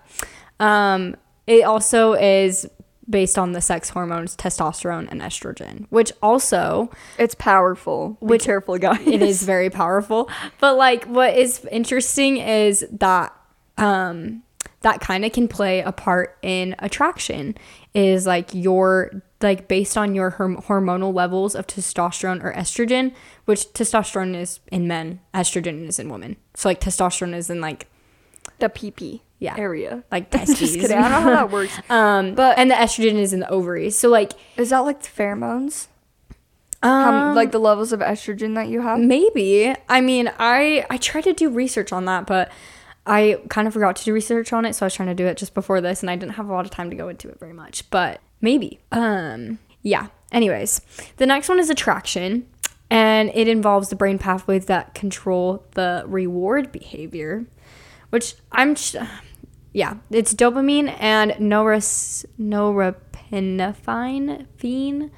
Um, 0.59 1.15
it 1.45 1.63
also 1.63 2.13
is 2.13 2.67
based 3.09 3.37
on 3.37 3.53
the 3.53 3.61
sex 3.61 3.89
hormones 3.89 4.35
testosterone 4.35 5.07
and 5.09 5.21
estrogen, 5.21 5.85
which 5.89 6.11
also 6.21 6.89
it's 7.17 7.35
powerful. 7.35 8.17
Be 8.19 8.27
which 8.27 8.43
careful, 8.43 8.77
guys. 8.77 9.05
It 9.05 9.21
is 9.21 9.43
very 9.43 9.69
powerful. 9.69 10.29
But 10.59 10.75
like, 10.75 11.05
what 11.05 11.35
is 11.37 11.65
interesting 11.71 12.37
is 12.37 12.85
that 12.91 13.33
um, 13.77 14.43
that 14.81 14.99
kind 14.99 15.23
of 15.25 15.31
can 15.31 15.47
play 15.47 15.81
a 15.81 15.91
part 15.91 16.37
in 16.41 16.75
attraction. 16.79 17.55
Is 17.93 18.27
like 18.27 18.53
your 18.53 19.23
like 19.41 19.67
based 19.67 19.97
on 19.97 20.15
your 20.15 20.31
hormonal 20.31 21.13
levels 21.13 21.55
of 21.55 21.67
testosterone 21.67 22.43
or 22.43 22.53
estrogen, 22.53 23.13
which 23.45 23.65
testosterone 23.73 24.35
is 24.35 24.59
in 24.71 24.87
men, 24.87 25.19
estrogen 25.33 25.87
is 25.87 25.99
in 25.99 26.09
women. 26.09 26.37
So 26.55 26.69
like 26.69 26.81
testosterone 26.81 27.35
is 27.35 27.49
in 27.49 27.61
like 27.61 27.87
the 28.59 28.69
PP 28.69 29.21
yeah 29.39 29.55
area, 29.57 30.03
like 30.11 30.29
testes. 30.31 30.59
Just 30.59 30.79
kidding. 30.79 30.97
I 30.97 31.01
don't 31.01 31.11
know 31.11 31.21
how 31.21 31.29
that 31.29 31.51
works. 31.51 31.77
um, 31.89 32.35
but 32.35 32.57
and 32.57 32.71
the 32.71 32.75
estrogen 32.75 33.15
is 33.15 33.33
in 33.33 33.39
the 33.39 33.49
ovaries. 33.49 33.97
So 33.97 34.09
like, 34.09 34.33
is 34.57 34.71
that 34.71 34.79
like 34.79 35.01
the 35.01 35.09
pheromones? 35.09 35.87
Um, 36.83 36.91
how, 36.91 37.33
like 37.33 37.51
the 37.51 37.59
levels 37.59 37.91
of 37.91 37.99
estrogen 38.01 38.55
that 38.55 38.69
you 38.69 38.81
have? 38.81 38.99
Maybe. 38.99 39.73
I 39.89 40.01
mean, 40.01 40.31
I 40.39 40.85
I 40.89 40.97
tried 40.97 41.25
to 41.25 41.33
do 41.33 41.49
research 41.49 41.91
on 41.91 42.05
that, 42.05 42.25
but 42.25 42.51
I 43.05 43.39
kind 43.49 43.67
of 43.67 43.73
forgot 43.73 43.95
to 43.97 44.05
do 44.05 44.13
research 44.13 44.51
on 44.51 44.65
it, 44.65 44.73
so 44.73 44.85
I 44.85 44.87
was 44.87 44.93
trying 44.93 45.09
to 45.09 45.15
do 45.15 45.25
it 45.25 45.37
just 45.37 45.53
before 45.53 45.79
this, 45.79 46.01
and 46.01 46.09
I 46.09 46.15
didn't 46.15 46.33
have 46.33 46.49
a 46.49 46.53
lot 46.53 46.65
of 46.65 46.71
time 46.71 46.89
to 46.89 46.95
go 46.95 47.07
into 47.07 47.29
it 47.29 47.39
very 47.39 47.53
much. 47.53 47.89
But 47.89 48.19
Maybe. 48.41 48.79
Um, 48.91 49.59
yeah. 49.81 50.07
Anyways, 50.31 50.81
the 51.17 51.25
next 51.25 51.49
one 51.49 51.59
is 51.59 51.69
attraction, 51.69 52.47
and 52.89 53.31
it 53.33 53.47
involves 53.47 53.89
the 53.89 53.95
brain 53.95 54.19
pathways 54.19 54.65
that 54.65 54.93
control 54.93 55.65
the 55.71 56.03
reward 56.05 56.71
behavior, 56.71 57.45
which 58.09 58.35
I'm. 58.51 58.75
Sh- 58.75 58.97
yeah, 59.73 59.95
it's 60.09 60.33
dopamine 60.33 60.95
and 60.99 61.31
noras- 61.33 62.25
norepinephrine. 62.39 65.09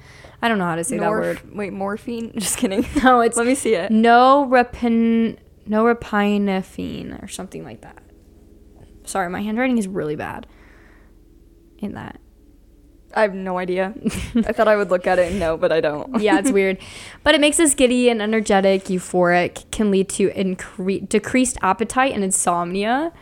I 0.42 0.48
don't 0.48 0.58
know 0.58 0.64
how 0.64 0.76
to 0.76 0.84
say 0.84 0.96
Norf- 0.96 1.00
that 1.00 1.10
word. 1.10 1.56
Wait, 1.56 1.72
morphine? 1.72 2.32
Just 2.38 2.58
kidding. 2.58 2.86
No, 3.02 3.20
it's 3.20 3.36
let 3.36 3.46
me 3.46 3.54
see 3.54 3.74
it. 3.74 3.90
Norepin 3.90 5.38
norepinephrine 5.68 7.22
or 7.22 7.28
something 7.28 7.64
like 7.64 7.82
that. 7.82 8.02
Sorry, 9.04 9.28
my 9.30 9.42
handwriting 9.42 9.78
is 9.78 9.88
really 9.88 10.16
bad. 10.16 10.46
In 11.78 11.94
that. 11.94 12.20
I 13.14 13.22
have 13.22 13.34
no 13.34 13.58
idea. 13.58 13.92
I 14.36 14.52
thought 14.52 14.68
I 14.68 14.76
would 14.76 14.90
look 14.90 15.06
at 15.06 15.18
it 15.18 15.30
and 15.30 15.40
know, 15.40 15.56
but 15.56 15.72
I 15.72 15.80
don't. 15.80 16.20
yeah, 16.20 16.38
it's 16.38 16.50
weird. 16.50 16.78
But 17.22 17.34
it 17.34 17.40
makes 17.40 17.58
us 17.58 17.74
giddy 17.74 18.08
and 18.08 18.22
energetic, 18.22 18.84
euphoric, 18.84 19.70
can 19.70 19.90
lead 19.90 20.08
to 20.10 20.30
incre- 20.30 21.08
decreased 21.08 21.58
appetite 21.62 22.12
and 22.12 22.22
insomnia. 22.22 23.12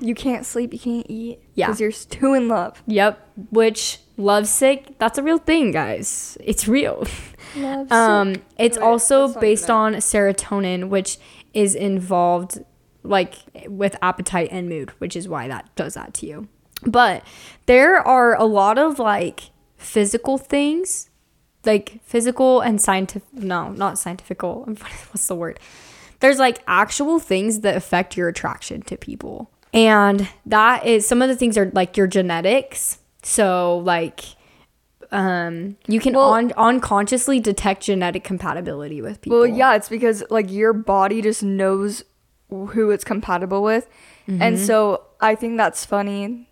You 0.00 0.14
can't 0.14 0.46
sleep, 0.46 0.72
you 0.72 0.78
can't 0.78 1.06
eat. 1.08 1.40
Yeah. 1.54 1.66
Because 1.66 1.80
you're 1.80 1.92
too 1.92 2.34
in 2.34 2.48
love. 2.48 2.82
Yep. 2.86 3.28
Which, 3.50 3.98
lovesick, 4.16 4.98
that's 4.98 5.18
a 5.18 5.22
real 5.22 5.38
thing, 5.38 5.72
guys. 5.72 6.38
It's 6.40 6.66
real. 6.66 7.06
Love 7.56 7.92
um, 7.92 8.36
it's 8.58 8.78
Wait, 8.78 8.84
also 8.84 9.38
based 9.40 9.70
on 9.70 9.94
serotonin, 9.94 10.88
which 10.88 11.18
is 11.52 11.74
involved 11.74 12.64
like 13.02 13.34
with 13.66 13.96
appetite 14.02 14.48
and 14.50 14.68
mood, 14.68 14.90
which 14.98 15.16
is 15.16 15.28
why 15.28 15.48
that 15.48 15.74
does 15.74 15.94
that 15.94 16.14
to 16.14 16.26
you. 16.26 16.48
But 16.82 17.24
there 17.70 18.04
are 18.04 18.34
a 18.34 18.44
lot 18.44 18.78
of 18.78 18.98
like 18.98 19.52
physical 19.76 20.38
things, 20.38 21.08
like 21.64 22.00
physical 22.02 22.60
and 22.60 22.80
scientific, 22.80 23.32
no, 23.32 23.70
not 23.70 23.96
scientific. 23.96 24.42
What's 24.42 25.28
the 25.28 25.36
word? 25.36 25.60
There's 26.18 26.40
like 26.40 26.58
actual 26.66 27.20
things 27.20 27.60
that 27.60 27.76
affect 27.76 28.16
your 28.16 28.26
attraction 28.26 28.82
to 28.82 28.96
people. 28.96 29.52
And 29.72 30.28
that 30.46 30.84
is 30.84 31.06
some 31.06 31.22
of 31.22 31.28
the 31.28 31.36
things 31.36 31.56
are 31.56 31.70
like 31.72 31.96
your 31.96 32.08
genetics. 32.08 32.98
So, 33.22 33.78
like, 33.78 34.24
um, 35.12 35.76
you 35.86 36.00
can 36.00 36.14
well, 36.14 36.34
un- 36.34 36.52
unconsciously 36.56 37.38
detect 37.38 37.84
genetic 37.84 38.24
compatibility 38.24 39.00
with 39.00 39.20
people. 39.20 39.38
Well, 39.38 39.46
yeah, 39.46 39.76
it's 39.76 39.88
because 39.88 40.24
like 40.28 40.50
your 40.50 40.72
body 40.72 41.22
just 41.22 41.44
knows 41.44 42.02
who 42.48 42.90
it's 42.90 43.04
compatible 43.04 43.62
with. 43.62 43.88
Mm-hmm. 44.26 44.42
And 44.42 44.58
so 44.58 45.04
I 45.20 45.36
think 45.36 45.56
that's 45.56 45.84
funny 45.84 46.49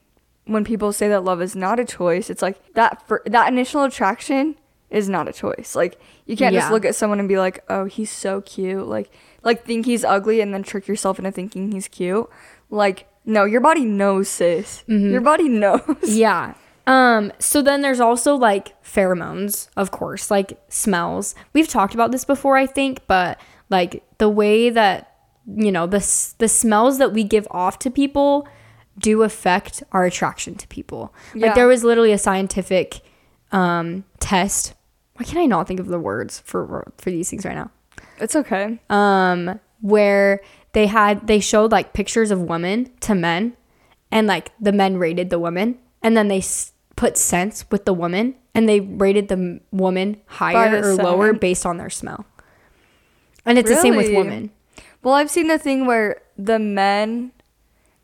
when 0.48 0.64
people 0.64 0.92
say 0.92 1.08
that 1.08 1.24
love 1.24 1.40
is 1.40 1.54
not 1.54 1.78
a 1.78 1.84
choice, 1.84 2.30
it's 2.30 2.42
like 2.42 2.74
that 2.74 3.06
for 3.06 3.22
that 3.26 3.52
initial 3.52 3.84
attraction 3.84 4.56
is 4.90 5.08
not 5.08 5.28
a 5.28 5.32
choice. 5.32 5.76
Like 5.76 6.00
you 6.26 6.36
can't 6.36 6.54
yeah. 6.54 6.60
just 6.60 6.72
look 6.72 6.84
at 6.84 6.94
someone 6.94 7.20
and 7.20 7.28
be 7.28 7.38
like, 7.38 7.62
"Oh, 7.68 7.84
he's 7.84 8.10
so 8.10 8.40
cute." 8.40 8.86
Like 8.86 9.10
like 9.42 9.64
think 9.64 9.86
he's 9.86 10.04
ugly 10.04 10.40
and 10.40 10.52
then 10.52 10.62
trick 10.62 10.88
yourself 10.88 11.18
into 11.18 11.30
thinking 11.30 11.70
he's 11.72 11.88
cute. 11.88 12.28
Like, 12.70 13.06
no, 13.24 13.44
your 13.44 13.60
body 13.60 13.84
knows, 13.84 14.28
sis. 14.28 14.84
Mm-hmm. 14.88 15.10
Your 15.10 15.20
body 15.20 15.48
knows. 15.48 15.82
Yeah. 16.02 16.54
Um, 16.86 17.32
so 17.38 17.60
then 17.60 17.82
there's 17.82 18.00
also 18.00 18.34
like 18.34 18.82
pheromones, 18.82 19.68
of 19.76 19.90
course, 19.90 20.30
like 20.30 20.58
smells. 20.68 21.34
We've 21.52 21.68
talked 21.68 21.92
about 21.92 22.12
this 22.12 22.24
before, 22.24 22.56
I 22.56 22.64
think, 22.64 23.06
but 23.06 23.38
like 23.68 24.02
the 24.16 24.30
way 24.30 24.70
that 24.70 25.14
you 25.46 25.70
know 25.70 25.86
the 25.86 26.00
the 26.38 26.48
smells 26.48 26.98
that 26.98 27.12
we 27.12 27.24
give 27.24 27.46
off 27.50 27.78
to 27.80 27.90
people 27.90 28.48
do 28.98 29.22
affect 29.22 29.82
our 29.92 30.04
attraction 30.04 30.54
to 30.56 30.66
people. 30.68 31.14
Yeah. 31.34 31.46
Like 31.46 31.54
there 31.54 31.66
was 31.68 31.84
literally 31.84 32.12
a 32.12 32.18
scientific 32.18 33.00
um, 33.52 34.04
test. 34.20 34.74
Why 35.14 35.24
can 35.24 35.38
I 35.38 35.46
not 35.46 35.66
think 35.66 35.80
of 35.80 35.86
the 35.86 35.98
words 35.98 36.40
for 36.40 36.92
for 36.98 37.10
these 37.10 37.30
things 37.30 37.44
right 37.44 37.54
now? 37.54 37.70
It's 38.20 38.36
okay. 38.36 38.80
Um, 38.90 39.60
where 39.80 40.40
they 40.72 40.86
had 40.86 41.26
they 41.26 41.40
showed 41.40 41.72
like 41.72 41.92
pictures 41.92 42.30
of 42.30 42.42
women 42.42 42.90
to 43.00 43.14
men, 43.14 43.56
and 44.10 44.26
like 44.26 44.52
the 44.60 44.72
men 44.72 44.98
rated 44.98 45.30
the 45.30 45.38
women, 45.38 45.78
and 46.02 46.16
then 46.16 46.28
they 46.28 46.38
s- 46.38 46.72
put 46.96 47.16
scents 47.16 47.64
with 47.70 47.84
the 47.84 47.94
woman, 47.94 48.34
and 48.54 48.68
they 48.68 48.80
rated 48.80 49.28
the 49.28 49.60
woman 49.70 50.20
higher 50.26 50.78
or 50.78 50.94
scent. 50.94 51.02
lower 51.02 51.32
based 51.32 51.64
on 51.64 51.78
their 51.78 51.90
smell. 51.90 52.26
And 53.44 53.58
it's 53.58 53.68
really? 53.68 53.76
the 53.76 53.82
same 53.82 53.96
with 53.96 54.14
women. 54.14 54.50
Well, 55.02 55.14
I've 55.14 55.30
seen 55.30 55.46
the 55.46 55.58
thing 55.58 55.86
where 55.86 56.20
the 56.36 56.58
men 56.58 57.32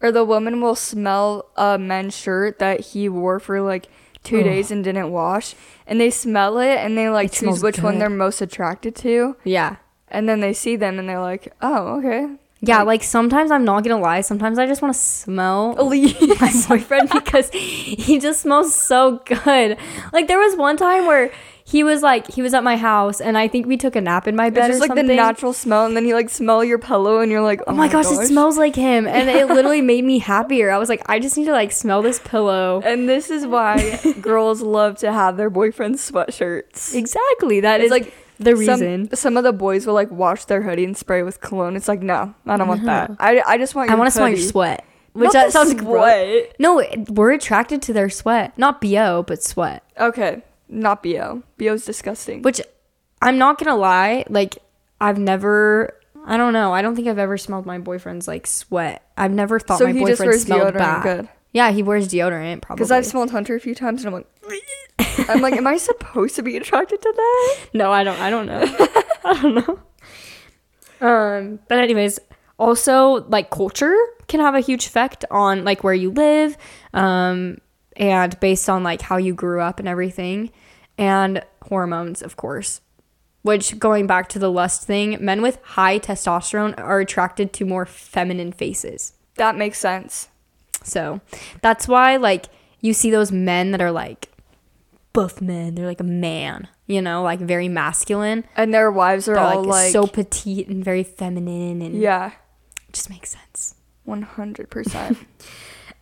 or 0.01 0.13
the 0.13 0.25
woman 0.25 0.61
will 0.61 0.75
smell 0.75 1.47
a 1.57 1.79
men's 1.79 2.17
shirt 2.17 2.59
that 2.59 2.81
he 2.81 3.09
wore 3.09 3.39
for 3.41 3.61
like 3.61 3.89
two 4.23 4.43
days 4.43 4.71
and 4.71 4.83
didn't 4.83 5.11
wash, 5.11 5.55
and 5.87 6.01
they 6.01 6.11
smell 6.11 6.59
it 6.59 6.77
and 6.77 6.97
they 6.97 7.09
like 7.09 7.27
it 7.27 7.33
choose 7.33 7.63
which 7.63 7.77
good. 7.77 7.85
one 7.85 7.99
they're 7.99 8.11
most 8.11 8.41
attracted 8.41 8.95
to. 8.97 9.37
Yeah. 9.45 9.77
And 10.09 10.29
then 10.29 10.41
they 10.41 10.53
see 10.53 10.77
them 10.77 10.99
and 10.99 11.09
they're 11.09 11.21
like, 11.21 11.53
oh, 11.61 11.99
okay. 11.99 12.29
Yeah, 12.61 12.79
like, 12.79 12.87
like 12.87 13.03
sometimes 13.03 13.51
I'm 13.51 13.65
not 13.65 13.85
gonna 13.85 14.01
lie. 14.01 14.23
Sometimes 14.23 14.59
I 14.59 14.67
just 14.67 14.81
want 14.81 14.95
to 14.95 15.01
smell 15.01 15.75
my 16.41 16.53
boyfriend 16.69 17.11
because 17.11 17.51
he 17.51 18.19
just 18.19 18.41
smells 18.41 18.75
so 18.75 19.23
good. 19.25 19.77
Like 20.13 20.29
there 20.29 20.39
was 20.39 20.57
one 20.57 20.77
time 20.77 21.07
where 21.07 21.31
he 21.67 21.83
was 21.83 22.03
like 22.03 22.31
he 22.31 22.43
was 22.43 22.53
at 22.53 22.63
my 22.63 22.77
house 22.77 23.23
and 23.23 23.39
I 23.39 23.49
think 23.49 23.67
we 23.67 23.79
took 23.79 23.97
a 23.97 24.01
nap 24.01 24.29
in 24.29 24.37
my 24.37 24.51
bed. 24.51 24.69
It's 24.69 24.79
just 24.79 24.81
like 24.81 24.89
something. 24.89 25.07
the 25.07 25.17
natural 25.17 25.55
smell, 25.55 25.87
and 25.87 25.97
then 25.97 26.05
you 26.05 26.15
like 26.15 26.29
smell 26.29 26.63
your 26.63 26.79
pillow 26.79 27.21
and 27.21 27.33
you're 27.33 27.43
like, 27.43 27.61
oh, 27.61 27.65
oh 27.69 27.75
my, 27.75 27.89
gosh, 27.89 28.05
gosh, 28.05 28.25
it 28.25 28.27
smells 28.27 28.59
like 28.59 28.77
him, 28.77 29.07
and 29.07 29.31
it 29.31 29.47
literally 29.49 29.81
made 29.81 30.05
me 30.05 30.19
happier. 30.19 30.71
I 30.71 30.77
was 30.77 30.91
like, 30.91 31.03
I 31.07 31.19
just 31.19 31.39
need 31.39 31.47
to 31.47 31.53
like 31.53 31.73
smell 31.73 32.03
this 32.03 32.19
pillow. 32.19 32.83
And 32.85 33.09
this 33.09 33.31
is 33.31 33.47
why 33.47 33.99
girls 34.21 34.61
love 34.61 34.99
to 34.99 35.11
have 35.11 35.39
their 35.39 35.49
boyfriend's 35.49 36.09
sweatshirts. 36.09 36.95
Exactly. 36.95 37.61
That 37.61 37.81
it's 37.81 37.87
is 37.87 37.91
like 37.91 38.13
the 38.39 38.55
reason. 38.55 39.09
Some, 39.09 39.17
some, 39.17 39.37
of 39.39 39.45
the 39.45 39.53
boys 39.55 39.87
will 39.87 39.95
like 39.95 40.11
wash 40.11 40.45
their 40.45 40.61
hoodie 40.61 40.85
and 40.85 40.95
spray 40.95 41.23
with 41.23 41.41
cologne. 41.41 41.77
It's 41.77 41.89
like 41.89 42.03
no, 42.03 42.35
I 42.45 42.59
don't 42.59 42.69
want 42.69 42.85
that. 42.85 43.13
I 43.19 43.41
I 43.47 43.57
just 43.57 43.75
want. 43.75 43.91
I 43.91 43.95
want 43.95 44.09
to 44.09 44.11
smell 44.11 44.29
your 44.29 44.39
sweat. 44.39 44.85
Which 45.15 45.31
that 45.33 45.53
sounds 45.53 45.71
sweat. 45.71 46.57
No, 46.59 46.85
we're 47.09 47.31
attracted 47.31 47.81
to 47.83 47.93
their 47.93 48.11
sweat, 48.11 48.59
not 48.59 48.81
bo, 48.83 49.23
but 49.27 49.43
sweat. 49.43 49.85
Okay, 49.99 50.43
not 50.69 51.03
bo. 51.03 51.43
Bo's 51.59 51.85
disgusting. 51.85 52.43
Which 52.43 52.61
I'm 53.23 53.39
not 53.39 53.59
gonna 53.59 53.77
lie, 53.77 54.25
like 54.29 54.59
I've 55.01 55.19
never. 55.19 55.95
I 56.27 56.37
don't 56.39 56.53
know. 56.55 56.73
I 56.73 56.81
don't 56.81 56.97
think 56.97 57.07
I've 57.09 57.19
ever 57.19 57.37
smelled 57.37 57.67
my 57.67 57.79
boyfriend's 57.79 58.27
like 58.27 58.47
sweat. 58.47 59.03
I've 59.17 59.33
never 59.33 59.61
thought 59.61 59.79
so 59.79 59.87
my 59.87 59.93
boyfriend 59.93 60.41
smelled 60.41 60.75
bad. 60.75 61.03
Good. 61.03 61.29
Yeah, 61.53 61.71
he 61.71 61.83
wears 61.83 62.09
deodorant 62.09 62.63
probably. 62.63 62.81
Because 62.81 62.91
I've 62.91 63.07
smelled 63.07 63.31
Hunter 63.31 63.55
a 63.55 63.61
few 63.61 63.75
times 63.75 64.05
and 64.05 64.15
I'm 64.15 64.23
like, 64.23 65.29
I'm 65.29 65.41
like, 65.41 65.55
am 65.55 65.67
I 65.67 65.77
supposed 65.77 66.35
to 66.37 66.43
be 66.43 66.57
attracted 66.57 67.01
to 67.01 67.13
that? 67.17 67.57
No, 67.75 67.93
I 67.93 68.05
don't. 68.05 68.19
I 68.19 68.31
don't 68.31 68.47
know. 68.47 68.63
I 69.25 69.41
don't 69.43 69.55
know. 69.55 69.79
Um, 71.07 71.59
but 71.69 71.79
anyways, 71.79 72.19
also 72.59 73.25
like 73.29 73.51
culture 73.51 73.95
can 74.29 74.41
have 74.41 74.55
a 74.55 74.61
huge 74.61 74.87
effect 74.87 75.25
on 75.31 75.65
like 75.65 75.85
where 75.85 75.95
you 75.95 76.11
live, 76.11 76.57
um, 76.93 77.59
and 77.97 78.39
based 78.41 78.69
on 78.69 78.83
like 78.83 79.03
how 79.03 79.17
you 79.17 79.35
grew 79.35 79.61
up 79.61 79.79
and 79.79 79.89
everything, 79.89 80.51
and 80.99 81.43
hormones, 81.69 82.23
of 82.23 82.37
course. 82.37 82.81
Which 83.43 83.79
going 83.79 84.07
back 84.07 84.29
to 84.31 84.39
the 84.39 84.51
lust 84.51 84.87
thing, 84.87 85.19
men 85.21 85.43
with 85.43 85.59
high 85.63 85.99
testosterone 85.99 86.75
are 86.79 87.01
attracted 87.01 87.53
to 87.55 87.67
more 87.67 87.85
feminine 87.85 88.53
faces. 88.53 89.13
That 89.37 89.57
makes 89.57 89.79
sense. 89.79 90.29
So 90.83 91.21
that's 91.61 91.87
why 91.87 92.17
like 92.17 92.47
you 92.81 92.95
see 92.95 93.11
those 93.11 93.31
men 93.33 93.71
that 93.73 93.83
are 93.83 93.91
like 93.93 94.31
buff 95.13 95.41
men. 95.41 95.75
They're 95.75 95.87
like 95.87 96.01
a 96.01 96.05
man, 96.05 96.69
you 96.87 97.01
know, 97.03 97.23
like 97.23 97.39
very 97.41 97.69
masculine. 97.69 98.45
And 98.57 98.73
their 98.75 98.91
wives 98.91 99.29
are 99.29 99.39
all 99.39 99.61
like, 99.63 99.69
like, 99.69 99.93
so 99.93 100.07
petite 100.07 100.69
and 100.69 100.85
very 100.85 101.03
feminine 101.05 101.81
and 101.83 101.95
Yeah. 102.01 102.33
just 102.93 103.09
makes 103.11 103.31
sense. 103.31 103.75
100%. 104.07 105.17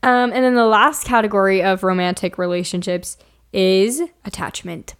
um, 0.02 0.32
and 0.32 0.44
then 0.44 0.54
the 0.54 0.66
last 0.66 1.04
category 1.04 1.62
of 1.62 1.82
romantic 1.82 2.38
relationships 2.38 3.16
is 3.52 4.02
attachment. 4.24 4.94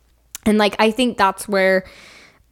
And 0.45 0.59
like 0.59 0.77
I 0.79 0.91
think 0.91 1.19
that's 1.19 1.49
where 1.49 1.85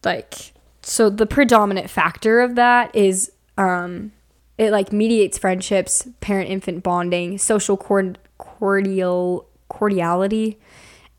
like 0.05 0.53
so 0.83 1.11
the 1.11 1.27
predominant 1.27 1.91
factor 1.91 2.41
of 2.41 2.55
that 2.55 2.95
is 2.95 3.33
um 3.59 4.13
it 4.59 4.73
like 4.73 4.93
mediates 4.93 5.39
friendships, 5.39 6.07
parent 6.21 6.51
infant 6.51 6.83
bonding, 6.83 7.39
social 7.39 7.77
cord- 7.77 8.19
cordial 8.39 9.49
cordiality 9.69 10.59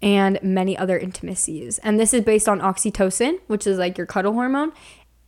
and 0.02 0.40
many 0.42 0.78
other 0.78 0.98
intimacies. 0.98 1.78
And 1.80 2.00
this 2.00 2.14
is 2.14 2.24
based 2.24 2.48
on 2.50 2.60
oxytocin, 2.60 3.40
which 3.48 3.66
is 3.66 3.78
like 3.78 3.98
your 3.98 4.08
cuddle 4.08 4.34
hormone, 4.34 4.74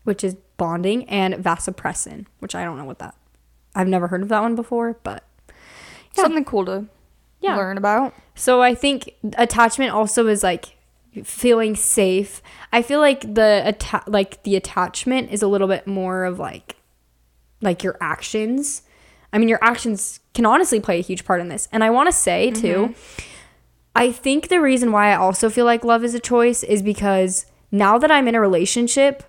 which 0.04 0.24
is 0.24 0.36
bonding, 0.58 1.08
and 1.10 1.36
vasopressin, 1.36 2.26
which 2.40 2.54
I 2.56 2.64
don't 2.64 2.78
know 2.78 2.86
what 2.86 3.00
that. 3.00 3.16
I've 3.76 3.88
never 3.88 4.08
heard 4.08 4.22
of 4.22 4.30
that 4.30 4.42
one 4.42 4.56
before, 4.56 5.00
but 5.04 5.24
yeah. 6.16 6.24
something 6.24 6.46
cool 6.46 6.66
to 6.66 6.86
yeah. 7.42 7.56
learn 7.56 7.78
about. 7.78 8.14
So 8.36 8.62
I 8.62 8.76
think 8.76 9.14
attachment 9.38 9.92
also 9.92 10.28
is 10.28 10.44
like 10.44 10.76
feeling 11.24 11.76
safe. 11.76 12.42
I 12.72 12.82
feel 12.82 13.00
like 13.00 13.22
the 13.22 13.62
atta- 13.66 14.04
like 14.08 14.42
the 14.44 14.56
attachment 14.56 15.32
is 15.32 15.42
a 15.42 15.48
little 15.48 15.68
bit 15.68 15.86
more 15.86 16.26
of 16.26 16.40
like 16.40 16.78
like 17.62 17.84
your 17.84 17.98
actions. 18.02 18.84
I 19.32 19.38
mean, 19.38 19.50
your 19.50 19.64
actions 19.64 20.20
can 20.34 20.46
honestly 20.46 20.80
play 20.80 21.00
a 21.00 21.04
huge 21.04 21.26
part 21.26 21.42
in 21.42 21.50
this. 21.50 21.68
And 21.72 21.84
I 21.84 21.90
want 21.90 22.08
to 22.08 22.14
say 22.14 22.52
mm-hmm. 22.52 22.62
too, 22.62 22.96
I 23.96 24.12
think 24.12 24.48
the 24.48 24.62
reason 24.62 24.92
why 24.92 25.12
I 25.12 25.16
also 25.16 25.50
feel 25.50 25.66
like 25.66 25.84
love 25.84 26.04
is 26.04 26.14
a 26.14 26.20
choice 26.20 26.64
is 26.64 26.82
because 26.82 27.46
now 27.72 27.98
that 27.98 28.12
I'm 28.12 28.28
in 28.28 28.36
a 28.36 28.42
relationship, 28.42 29.24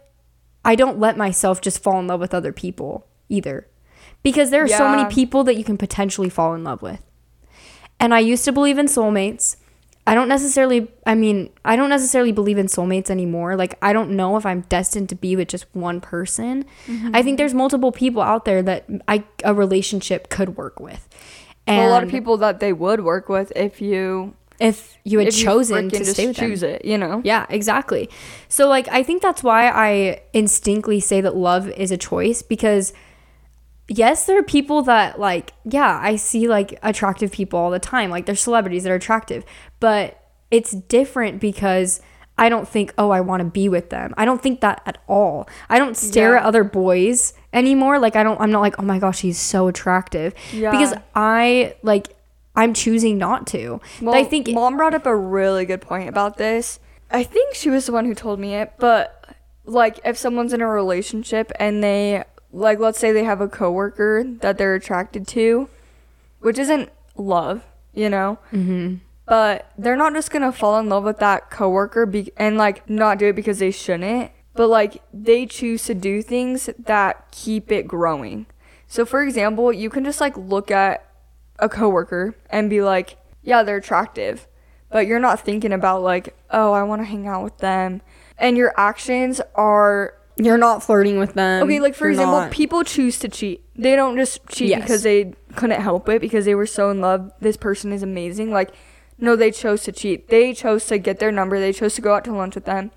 I 0.65 0.75
don't 0.75 0.99
let 0.99 1.17
myself 1.17 1.61
just 1.61 1.83
fall 1.83 1.99
in 2.01 2.07
love 2.07 2.21
with 2.21 2.35
other 2.35 2.53
people 2.53 3.07
either. 3.29 3.67
Because 4.23 4.51
there 4.51 4.63
are 4.63 4.69
yeah. 4.69 4.79
so 4.79 4.89
many 4.89 5.13
people 5.13 5.45
that 5.45 5.57
you 5.57 5.65
can 5.65 5.77
potentially 5.77 6.31
fall 6.31 6.55
in 6.55 6.65
love 6.65 6.83
with. 6.83 7.03
And 8.01 8.15
I 8.15 8.21
used 8.21 8.45
to 8.45 8.53
believe 8.53 8.79
in 8.79 8.87
soulmates. 8.87 9.57
I 10.07 10.15
don't 10.15 10.29
necessarily 10.29 10.89
I 11.07 11.15
mean, 11.15 11.51
I 11.65 11.77
don't 11.77 11.89
necessarily 11.89 12.33
believe 12.33 12.59
in 12.59 12.67
soulmates 12.67 13.11
anymore. 13.11 13.57
Like 13.57 13.79
I 13.81 13.93
don't 13.93 14.11
know 14.11 14.37
if 14.37 14.45
I'm 14.45 14.63
destined 14.63 15.09
to 15.11 15.15
be 15.15 15.37
with 15.37 15.49
just 15.49 15.67
one 15.73 16.01
person. 16.01 16.65
Mm-hmm. 16.87 17.11
I 17.15 17.23
think 17.23 17.39
there's 17.39 17.55
multiple 17.55 17.93
people 17.93 18.21
out 18.21 18.45
there 18.45 18.63
that 18.63 18.85
I 19.09 19.25
a 19.45 19.55
relationship 19.55 20.29
could 20.29 20.57
work 20.57 20.81
with. 20.81 21.09
And 21.67 21.79
well, 21.79 21.89
a 21.89 21.93
lot 21.93 22.03
of 22.03 22.11
people 22.11 22.37
that 22.39 22.61
they 22.61 22.73
would 22.73 23.03
work 23.03 23.29
with 23.29 23.53
if 23.57 23.81
you 23.81 24.35
if 24.61 24.97
you 25.05 25.19
had 25.19 25.29
if 25.29 25.37
chosen 25.37 25.85
you 25.85 25.91
to 25.91 26.05
stay 26.05 26.27
with 26.29 26.37
choose 26.37 26.61
them. 26.61 26.71
it, 26.71 26.85
you 26.85 26.99
know. 26.99 27.23
Yeah, 27.25 27.47
exactly. 27.49 28.11
So 28.49 28.69
like 28.69 28.89
I 28.89 29.03
think 29.03 29.23
that's 29.23 29.43
why 29.43 29.69
I 29.69 30.21
instinctively 30.33 31.01
say 31.01 31.21
that 31.23 31.35
love 31.35 31.69
is 31.71 31.91
a 31.91 31.97
choice 31.97 32.43
because 32.43 32.93
yes, 33.89 34.27
there 34.27 34.39
are 34.39 34.43
people 34.43 34.83
that 34.83 35.19
like 35.19 35.53
yeah, 35.65 35.99
I 36.03 36.17
see 36.17 36.49
like 36.49 36.79
attractive 36.83 37.33
people 37.33 37.59
all 37.59 37.71
the 37.71 37.79
time. 37.79 38.11
Like 38.11 38.27
there's 38.27 38.41
celebrities 38.41 38.85
that 38.85 38.93
are 38.93 38.97
attractive, 38.97 39.45
but 39.81 40.21
it's 40.51 40.73
different 40.73 41.41
because 41.41 42.01
I 42.37 42.49
don't 42.49 42.69
think, 42.69 42.93
oh, 42.99 43.11
I 43.11 43.21
want 43.21 43.41
to 43.41 43.45
be 43.45 43.69
with 43.69 43.91
them. 43.91 44.13
I 44.17 44.25
don't 44.25 44.43
think 44.43 44.61
that 44.61 44.83
at 44.87 44.99
all. 45.07 45.49
I 45.69 45.79
don't 45.79 45.97
stare 45.97 46.33
yeah. 46.33 46.41
at 46.41 46.45
other 46.45 46.65
boys 46.65 47.33
anymore. 47.53 47.99
Like 47.99 48.17
I 48.17 48.23
don't 48.23 48.41
I'm 48.41 48.51
not 48.51 48.61
like, 48.61 48.75
"Oh 48.79 48.83
my 48.83 48.99
gosh, 48.99 49.21
he's 49.21 49.39
so 49.39 49.69
attractive." 49.69 50.35
Yeah. 50.53 50.71
Because 50.71 50.95
I 51.15 51.77
like 51.83 52.17
I'm 52.57 52.75
choosing 52.75 53.19
not 53.19 53.47
to. 53.49 53.81
Well, 54.01 54.15
I 54.15 54.25
think 54.25 54.49
mom 54.49 54.77
brought 54.77 54.95
up 54.95 55.07
a 55.07 55.17
really 55.17 55.65
good 55.65 55.81
point 55.81 56.09
about 56.09 56.37
this. 56.37 56.81
I 57.11 57.23
think 57.23 57.55
she 57.55 57.71
was 57.71 57.87
the 57.87 57.93
one 57.93 58.07
who 58.07 58.15
told 58.15 58.41
me 58.41 58.55
it, 58.55 58.73
but 58.79 59.37
like 59.65 60.01
if 60.05 60.17
someone's 60.17 60.53
in 60.53 60.61
a 60.61 60.69
relationship 60.69 61.53
and 61.59 61.83
they 61.83 62.25
like 62.55 62.79
let's 62.79 62.99
say 62.99 63.13
they 63.13 63.25
have 63.25 63.41
a 63.41 63.49
coworker 63.49 64.25
that 64.41 64.59
they're 64.59 64.75
attracted 64.75 65.27
to, 65.29 65.69
which 66.41 66.59
isn't 66.59 66.91
love, 67.17 67.65
you 67.93 68.09
know. 68.09 68.39
hmm 68.51 68.97
But 69.27 69.71
they're 69.79 69.97
not 69.97 70.13
just 70.15 70.31
gonna 70.31 70.53
fall 70.53 70.79
in 70.79 70.89
love 70.89 71.05
with 71.05 71.19
that 71.19 71.51
coworker 71.51 72.07
be- 72.07 72.33
and 72.37 72.57
like 72.57 72.89
not 72.89 73.19
do 73.19 73.27
it 73.29 73.37
because 73.37 73.59
they 73.59 73.71
shouldn't. 73.71 74.31
But 74.55 74.69
like 74.69 75.03
they 75.13 75.47
choose 75.47 75.85
to 75.85 75.95
do 75.95 76.23
things 76.23 76.71
that 76.79 77.31
keep 77.33 77.73
it 77.73 77.89
growing. 77.89 78.47
So 78.87 79.05
for 79.05 79.23
example, 79.23 79.73
you 79.73 79.91
can 79.91 80.05
just 80.05 80.21
like 80.21 80.37
look 80.37 80.71
at 80.71 81.05
a 81.59 81.69
coworker 81.69 82.37
and 82.51 82.71
be 82.71 82.81
like, 82.83 83.17
yeah, 83.43 83.63
they're 83.63 83.79
attractive, 83.79 84.47
but 84.91 85.07
you're 85.07 85.19
not 85.19 85.41
thinking 85.41 85.73
about 85.73 86.03
like, 86.03 86.37
oh, 86.51 86.73
I 86.73 86.83
want 86.85 87.01
to 87.03 87.07
hang 87.07 87.27
out 87.27 87.43
with 87.43 87.59
them. 87.59 88.01
And 88.39 88.57
your 88.57 88.73
actions 88.77 89.41
are 89.55 90.15
you're 90.37 90.59
not 90.59 90.83
flirting 90.83 91.19
with 91.19 91.35
them. 91.35 91.63
Okay, 91.65 91.81
like 91.81 91.95
for 91.95 92.05
You're 92.07 92.13
example, 92.13 92.41
not- 92.41 92.51
people 92.51 92.83
choose 92.85 93.19
to 93.21 93.29
cheat. 93.29 93.63
They 93.77 93.95
don't 93.97 94.17
just 94.17 94.47
cheat 94.49 94.69
Yes. 94.71 94.83
because 94.83 95.03
they 95.03 95.33
couldn't 95.57 95.81
help 95.81 96.09
it 96.09 96.21
because 96.21 96.45
they 96.45 96.55
were 96.55 96.67
so 96.67 96.91
in 96.91 97.01
love. 97.01 97.33
This 97.41 97.57
person 97.57 97.93
is 97.93 98.03
amazing. 98.03 98.51
Like, 98.53 98.71
no, 99.19 99.37
they 99.37 99.51
chose 99.51 99.83
to 99.85 99.93
cheat. 99.93 100.29
They 100.29 100.53
chose 100.53 100.87
to 100.87 100.99
get 100.99 101.19
their 101.19 101.31
number. 101.33 101.59
They 101.61 101.73
chose 101.73 101.95
to 101.95 102.01
go 102.03 102.15
out 102.15 102.25
to 102.25 102.33
lunch 102.33 102.55
with 102.57 102.65
them. 102.65 102.91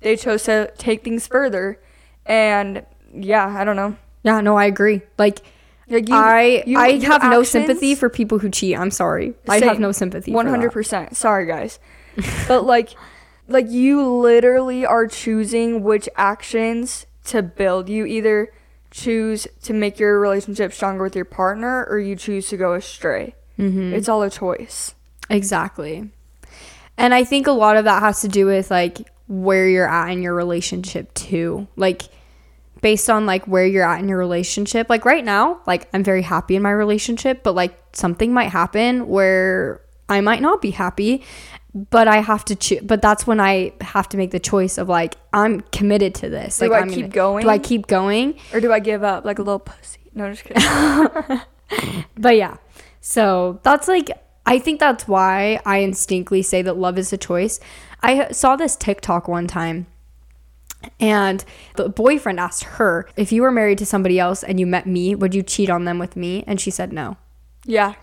They 0.00 0.16
chose 0.16 0.44
to 0.44 0.70
take 0.78 1.02
things 1.04 1.26
further. 1.26 1.80
And 2.26 2.84
yeah, 3.12 3.46
I 3.58 3.64
don't 3.64 3.76
know. 3.76 3.96
yeah, 4.22 4.40
no, 4.40 4.56
I 4.56 4.66
agree. 4.66 5.02
Like, 5.18 5.40
Like 5.88 6.08
you, 6.08 6.14
I 6.14 6.62
you- 6.66 6.78
I 6.78 6.86
your 6.88 7.12
have 7.12 7.22
no 7.22 7.28
actions- 7.40 7.48
sympathy 7.50 7.94
for 7.94 8.08
people 8.08 8.38
who 8.38 8.48
cheat. 8.50 8.78
I'm 8.78 8.90
sorry. 8.90 9.34
I 9.48 9.54
have 9.60 9.74
Same. 9.74 9.80
no 9.82 9.92
sympathy. 9.92 10.32
One 10.32 10.46
hundred 10.46 10.72
percent. 10.72 11.16
Sorry, 11.16 11.44
guys, 11.46 11.78
but 12.48 12.64
like, 12.64 12.90
like 13.48 13.70
you 13.70 14.06
literally 14.06 14.86
are 14.86 15.06
choosing 15.06 15.82
which 15.82 16.08
actions 16.16 17.06
to 17.26 17.42
build. 17.42 17.88
You 17.88 18.06
either 18.06 18.52
choose 18.90 19.46
to 19.62 19.72
make 19.72 19.98
your 19.98 20.20
relationship 20.20 20.72
stronger 20.72 21.02
with 21.02 21.16
your 21.16 21.24
partner, 21.24 21.84
or 21.88 21.98
you 21.98 22.16
choose 22.16 22.48
to 22.48 22.56
go 22.56 22.74
astray. 22.74 23.34
Mm-hmm. 23.58 23.94
It's 23.94 24.08
all 24.08 24.22
a 24.22 24.30
choice. 24.30 24.94
Exactly. 25.30 26.10
And 26.96 27.12
I 27.14 27.24
think 27.24 27.46
a 27.46 27.52
lot 27.52 27.76
of 27.76 27.84
that 27.84 28.02
has 28.02 28.20
to 28.20 28.28
do 28.28 28.46
with 28.46 28.70
like 28.70 29.10
where 29.26 29.68
you're 29.68 29.88
at 29.88 30.10
in 30.10 30.22
your 30.22 30.34
relationship 30.34 31.12
too. 31.14 31.66
Like 31.76 32.02
based 32.84 33.08
on 33.08 33.24
like 33.24 33.46
where 33.46 33.66
you're 33.66 33.88
at 33.88 34.00
in 34.00 34.08
your 34.10 34.18
relationship. 34.18 34.90
Like 34.90 35.06
right 35.06 35.24
now, 35.24 35.60
like 35.66 35.88
I'm 35.94 36.04
very 36.04 36.20
happy 36.20 36.54
in 36.54 36.62
my 36.62 36.70
relationship, 36.70 37.42
but 37.42 37.54
like 37.54 37.78
something 37.92 38.32
might 38.32 38.50
happen 38.50 39.08
where 39.08 39.80
I 40.08 40.20
might 40.20 40.42
not 40.42 40.60
be 40.60 40.70
happy, 40.70 41.24
but 41.74 42.06
I 42.08 42.18
have 42.20 42.44
to 42.46 42.54
choose. 42.54 42.80
But 42.82 43.02
that's 43.02 43.26
when 43.26 43.40
I 43.40 43.72
have 43.80 44.08
to 44.10 44.16
make 44.16 44.30
the 44.30 44.38
choice 44.38 44.78
of 44.78 44.88
like 44.88 45.16
I'm 45.32 45.60
committed 45.72 46.14
to 46.16 46.28
this. 46.30 46.58
Do 46.58 46.68
like 46.68 46.78
I 46.78 46.82
I'm 46.82 46.88
keep 46.90 46.96
gonna- 47.06 47.08
going? 47.08 47.42
Do 47.44 47.50
I 47.50 47.58
keep 47.58 47.86
going? 47.86 48.38
Or 48.52 48.60
do 48.60 48.72
I 48.72 48.78
give 48.80 49.02
up 49.02 49.24
like 49.24 49.38
a 49.38 49.42
little 49.42 49.58
pussy? 49.58 50.00
No, 50.14 50.30
just 50.32 50.44
kidding. 50.44 51.40
But 52.16 52.36
yeah. 52.36 52.58
So 53.00 53.58
that's 53.64 53.88
like 53.88 54.10
I 54.46 54.58
think 54.58 54.78
that's 54.78 55.08
why 55.08 55.60
I 55.66 55.78
instinctively 55.78 56.42
say 56.42 56.62
that 56.62 56.76
love 56.76 56.98
is 56.98 57.12
a 57.12 57.16
choice. 57.16 57.58
I 58.02 58.30
saw 58.30 58.54
this 58.56 58.76
TikTok 58.76 59.26
one 59.26 59.46
time 59.46 59.86
and 61.00 61.42
the 61.76 61.88
boyfriend 61.88 62.38
asked 62.38 62.64
her, 62.64 63.08
if 63.16 63.32
you 63.32 63.40
were 63.42 63.50
married 63.50 63.78
to 63.78 63.86
somebody 63.86 64.20
else 64.20 64.42
and 64.44 64.60
you 64.60 64.66
met 64.66 64.86
me, 64.86 65.14
would 65.14 65.34
you 65.34 65.42
cheat 65.42 65.70
on 65.70 65.86
them 65.86 65.98
with 65.98 66.14
me? 66.14 66.44
And 66.46 66.60
she 66.60 66.70
said 66.70 66.92
no. 66.92 67.16
yeah. 67.64 67.94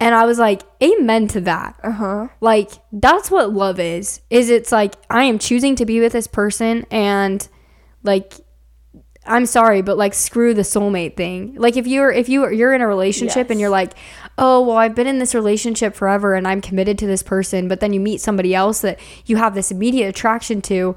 And 0.00 0.14
I 0.14 0.26
was 0.26 0.38
like, 0.38 0.62
amen 0.82 1.28
to 1.28 1.40
that. 1.42 1.78
Uh 1.82 1.92
huh. 1.92 2.28
Like 2.40 2.72
that's 2.92 3.30
what 3.30 3.52
love 3.52 3.78
is. 3.78 4.20
Is 4.30 4.50
it's 4.50 4.72
like 4.72 4.94
I 5.08 5.24
am 5.24 5.38
choosing 5.38 5.76
to 5.76 5.86
be 5.86 6.00
with 6.00 6.12
this 6.12 6.26
person 6.26 6.84
and 6.90 7.46
like 8.02 8.34
I'm 9.26 9.46
sorry, 9.46 9.80
but 9.80 9.96
like 9.96 10.12
screw 10.12 10.52
the 10.52 10.62
soulmate 10.62 11.16
thing. 11.16 11.54
Like 11.56 11.76
if 11.76 11.86
you're 11.86 12.12
if 12.12 12.28
you 12.28 12.48
you're 12.50 12.74
in 12.74 12.82
a 12.82 12.86
relationship 12.86 13.48
and 13.50 13.58
you're 13.58 13.70
like, 13.70 13.94
"Oh, 14.36 14.60
well, 14.62 14.76
I've 14.76 14.94
been 14.94 15.06
in 15.06 15.18
this 15.18 15.34
relationship 15.34 15.94
forever 15.94 16.34
and 16.34 16.46
I'm 16.46 16.60
committed 16.60 16.98
to 16.98 17.06
this 17.06 17.22
person," 17.22 17.66
but 17.66 17.80
then 17.80 17.92
you 17.94 18.00
meet 18.00 18.20
somebody 18.20 18.54
else 18.54 18.82
that 18.82 19.00
you 19.24 19.36
have 19.36 19.54
this 19.54 19.70
immediate 19.70 20.08
attraction 20.08 20.60
to, 20.62 20.94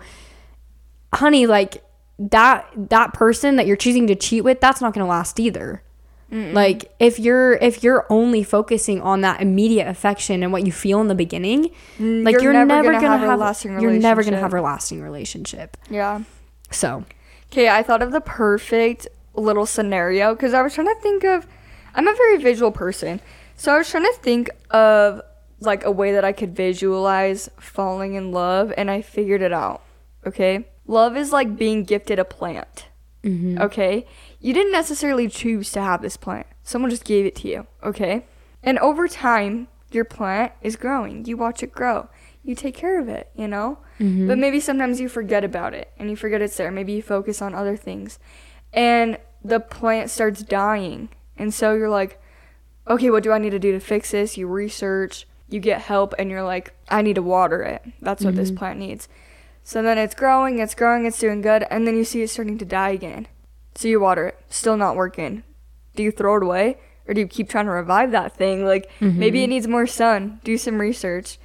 honey, 1.13 1.47
like 1.47 1.83
that 2.19 2.67
that 2.75 3.13
person 3.13 3.55
that 3.55 3.65
you're 3.65 3.77
choosing 3.77 4.07
to 4.07 4.15
cheat 4.15 4.43
with, 4.43 4.59
that's 4.59 4.81
not 4.81 4.93
going 4.93 5.05
to 5.05 5.09
last 5.09 5.39
either. 5.39 5.81
Like 6.29 6.93
if 6.99 7.19
you're 7.19 7.53
if 7.53 7.83
you're 7.83 8.05
only 8.09 8.43
focusing 8.43 9.01
on 9.01 9.21
that 9.21 9.41
immediate 9.41 9.87
affection 9.87 10.43
and 10.43 10.51
what 10.51 10.65
you 10.65 10.73
feel 10.73 10.99
in 10.99 11.07
the 11.07 11.15
beginning, 11.15 11.71
mm, 11.97 12.25
like 12.25 12.33
you're 12.33 12.43
you're, 12.43 12.53
never 12.53 12.67
never, 12.67 12.91
gonna 12.91 13.01
gonna, 13.01 13.17
have 13.17 13.27
a 13.27 13.31
have, 13.31 13.39
lasting 13.39 13.79
You're 13.79 13.91
never 13.91 14.23
gonna 14.23 14.39
have 14.39 14.53
a 14.53 14.61
lasting 14.61 15.01
relationship. 15.01 15.77
Yeah. 15.89 16.23
So 16.69 17.05
Okay, 17.51 17.69
I 17.69 17.83
thought 17.83 18.01
of 18.01 18.11
the 18.11 18.21
perfect 18.21 19.07
little 19.33 19.65
scenario 19.65 20.33
because 20.33 20.53
I 20.53 20.61
was 20.61 20.73
trying 20.73 20.87
to 20.87 21.01
think 21.01 21.23
of. 21.23 21.47
I'm 21.95 22.07
a 22.07 22.13
very 22.13 22.37
visual 22.37 22.71
person, 22.71 23.21
so 23.55 23.73
I 23.73 23.77
was 23.77 23.89
trying 23.89 24.03
to 24.03 24.13
think 24.21 24.49
of 24.69 25.21
like 25.59 25.83
a 25.83 25.91
way 25.91 26.11
that 26.11 26.23
I 26.23 26.31
could 26.31 26.55
visualize 26.55 27.49
falling 27.59 28.13
in 28.13 28.31
love, 28.31 28.73
and 28.77 28.91
I 28.91 29.01
figured 29.01 29.41
it 29.41 29.53
out. 29.53 29.81
Okay, 30.25 30.67
love 30.85 31.15
is 31.15 31.31
like 31.31 31.57
being 31.57 31.83
gifted 31.83 32.19
a 32.19 32.25
plant. 32.25 32.87
Mm-hmm. 33.23 33.61
Okay, 33.61 34.05
you 34.39 34.53
didn't 34.53 34.71
necessarily 34.71 35.27
choose 35.27 35.71
to 35.71 35.81
have 35.81 36.01
this 36.01 36.17
plant; 36.17 36.47
someone 36.63 36.91
just 36.91 37.05
gave 37.05 37.25
it 37.25 37.35
to 37.37 37.47
you. 37.47 37.67
Okay, 37.83 38.25
and 38.63 38.79
over 38.79 39.07
time, 39.07 39.67
your 39.91 40.05
plant 40.05 40.53
is 40.61 40.75
growing. 40.75 41.25
You 41.25 41.37
watch 41.37 41.63
it 41.63 41.71
grow. 41.71 42.09
You 42.43 42.55
take 42.55 42.75
care 42.75 42.99
of 42.99 43.09
it. 43.09 43.29
You 43.35 43.47
know. 43.47 43.79
Mm-hmm. 43.99 44.27
But 44.27 44.37
maybe 44.37 44.59
sometimes 44.59 44.99
you 44.99 45.09
forget 45.09 45.43
about 45.43 45.73
it 45.73 45.91
and 45.97 46.09
you 46.09 46.15
forget 46.15 46.41
it's 46.41 46.55
there. 46.57 46.71
Maybe 46.71 46.93
you 46.93 47.01
focus 47.01 47.41
on 47.41 47.55
other 47.55 47.75
things. 47.75 48.19
And 48.73 49.17
the 49.43 49.59
plant 49.59 50.09
starts 50.09 50.43
dying. 50.43 51.09
And 51.37 51.53
so 51.53 51.73
you're 51.73 51.89
like, 51.89 52.21
okay, 52.87 53.09
what 53.09 53.23
do 53.23 53.31
I 53.31 53.39
need 53.39 53.51
to 53.51 53.59
do 53.59 53.71
to 53.71 53.79
fix 53.79 54.11
this? 54.11 54.37
You 54.37 54.47
research, 54.47 55.27
you 55.49 55.59
get 55.59 55.81
help, 55.81 56.13
and 56.19 56.29
you're 56.29 56.43
like, 56.43 56.73
I 56.89 57.01
need 57.01 57.15
to 57.15 57.21
water 57.21 57.61
it. 57.63 57.83
That's 58.01 58.23
what 58.23 58.35
this 58.35 58.49
mm-hmm. 58.49 58.57
plant 58.57 58.79
needs. 58.79 59.07
So 59.63 59.81
then 59.81 59.97
it's 59.97 60.15
growing, 60.15 60.59
it's 60.59 60.75
growing, 60.75 61.05
it's 61.05 61.19
doing 61.19 61.41
good, 61.41 61.65
and 61.69 61.85
then 61.85 61.97
you 61.97 62.05
see 62.05 62.21
it 62.21 62.29
starting 62.29 62.57
to 62.57 62.65
die 62.65 62.91
again. 62.91 63.27
So 63.77 63.87
you 63.87 63.99
water 63.99 64.25
it, 64.29 64.39
still 64.49 64.75
not 64.75 64.95
working. 64.95 65.43
Do 65.95 66.01
you 66.01 66.11
throw 66.11 66.37
it 66.37 66.43
away? 66.43 66.77
Or 67.07 67.13
do 67.13 67.21
you 67.21 67.27
keep 67.27 67.47
trying 67.47 67.65
to 67.65 67.71
revive 67.71 68.09
that 68.11 68.35
thing? 68.35 68.65
Like 68.65 68.89
mm-hmm. 68.99 69.19
maybe 69.19 69.43
it 69.43 69.47
needs 69.47 69.67
more 69.67 69.85
sun. 69.85 70.41
Do 70.43 70.57
some 70.57 70.81
research. 70.81 71.37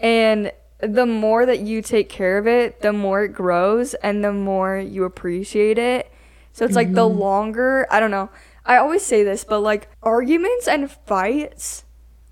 And 0.00 0.50
the 0.80 1.06
more 1.06 1.46
that 1.46 1.60
you 1.60 1.82
take 1.82 2.08
care 2.08 2.38
of 2.38 2.48
it, 2.48 2.80
the 2.80 2.92
more 2.92 3.22
it 3.22 3.28
grows 3.28 3.94
and 3.94 4.24
the 4.24 4.32
more 4.32 4.76
you 4.76 5.04
appreciate 5.04 5.78
it. 5.78 6.12
So 6.52 6.64
it's 6.64 6.74
like 6.74 6.92
the 6.92 7.08
mm-hmm. 7.08 7.20
longer, 7.20 7.86
I 7.88 8.00
don't 8.00 8.10
know. 8.10 8.30
I 8.64 8.78
always 8.78 9.04
say 9.04 9.22
this, 9.22 9.44
but 9.44 9.60
like 9.60 9.88
arguments 10.02 10.66
and 10.66 10.90
fights 10.90 11.84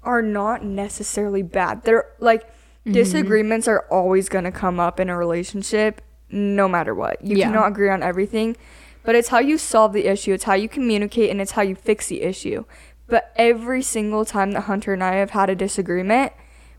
are 0.02 0.20
not 0.20 0.64
necessarily 0.64 1.42
bad. 1.42 1.84
They're 1.84 2.10
like 2.18 2.44
mm-hmm. 2.44 2.92
disagreements 2.92 3.68
are 3.68 3.86
always 3.88 4.28
going 4.28 4.44
to 4.44 4.52
come 4.52 4.80
up 4.80 4.98
in 4.98 5.10
a 5.10 5.16
relationship 5.16 6.02
no 6.28 6.66
matter 6.66 6.92
what. 6.92 7.24
You 7.24 7.36
Yeah. 7.36 7.46
cannot 7.46 7.68
agree 7.68 7.88
on 7.88 8.02
everything, 8.02 8.56
but 9.04 9.14
it's 9.14 9.28
how 9.28 9.38
you 9.38 9.58
solve 9.58 9.92
the 9.92 10.06
issue, 10.06 10.32
it's 10.32 10.44
how 10.44 10.54
you 10.54 10.68
communicate 10.68 11.30
and 11.30 11.40
it's 11.40 11.52
how 11.52 11.62
you 11.62 11.74
fix 11.74 12.08
the 12.08 12.22
issue. 12.22 12.64
But 13.06 13.32
every 13.36 13.82
single 13.82 14.24
time 14.24 14.52
that 14.52 14.62
Hunter 14.62 14.92
and 14.92 15.04
I 15.04 15.14
have 15.16 15.30
had 15.30 15.50
a 15.50 15.54
disagreement, 15.54 16.32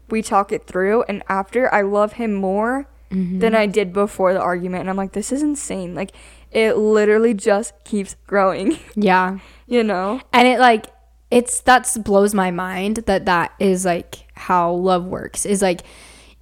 we 0.09 0.21
talk 0.21 0.51
it 0.51 0.65
through 0.65 1.03
and 1.03 1.23
after 1.29 1.73
I 1.73 1.81
love 1.81 2.13
him 2.13 2.33
more 2.33 2.87
mm-hmm. 3.11 3.39
than 3.39 3.55
I 3.55 3.67
did 3.67 3.93
before 3.93 4.33
the 4.33 4.41
argument 4.41 4.81
and 4.81 4.89
I'm 4.89 4.97
like 4.97 5.13
this 5.13 5.31
is 5.31 5.43
insane. 5.43 5.93
Like 5.95 6.11
it 6.51 6.77
literally 6.77 7.33
just 7.33 7.73
keeps 7.83 8.15
growing, 8.27 8.79
yeah, 8.95 9.39
you 9.67 9.83
know? 9.83 10.21
and 10.33 10.47
it 10.47 10.59
like 10.59 10.87
it's 11.31 11.59
that's 11.61 11.97
blows 11.97 12.33
my 12.33 12.51
mind 12.51 12.97
that 13.07 13.25
that 13.25 13.53
is 13.59 13.85
like 13.85 14.25
how 14.35 14.71
love 14.71 15.05
works. 15.05 15.45
Is 15.45 15.61
like 15.61 15.81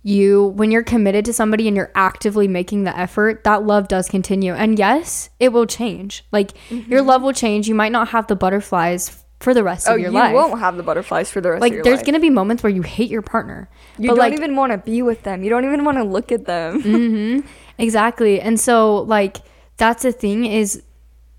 you 0.04 0.48
when 0.56 0.70
you're 0.70 0.84
committed 0.84 1.24
to 1.26 1.34
somebody 1.34 1.68
and 1.68 1.76
you're 1.78 1.92
actively 1.96 2.48
making 2.48 2.84
the 2.84 2.98
effort, 2.98 3.44
that 3.46 3.64
love 3.64 3.88
does 3.88 4.10
continue. 4.10 4.54
And 4.54 4.78
yes, 4.78 5.30
it 5.40 5.54
will 5.54 5.66
change. 5.66 6.26
Like 6.32 6.52
your 6.70 7.02
love 7.02 7.22
will 7.22 7.34
change. 7.34 7.68
You 7.70 7.76
might 7.76 7.92
not 7.94 8.10
have 8.10 8.28
the 8.28 8.36
butterflies 8.36 9.24
for 9.40 9.54
the 9.54 9.64
rest 9.64 9.88
Oh, 9.90 9.96
of 9.96 10.00
your 10.00 10.12
life. 10.12 10.30
you 10.30 10.36
won't 10.36 10.60
have 10.60 10.78
the 10.78 10.84
butterflies 10.84 11.30
for 11.30 11.42
the 11.42 11.52
rest 11.52 11.62
like 11.62 11.72
of 11.72 11.76
your 11.76 11.84
life. 11.84 11.86
Like 11.86 11.90
there's 11.92 12.00
life. 12.00 12.06
gonna 12.06 12.20
be 12.20 12.30
moments 12.30 12.64
where 12.64 12.70
you 12.72 12.82
hate 12.82 13.10
your 13.10 13.22
partner. 13.22 13.70
you 13.98 14.08
but 14.10 14.16
don't 14.16 14.20
like 14.20 14.34
even 14.34 14.56
want 14.56 14.72
to 14.72 14.78
be 14.78 15.02
with 15.02 15.24
them. 15.24 15.44
You 15.44 15.50
don't 15.50 15.66
even 15.66 15.84
want 15.86 15.98
to 15.98 16.04
look 16.04 16.32
at 16.32 16.46
them. 16.46 16.82
Mm-hmm. 16.84 17.48
Exactly. 17.78 18.40
And 18.40 18.60
so 18.60 18.98
like 19.04 19.38
that's 19.78 20.04
the 20.04 20.12
thing 20.12 20.46
is 20.46 20.84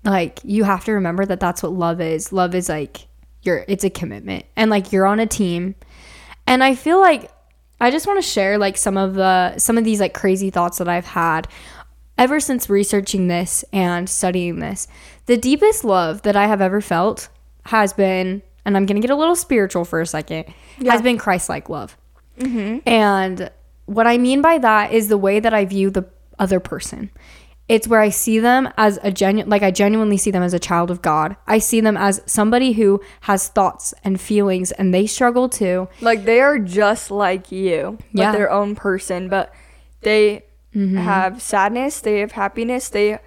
like 0.03 0.39
you 0.43 0.63
have 0.65 0.83
to 0.85 0.91
remember 0.93 1.25
that 1.25 1.39
that's 1.39 1.63
what 1.63 1.71
love 1.71 2.01
is. 2.01 2.31
Love 2.33 2.53
is 2.55 2.67
like 2.69 3.07
you're 3.43 3.63
it's 3.67 3.83
a 3.83 3.89
commitment 3.89 4.45
and 4.55 4.69
like 4.71 4.91
you're 4.91 5.05
on 5.05 5.19
a 5.19 5.27
team. 5.27 5.75
And 6.47 6.63
I 6.63 6.75
feel 6.75 6.99
like 6.99 7.31
I 7.79 7.91
just 7.91 8.07
want 8.07 8.21
to 8.21 8.27
share 8.27 8.57
like 8.57 8.77
some 8.77 8.97
of 8.97 9.15
the 9.15 9.57
some 9.57 9.77
of 9.77 9.83
these 9.83 9.99
like 9.99 10.13
crazy 10.13 10.49
thoughts 10.49 10.77
that 10.77 10.87
I've 10.87 11.05
had 11.05 11.47
ever 12.17 12.39
since 12.39 12.69
researching 12.69 13.27
this 13.27 13.65
and 13.73 14.09
studying 14.09 14.59
this. 14.59 14.87
The 15.25 15.37
deepest 15.37 15.83
love 15.83 16.21
that 16.21 16.35
I 16.35 16.47
have 16.47 16.61
ever 16.61 16.81
felt 16.81 17.29
has 17.65 17.93
been 17.93 18.41
and 18.65 18.75
I'm 18.75 18.85
going 18.85 18.95
to 18.95 19.01
get 19.01 19.13
a 19.13 19.15
little 19.15 19.35
spiritual 19.35 19.85
for 19.85 20.01
a 20.01 20.07
second. 20.07 20.45
Has 20.85 21.01
been 21.01 21.17
Christ-like 21.17 21.69
love. 21.69 21.95
Mm-hmm. 22.39 22.87
And 22.89 23.51
what 23.85 24.07
I 24.07 24.17
mean 24.17 24.41
by 24.41 24.57
that 24.57 24.91
is 24.91 25.07
the 25.07 25.17
way 25.17 25.39
that 25.39 25.53
I 25.53 25.65
view 25.65 25.91
the 25.91 26.05
other 26.39 26.59
person. 26.59 27.11
It's 27.67 27.87
where 27.87 27.99
I 27.99 28.09
see 28.09 28.37
them 28.39 28.69
as 28.77 28.99
a 29.01 29.11
genuine, 29.11 29.49
like 29.49 29.63
I 29.63 29.71
genuinely 29.71 30.17
see 30.17 30.29
them 30.29 30.43
as 30.43 30.53
a 30.53 30.59
child 30.59 30.91
of 30.91 31.01
God. 31.01 31.35
I 31.47 31.57
see 31.57 31.81
them 31.81 31.97
as 31.97 32.21
somebody 32.25 32.73
who 32.73 33.01
has 33.21 33.47
thoughts 33.47 33.93
and 34.03 34.21
feelings 34.21 34.71
and 34.71 34.93
they 34.93 35.07
struggle 35.07 35.49
too. 35.49 35.87
like 35.99 36.25
they 36.25 36.41
are 36.41 36.59
just 36.59 37.09
like 37.09 37.51
you, 37.51 37.97
but 38.13 38.21
Yeah. 38.21 38.31
their 38.31 38.51
own 38.51 38.75
person. 38.75 39.29
But 39.29 39.51
they 40.01 40.43
mm-hmm. 40.75 40.97
have 40.97 41.41
sadness. 41.41 42.01
They 42.01 42.19
have 42.19 42.33
happiness. 42.33 42.89
They 42.89 43.17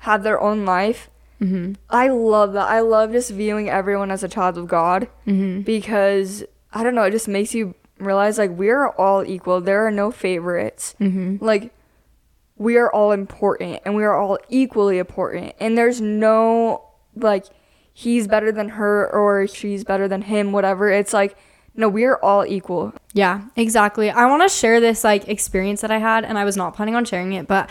have 0.00 0.22
their 0.22 0.40
own 0.40 0.66
life. 0.66 1.08
Mm-hmm. 1.40 1.74
I 1.88 2.08
love 2.08 2.52
that. 2.52 2.68
I 2.68 2.80
love 2.80 3.12
just 3.12 3.30
viewing 3.30 3.68
everyone 3.68 4.10
as 4.10 4.22
a 4.22 4.28
child 4.28 4.58
of 4.58 4.68
God 4.68 5.08
mm-hmm. 5.26 5.60
because 5.62 6.44
I 6.72 6.82
don't 6.82 6.94
know. 6.94 7.04
It 7.04 7.12
just 7.12 7.28
makes 7.28 7.54
you 7.54 7.74
realize 7.98 8.36
like 8.38 8.50
we're 8.50 8.88
all 8.88 9.24
equal. 9.24 9.60
There 9.60 9.86
are 9.86 9.90
no 9.90 10.10
favorites. 10.10 10.94
Mm-hmm. 11.00 11.42
Like 11.44 11.72
we 12.56 12.76
are 12.76 12.90
all 12.90 13.12
important 13.12 13.80
and 13.84 13.94
we 13.94 14.04
are 14.04 14.14
all 14.14 14.38
equally 14.48 14.98
important. 14.98 15.54
And 15.60 15.76
there's 15.76 16.00
no 16.00 16.82
like 17.14 17.46
he's 17.92 18.26
better 18.26 18.52
than 18.52 18.70
her 18.70 19.10
or 19.12 19.46
she's 19.46 19.84
better 19.84 20.08
than 20.08 20.22
him, 20.22 20.52
whatever. 20.52 20.90
It's 20.90 21.12
like 21.12 21.36
no, 21.78 21.90
we 21.90 22.04
are 22.04 22.18
all 22.22 22.46
equal. 22.46 22.94
Yeah, 23.12 23.42
exactly. 23.54 24.10
I 24.10 24.24
want 24.26 24.42
to 24.42 24.48
share 24.48 24.80
this 24.80 25.04
like 25.04 25.28
experience 25.28 25.82
that 25.82 25.90
I 25.90 25.98
had 25.98 26.24
and 26.24 26.38
I 26.38 26.44
was 26.44 26.56
not 26.56 26.74
planning 26.74 26.94
on 26.94 27.04
sharing 27.04 27.34
it, 27.34 27.46
but 27.46 27.68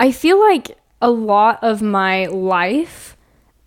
I 0.00 0.12
feel 0.12 0.40
like 0.40 0.78
a 1.02 1.10
lot 1.10 1.58
of 1.62 1.82
my 1.82 2.26
life 2.26 3.16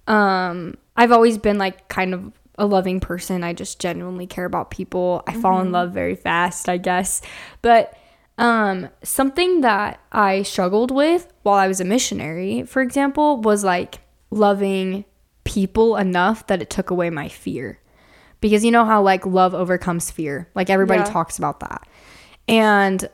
um 0.07 0.77
I've 0.95 1.11
always 1.11 1.37
been 1.37 1.57
like 1.57 1.87
kind 1.89 2.13
of 2.13 2.31
a 2.57 2.65
loving 2.65 2.99
person. 2.99 3.43
I 3.43 3.53
just 3.53 3.79
genuinely 3.79 4.27
care 4.27 4.45
about 4.45 4.71
people. 4.71 5.23
I 5.27 5.31
mm-hmm. 5.31 5.41
fall 5.41 5.59
in 5.59 5.65
mm-hmm. 5.65 5.73
love 5.73 5.91
very 5.91 6.15
fast, 6.15 6.69
I 6.69 6.77
guess. 6.77 7.21
But 7.61 7.97
um, 8.37 8.89
something 9.03 9.61
that 9.61 9.99
I 10.11 10.43
struggled 10.43 10.91
with 10.91 11.31
while 11.43 11.57
I 11.57 11.67
was 11.67 11.79
a 11.79 11.85
missionary, 11.85 12.63
for 12.63 12.81
example, 12.81 13.41
was 13.41 13.63
like 13.63 13.99
loving 14.29 15.05
people 15.45 15.95
enough 15.95 16.47
that 16.47 16.61
it 16.61 16.69
took 16.69 16.89
away 16.89 17.09
my 17.09 17.29
fear. 17.29 17.79
Because 18.41 18.65
you 18.65 18.71
know 18.71 18.85
how 18.85 19.01
like 19.01 19.25
love 19.25 19.53
overcomes 19.53 20.11
fear. 20.11 20.49
Like 20.53 20.69
everybody 20.69 20.99
yeah. 20.99 21.05
talks 21.05 21.37
about 21.37 21.61
that. 21.61 21.87
And 22.47 23.09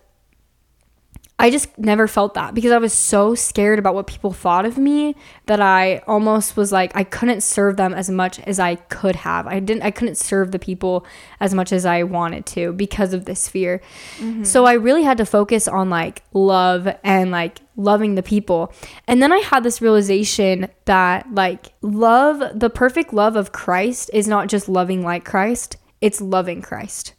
I 1.41 1.49
just 1.49 1.75
never 1.75 2.07
felt 2.07 2.35
that 2.35 2.53
because 2.53 2.71
I 2.71 2.77
was 2.77 2.93
so 2.93 3.33
scared 3.33 3.79
about 3.79 3.95
what 3.95 4.05
people 4.05 4.31
thought 4.31 4.63
of 4.63 4.77
me 4.77 5.15
that 5.47 5.59
I 5.59 6.03
almost 6.05 6.55
was 6.55 6.71
like 6.71 6.95
I 6.95 7.03
couldn't 7.03 7.41
serve 7.41 7.77
them 7.77 7.95
as 7.95 8.11
much 8.11 8.39
as 8.41 8.59
I 8.59 8.75
could 8.75 9.15
have. 9.15 9.47
I 9.47 9.59
didn't 9.59 9.81
I 9.81 9.89
couldn't 9.89 10.17
serve 10.17 10.51
the 10.51 10.59
people 10.59 11.03
as 11.39 11.55
much 11.55 11.73
as 11.73 11.83
I 11.83 12.03
wanted 12.03 12.45
to 12.47 12.73
because 12.73 13.11
of 13.11 13.25
this 13.25 13.49
fear. 13.49 13.81
Mm-hmm. 14.19 14.43
So 14.43 14.65
I 14.65 14.73
really 14.73 15.01
had 15.01 15.17
to 15.17 15.25
focus 15.25 15.67
on 15.67 15.89
like 15.89 16.21
love 16.31 16.87
and 17.03 17.31
like 17.31 17.61
loving 17.75 18.13
the 18.13 18.21
people. 18.21 18.71
And 19.07 19.19
then 19.19 19.31
I 19.31 19.39
had 19.39 19.63
this 19.63 19.81
realization 19.81 20.67
that 20.85 21.33
like 21.33 21.73
love, 21.81 22.59
the 22.59 22.69
perfect 22.69 23.13
love 23.13 23.35
of 23.35 23.51
Christ 23.51 24.11
is 24.13 24.27
not 24.27 24.47
just 24.47 24.69
loving 24.69 25.01
like 25.01 25.25
Christ, 25.25 25.77
it's 26.01 26.21
loving 26.21 26.61
Christ. 26.61 27.15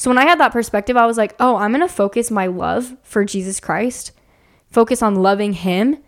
So 0.00 0.08
when 0.08 0.16
I 0.16 0.24
had 0.24 0.40
that 0.40 0.52
perspective, 0.52 0.96
I 0.96 1.04
was 1.04 1.18
like, 1.18 1.36
oh, 1.38 1.56
I'm 1.56 1.72
going 1.72 1.86
to 1.86 1.94
focus 1.94 2.30
my 2.30 2.46
love 2.46 2.96
for 3.02 3.22
Jesus 3.22 3.60
Christ, 3.60 4.12
focus 4.70 5.02
on 5.02 5.16
loving 5.16 5.52
him, 5.52 5.98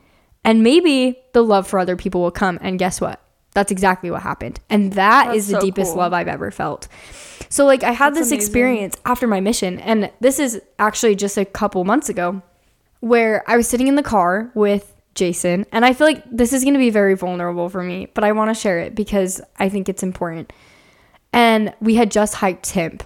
and 0.42 0.62
maybe 0.62 1.18
the 1.34 1.44
love 1.44 1.66
for 1.66 1.78
other 1.78 1.94
people 1.94 2.22
will 2.22 2.30
come. 2.30 2.58
And 2.62 2.78
guess 2.78 3.02
what? 3.02 3.20
That's 3.50 3.70
exactly 3.70 4.10
what 4.10 4.22
happened. 4.22 4.60
And 4.70 4.94
that 4.94 5.26
That's 5.26 5.36
is 5.36 5.48
the 5.48 5.54
so 5.56 5.60
deepest 5.60 5.90
cool. 5.90 5.98
love 5.98 6.14
I've 6.14 6.26
ever 6.26 6.50
felt. 6.50 6.88
So, 7.50 7.66
like, 7.66 7.82
I 7.82 7.90
had 7.90 8.14
That's 8.14 8.20
this 8.20 8.28
amazing. 8.28 8.38
experience 8.38 8.96
after 9.04 9.26
my 9.26 9.40
mission, 9.40 9.78
and 9.80 10.10
this 10.20 10.38
is 10.38 10.58
actually 10.78 11.14
just 11.14 11.36
a 11.36 11.44
couple 11.44 11.84
months 11.84 12.08
ago 12.08 12.40
where 13.00 13.44
I 13.46 13.58
was 13.58 13.68
sitting 13.68 13.88
in 13.88 13.96
the 13.96 14.02
car 14.02 14.50
with 14.54 14.94
Jason, 15.14 15.66
and 15.70 15.84
I 15.84 15.92
feel 15.92 16.06
like 16.06 16.24
this 16.30 16.54
is 16.54 16.64
going 16.64 16.72
to 16.72 16.80
be 16.80 16.88
very 16.88 17.12
vulnerable 17.14 17.68
for 17.68 17.82
me, 17.82 18.08
but 18.14 18.24
I 18.24 18.32
want 18.32 18.48
to 18.48 18.58
share 18.58 18.78
it 18.78 18.94
because 18.94 19.42
I 19.58 19.68
think 19.68 19.90
it's 19.90 20.02
important. 20.02 20.50
And 21.30 21.74
we 21.82 21.96
had 21.96 22.10
just 22.10 22.36
hiked 22.36 22.62
Timp. 22.62 23.04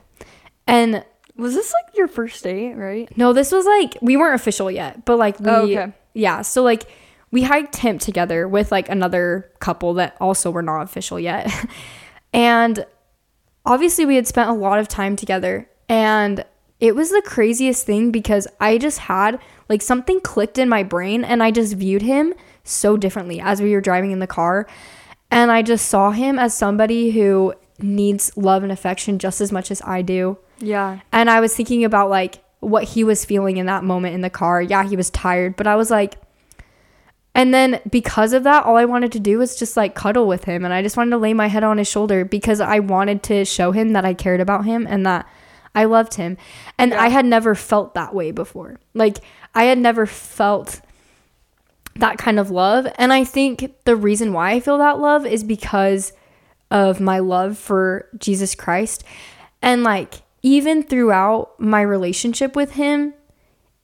And 0.67 1.05
was 1.37 1.55
this 1.55 1.73
like 1.73 1.97
your 1.97 2.09
first 2.09 2.43
date, 2.43 2.75
right? 2.75 3.15
No, 3.17 3.33
this 3.33 3.53
was 3.53 3.67
like 3.67 3.97
we 4.01 4.17
weren't 4.17 4.35
official 4.35 4.71
yet, 4.71 5.05
but 5.05 5.17
like 5.17 5.39
we 5.41 5.51
oh, 5.51 5.63
okay. 5.63 5.93
yeah, 6.15 6.43
so 6.43 6.63
like 6.63 6.85
we 7.31 7.43
hiked 7.43 7.73
Timp 7.73 8.01
together 8.01 8.49
with 8.49 8.73
like 8.73 8.89
another 8.89 9.51
couple 9.61 9.95
that 9.95 10.17
also 10.21 10.51
were 10.51 10.63
not 10.63 10.83
official 10.83 11.21
yet. 11.21 11.53
and 12.33 12.87
obviously 13.65 14.07
we 14.07 14.17
had 14.17 14.27
spent 14.27 14.49
a 14.49 14.55
lot 14.55 14.79
of 14.79 14.89
time 14.89 15.17
together 15.17 15.69
and 15.89 16.45
it 16.79 16.95
was 16.95 17.11
the 17.11 17.23
craziest 17.25 17.87
thing 17.87 18.11
because 18.11 18.47
I 18.61 18.79
just 18.79 18.99
had 18.99 19.41
like 19.69 19.83
something 19.83 20.21
clicked 20.21 20.59
in 20.59 20.69
my 20.69 20.83
brain 20.83 21.25
and 21.25 21.43
I 21.43 21.51
just 21.51 21.75
viewed 21.75 22.03
him 22.03 22.35
so 22.65 22.97
differently 22.97 23.41
as 23.41 23.63
we 23.63 23.73
were 23.73 23.81
driving 23.81 24.11
in 24.11 24.19
the 24.19 24.27
car. 24.27 24.67
And 25.31 25.51
I 25.51 25.63
just 25.63 25.89
saw 25.89 26.11
him 26.11 26.39
as 26.39 26.57
somebody 26.57 27.11
who 27.11 27.55
needs 27.79 28.37
love 28.37 28.63
and 28.63 28.71
affection 28.71 29.19
just 29.19 29.41
as 29.41 29.51
much 29.51 29.71
as 29.71 29.83
I 29.83 30.03
do. 30.03 30.39
Yeah. 30.59 31.01
And 31.13 31.31
I 31.31 31.41
was 31.41 31.55
thinking 31.55 31.85
about 31.85 32.11
like 32.11 32.43
what 32.61 32.85
he 32.85 33.05
was 33.05 33.25
feeling 33.25 33.57
in 33.59 33.67
that 33.67 33.85
moment 33.85 34.15
in 34.15 34.23
the 34.23 34.31
car. 34.31 34.63
Yeah, 34.63 34.85
he 34.85 34.97
was 34.97 35.11
tired, 35.11 35.57
but 35.57 35.67
I 35.67 35.77
was 35.77 35.91
like, 35.91 36.17
and 37.35 37.53
then 37.53 37.83
because 37.91 38.33
of 38.33 38.45
that, 38.45 38.65
all 38.65 38.77
I 38.77 38.87
wanted 38.87 39.13
to 39.13 39.21
do 39.21 39.39
was 39.39 39.59
just 39.59 39.77
like 39.77 39.95
cuddle 39.95 40.27
with 40.27 40.45
him. 40.45 40.65
And 40.65 40.73
I 40.73 40.83
just 40.83 40.97
wanted 40.97 41.11
to 41.11 41.19
lay 41.19 41.35
my 41.35 41.49
head 41.49 41.65
on 41.65 41.77
his 41.77 41.87
shoulder 41.87 42.25
because 42.25 42.61
I 42.61 42.79
wanted 42.79 43.23
to 43.25 43.45
show 43.45 43.73
him 43.73 43.93
that 43.93 44.07
I 44.07 44.15
cared 44.15 44.41
about 44.41 44.65
him 44.65 44.87
and 44.89 45.05
that 45.05 45.29
I 45.75 45.85
loved 45.85 46.15
him. 46.15 46.39
And 46.79 46.93
yeah. 46.93 47.03
I 47.03 47.09
had 47.09 47.27
never 47.27 47.55
felt 47.55 47.93
that 47.93 48.15
way 48.15 48.31
before. 48.31 48.81
Like, 48.95 49.19
I 49.55 49.65
had 49.65 49.77
never 49.77 50.07
felt 50.07 50.81
that 51.97 52.17
kind 52.17 52.39
of 52.39 52.51
love. 52.51 52.87
And 52.97 53.13
I 53.13 53.25
think 53.25 53.75
the 53.85 53.97
reason 53.97 54.33
why 54.33 54.53
I 54.53 54.61
feel 54.61 54.79
that 54.79 54.99
love 54.99 55.27
is 55.27 55.45
because 55.45 56.15
of 56.71 57.01
my 57.01 57.19
love 57.19 57.59
for 57.59 58.09
Jesus 58.19 58.55
Christ. 58.55 59.05
And 59.61 59.83
like, 59.83 60.23
even 60.47 60.81
throughout 60.81 61.59
my 61.59 61.81
relationship 61.81 62.55
with 62.55 62.75
him, 62.75 63.13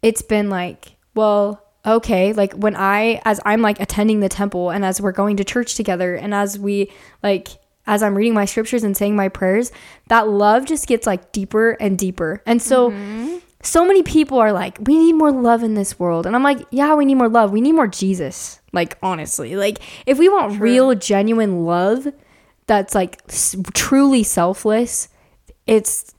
it's 0.00 0.22
been 0.22 0.48
like, 0.48 0.94
well, 1.12 1.60
okay, 1.84 2.32
like 2.32 2.52
when 2.52 2.76
I, 2.76 3.20
as 3.24 3.40
I'm 3.44 3.62
like 3.62 3.80
attending 3.80 4.20
the 4.20 4.28
temple 4.28 4.70
and 4.70 4.84
as 4.84 5.00
we're 5.00 5.10
going 5.10 5.38
to 5.38 5.44
church 5.44 5.74
together 5.74 6.14
and 6.14 6.32
as 6.32 6.60
we 6.60 6.92
like, 7.20 7.48
as 7.84 8.00
I'm 8.00 8.14
reading 8.14 8.32
my 8.32 8.44
scriptures 8.44 8.84
and 8.84 8.96
saying 8.96 9.16
my 9.16 9.28
prayers, 9.28 9.72
that 10.06 10.28
love 10.28 10.64
just 10.64 10.86
gets 10.86 11.04
like 11.04 11.32
deeper 11.32 11.72
and 11.72 11.98
deeper. 11.98 12.40
And 12.46 12.62
so, 12.62 12.92
mm-hmm. 12.92 13.38
so 13.64 13.84
many 13.84 14.04
people 14.04 14.38
are 14.38 14.52
like, 14.52 14.78
we 14.82 14.96
need 14.96 15.14
more 15.14 15.32
love 15.32 15.64
in 15.64 15.74
this 15.74 15.98
world. 15.98 16.26
And 16.26 16.36
I'm 16.36 16.44
like, 16.44 16.64
yeah, 16.70 16.94
we 16.94 17.04
need 17.04 17.16
more 17.16 17.28
love. 17.28 17.50
We 17.50 17.60
need 17.60 17.72
more 17.72 17.88
Jesus. 17.88 18.60
Like, 18.72 18.96
honestly, 19.02 19.56
like 19.56 19.80
if 20.06 20.16
we 20.16 20.28
want 20.28 20.52
True. 20.52 20.62
real, 20.62 20.94
genuine 20.94 21.64
love 21.64 22.06
that's 22.68 22.94
like 22.94 23.20
s- 23.28 23.56
truly 23.74 24.22
selfless, 24.22 25.08
it's 25.66 26.14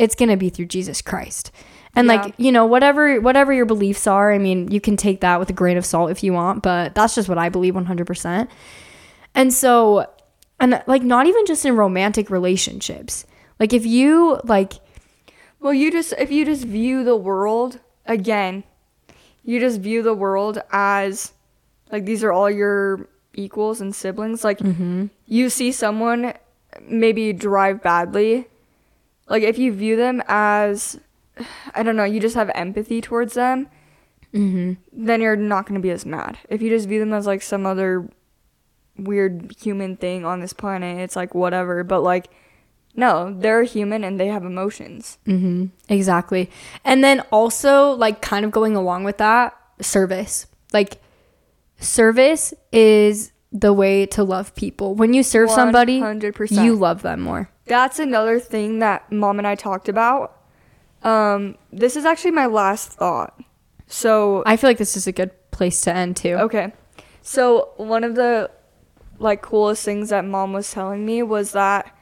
it's 0.00 0.14
going 0.14 0.30
to 0.30 0.36
be 0.36 0.48
through 0.48 0.64
Jesus 0.64 1.02
Christ. 1.02 1.52
And 1.94 2.06
yeah. 2.06 2.22
like, 2.22 2.34
you 2.38 2.50
know, 2.50 2.64
whatever 2.64 3.20
whatever 3.20 3.52
your 3.52 3.66
beliefs 3.66 4.06
are, 4.06 4.32
I 4.32 4.38
mean, 4.38 4.70
you 4.70 4.80
can 4.80 4.96
take 4.96 5.20
that 5.20 5.38
with 5.38 5.50
a 5.50 5.52
grain 5.52 5.76
of 5.76 5.84
salt 5.84 6.10
if 6.10 6.22
you 6.24 6.32
want, 6.32 6.62
but 6.62 6.94
that's 6.94 7.14
just 7.14 7.28
what 7.28 7.36
I 7.36 7.50
believe 7.50 7.74
100%. 7.74 8.48
And 9.34 9.52
so 9.52 10.06
and 10.58 10.82
like 10.86 11.02
not 11.02 11.26
even 11.26 11.44
just 11.46 11.64
in 11.66 11.76
romantic 11.76 12.30
relationships. 12.30 13.26
Like 13.58 13.72
if 13.72 13.84
you 13.84 14.40
like 14.44 14.74
well, 15.60 15.74
you 15.74 15.90
just 15.92 16.14
if 16.18 16.30
you 16.30 16.46
just 16.46 16.64
view 16.64 17.04
the 17.04 17.16
world 17.16 17.80
again, 18.06 18.64
you 19.44 19.60
just 19.60 19.80
view 19.80 20.02
the 20.02 20.14
world 20.14 20.62
as 20.72 21.32
like 21.92 22.06
these 22.06 22.24
are 22.24 22.32
all 22.32 22.50
your 22.50 23.06
equals 23.34 23.82
and 23.82 23.94
siblings. 23.94 24.44
Like 24.44 24.58
mm-hmm. 24.58 25.06
you 25.26 25.50
see 25.50 25.72
someone 25.72 26.32
maybe 26.82 27.34
drive 27.34 27.82
badly 27.82 28.46
like 29.30 29.42
if 29.42 29.56
you 29.56 29.72
view 29.72 29.96
them 29.96 30.22
as 30.28 31.00
I 31.74 31.82
don't 31.82 31.96
know, 31.96 32.04
you 32.04 32.20
just 32.20 32.34
have 32.34 32.50
empathy 32.54 33.00
towards 33.00 33.34
them, 33.34 33.68
mm-hmm. 34.34 34.74
then 34.92 35.20
you're 35.22 35.36
not 35.36 35.66
going 35.66 35.80
to 35.80 35.82
be 35.82 35.90
as 35.90 36.04
mad. 36.04 36.38
If 36.48 36.60
you 36.60 36.68
just 36.68 36.88
view 36.88 37.00
them 37.00 37.14
as 37.14 37.26
like 37.26 37.40
some 37.40 37.64
other 37.64 38.08
weird 38.98 39.54
human 39.58 39.96
thing 39.96 40.26
on 40.26 40.40
this 40.40 40.52
planet, 40.52 40.98
it's 40.98 41.16
like 41.16 41.34
whatever. 41.34 41.84
But 41.84 42.02
like, 42.02 42.30
no, 42.94 43.34
they're 43.38 43.62
human 43.62 44.04
and 44.04 44.18
they 44.18 44.26
have 44.26 44.44
emotions. 44.44 45.18
Mm-hmm. 45.26 45.66
Exactly. 45.88 46.50
And 46.84 47.02
then 47.04 47.20
also, 47.30 47.92
like, 47.92 48.20
kind 48.20 48.44
of 48.44 48.50
going 48.50 48.74
along 48.74 49.04
with 49.04 49.18
that, 49.18 49.56
service. 49.80 50.46
Like, 50.72 51.00
service 51.78 52.52
is 52.72 53.30
the 53.52 53.72
way 53.72 54.06
to 54.06 54.24
love 54.24 54.54
people. 54.56 54.96
When 54.96 55.14
you 55.14 55.22
serve 55.22 55.50
100%. 55.50 55.54
somebody, 55.54 56.02
you 56.50 56.74
love 56.74 57.02
them 57.02 57.20
more 57.20 57.48
that's 57.70 58.00
another 58.00 58.40
thing 58.40 58.80
that 58.80 59.10
mom 59.12 59.38
and 59.38 59.46
I 59.46 59.54
talked 59.54 59.88
about. 59.88 60.36
Um, 61.04 61.56
this 61.72 61.94
is 61.94 62.04
actually 62.04 62.32
my 62.32 62.46
last 62.46 62.94
thought. 62.94 63.40
So 63.86 64.42
I 64.44 64.56
feel 64.56 64.68
like 64.68 64.78
this 64.78 64.96
is 64.96 65.06
a 65.06 65.12
good 65.12 65.30
place 65.52 65.80
to 65.82 65.94
end 65.94 66.16
too. 66.16 66.34
Okay. 66.34 66.72
So 67.22 67.70
one 67.76 68.02
of 68.02 68.16
the 68.16 68.50
like 69.20 69.40
coolest 69.40 69.84
things 69.84 70.08
that 70.08 70.24
mom 70.24 70.52
was 70.52 70.68
telling 70.72 71.06
me 71.06 71.22
was 71.22 71.52
that 71.52 71.96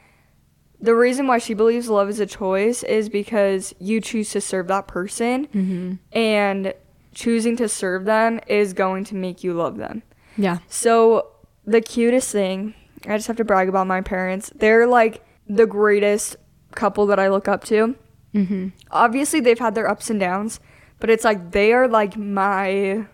the 0.80 0.94
reason 0.94 1.26
why 1.26 1.36
she 1.36 1.52
believes 1.52 1.90
love 1.90 2.08
is 2.08 2.18
a 2.18 2.26
choice 2.26 2.82
is 2.82 3.10
because 3.10 3.74
you 3.78 4.00
choose 4.00 4.30
to 4.30 4.40
serve 4.40 4.68
that 4.68 4.88
person 4.88 5.48
mm-hmm. 5.48 5.94
and 6.12 6.72
choosing 7.12 7.56
to 7.56 7.68
serve 7.68 8.06
them 8.06 8.40
is 8.46 8.72
going 8.72 9.04
to 9.04 9.14
make 9.14 9.44
you 9.44 9.52
love 9.52 9.76
them. 9.76 10.02
Yeah. 10.38 10.58
So 10.68 11.30
the 11.66 11.82
cutest 11.82 12.32
thing, 12.32 12.72
I 13.04 13.18
just 13.18 13.26
have 13.26 13.36
to 13.36 13.44
brag 13.44 13.68
about 13.68 13.86
my 13.86 14.00
parents. 14.00 14.50
They're 14.54 14.86
like 14.86 15.22
the 15.48 15.66
greatest 15.66 16.36
couple 16.72 17.06
that 17.06 17.18
I 17.18 17.28
look 17.28 17.48
up 17.48 17.64
to. 17.64 17.96
Mm-hmm. 18.34 18.68
Obviously, 18.90 19.40
they've 19.40 19.58
had 19.58 19.74
their 19.74 19.88
ups 19.88 20.10
and 20.10 20.20
downs, 20.20 20.60
but 21.00 21.10
it's 21.10 21.24
like 21.24 21.52
they 21.52 21.72
are 21.72 21.88
like 21.88 22.16
my, 22.16 23.06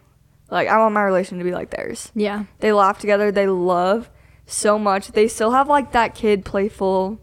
like, 0.51 0.69
I 0.69 0.79
want 0.79 0.95
my 0.95 1.03
relation 1.03 1.39
to 1.39 1.45
be 1.45 1.53
like 1.53 1.71
theirs. 1.71 2.11
Yeah. 2.15 2.45
They 2.61 2.73
laugh 2.73 2.99
together, 2.99 3.31
they 3.31 3.47
love 3.47 4.11
so 4.47 4.79
much. 4.79 5.13
They 5.13 5.29
still 5.29 5.53
have 5.53 5.69
like 5.69 5.93
that 5.93 6.15
kid 6.15 6.45
playful 6.45 7.21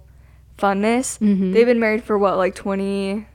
funness. 0.57 1.19
Mm-hmm. 1.19 1.51
They've 1.51 1.65
been 1.65 1.79
married 1.79 2.03
for 2.03 2.17
what, 2.17 2.37
like 2.37 2.55
20, 2.55 3.27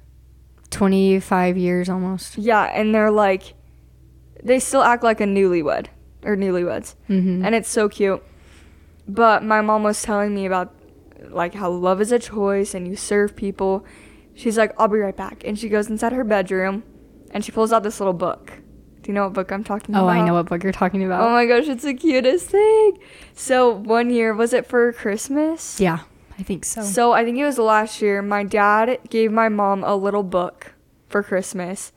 25 0.70 1.57
years 1.57 1.89
almost. 1.89 2.39
Yeah, 2.39 2.64
and 2.64 2.95
they're 2.95 3.11
like, 3.11 3.55
they 4.43 4.59
still 4.59 4.83
act 4.83 5.03
like 5.03 5.20
a 5.20 5.24
newlywed 5.24 5.87
or 6.24 6.37
newlyweds. 6.37 6.95
Mm-hmm. 7.09 7.45
And 7.45 7.55
it's 7.55 7.68
so 7.68 7.89
cute. 7.89 8.22
But 9.09 9.45
my 9.45 9.61
mom 9.61 9.83
was 9.83 10.03
telling 10.03 10.35
me 10.35 10.47
about 10.47 10.74
like 11.37 11.55
how 11.55 11.70
love 11.70 12.01
is 12.01 12.11
a 12.11 12.18
choice 12.18 12.74
and 12.74 12.89
you 12.89 12.97
serve 12.97 13.37
people. 13.37 13.84
She's 14.34 14.59
like, 14.59 14.72
I'll 14.78 14.89
be 14.89 14.99
right 14.99 15.16
back. 15.16 15.45
And 15.45 15.59
she 15.59 15.68
goes 15.68 15.89
inside 15.89 16.12
her 16.12 16.24
bedroom 16.24 16.82
and 17.30 17.45
she 17.45 17.53
pulls 17.53 17.72
out 17.72 17.82
this 17.82 18.01
little 18.01 18.12
book. 18.12 18.53
Do 19.03 19.11
you 19.11 19.14
know 19.14 19.24
what 19.24 19.34
book 19.34 19.53
I'm 19.53 19.62
talking 19.62 19.95
oh, 19.95 20.01
about? 20.01 20.16
Oh, 20.16 20.20
I 20.20 20.26
know 20.26 20.34
what 20.34 20.47
book 20.47 20.64
you're 20.64 20.72
talking 20.72 21.05
about. 21.05 21.22
Oh 21.22 21.30
my 21.30 21.47
gosh, 21.47 21.68
it's 21.68 21.84
the 21.84 21.95
cutest 21.95 22.51
thing. 22.51 22.99
So 23.34 23.70
one 23.70 24.11
year, 24.11 24.34
was 24.34 24.53
it 24.53 24.66
for 24.66 24.93
Christmas? 24.93 25.78
Yeah, 25.78 26.01
I 26.39 26.43
think 26.43 26.64
so. 26.64 26.82
So 26.82 27.12
I 27.12 27.24
think 27.24 27.39
it 27.39 27.45
was 27.45 27.59
last 27.59 28.03
year. 28.03 28.20
My 28.20 28.43
dad 28.43 28.99
gave 29.09 29.30
my 29.30 29.49
mom 29.49 29.84
a 29.84 29.95
little 29.95 30.24
book 30.24 30.74
for 31.09 31.22
Christmas. 31.22 31.93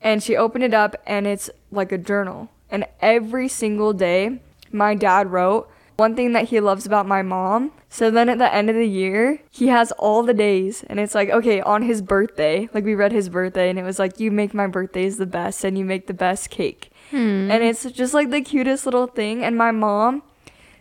And 0.00 0.22
she 0.22 0.36
opened 0.36 0.64
it 0.64 0.74
up 0.74 0.96
and 1.06 1.26
it's 1.26 1.50
like 1.70 1.92
a 1.92 1.98
journal. 1.98 2.48
And 2.70 2.84
every 3.00 3.48
single 3.48 3.92
day, 3.92 4.40
my 4.72 4.94
dad 4.94 5.30
wrote 5.30 5.70
one 5.96 6.14
thing 6.14 6.32
that 6.32 6.48
he 6.48 6.60
loves 6.60 6.86
about 6.86 7.06
my 7.06 7.22
mom. 7.22 7.72
So 7.90 8.10
then 8.10 8.28
at 8.28 8.38
the 8.38 8.54
end 8.54 8.68
of 8.68 8.76
the 8.76 8.86
year, 8.86 9.40
he 9.50 9.68
has 9.68 9.92
all 9.92 10.22
the 10.22 10.34
days. 10.34 10.84
And 10.88 11.00
it's 11.00 11.14
like, 11.14 11.30
okay, 11.30 11.60
on 11.62 11.82
his 11.82 12.02
birthday, 12.02 12.68
like 12.74 12.84
we 12.84 12.94
read 12.94 13.12
his 13.12 13.28
birthday, 13.28 13.70
and 13.70 13.78
it 13.78 13.82
was 13.82 13.98
like, 13.98 14.20
you 14.20 14.30
make 14.30 14.52
my 14.52 14.66
birthdays 14.66 15.16
the 15.16 15.26
best 15.26 15.64
and 15.64 15.78
you 15.78 15.84
make 15.84 16.06
the 16.06 16.14
best 16.14 16.50
cake. 16.50 16.92
Hmm. 17.10 17.50
And 17.50 17.64
it's 17.64 17.84
just 17.90 18.12
like 18.12 18.30
the 18.30 18.42
cutest 18.42 18.84
little 18.84 19.06
thing. 19.06 19.42
And 19.42 19.56
my 19.56 19.70
mom 19.70 20.22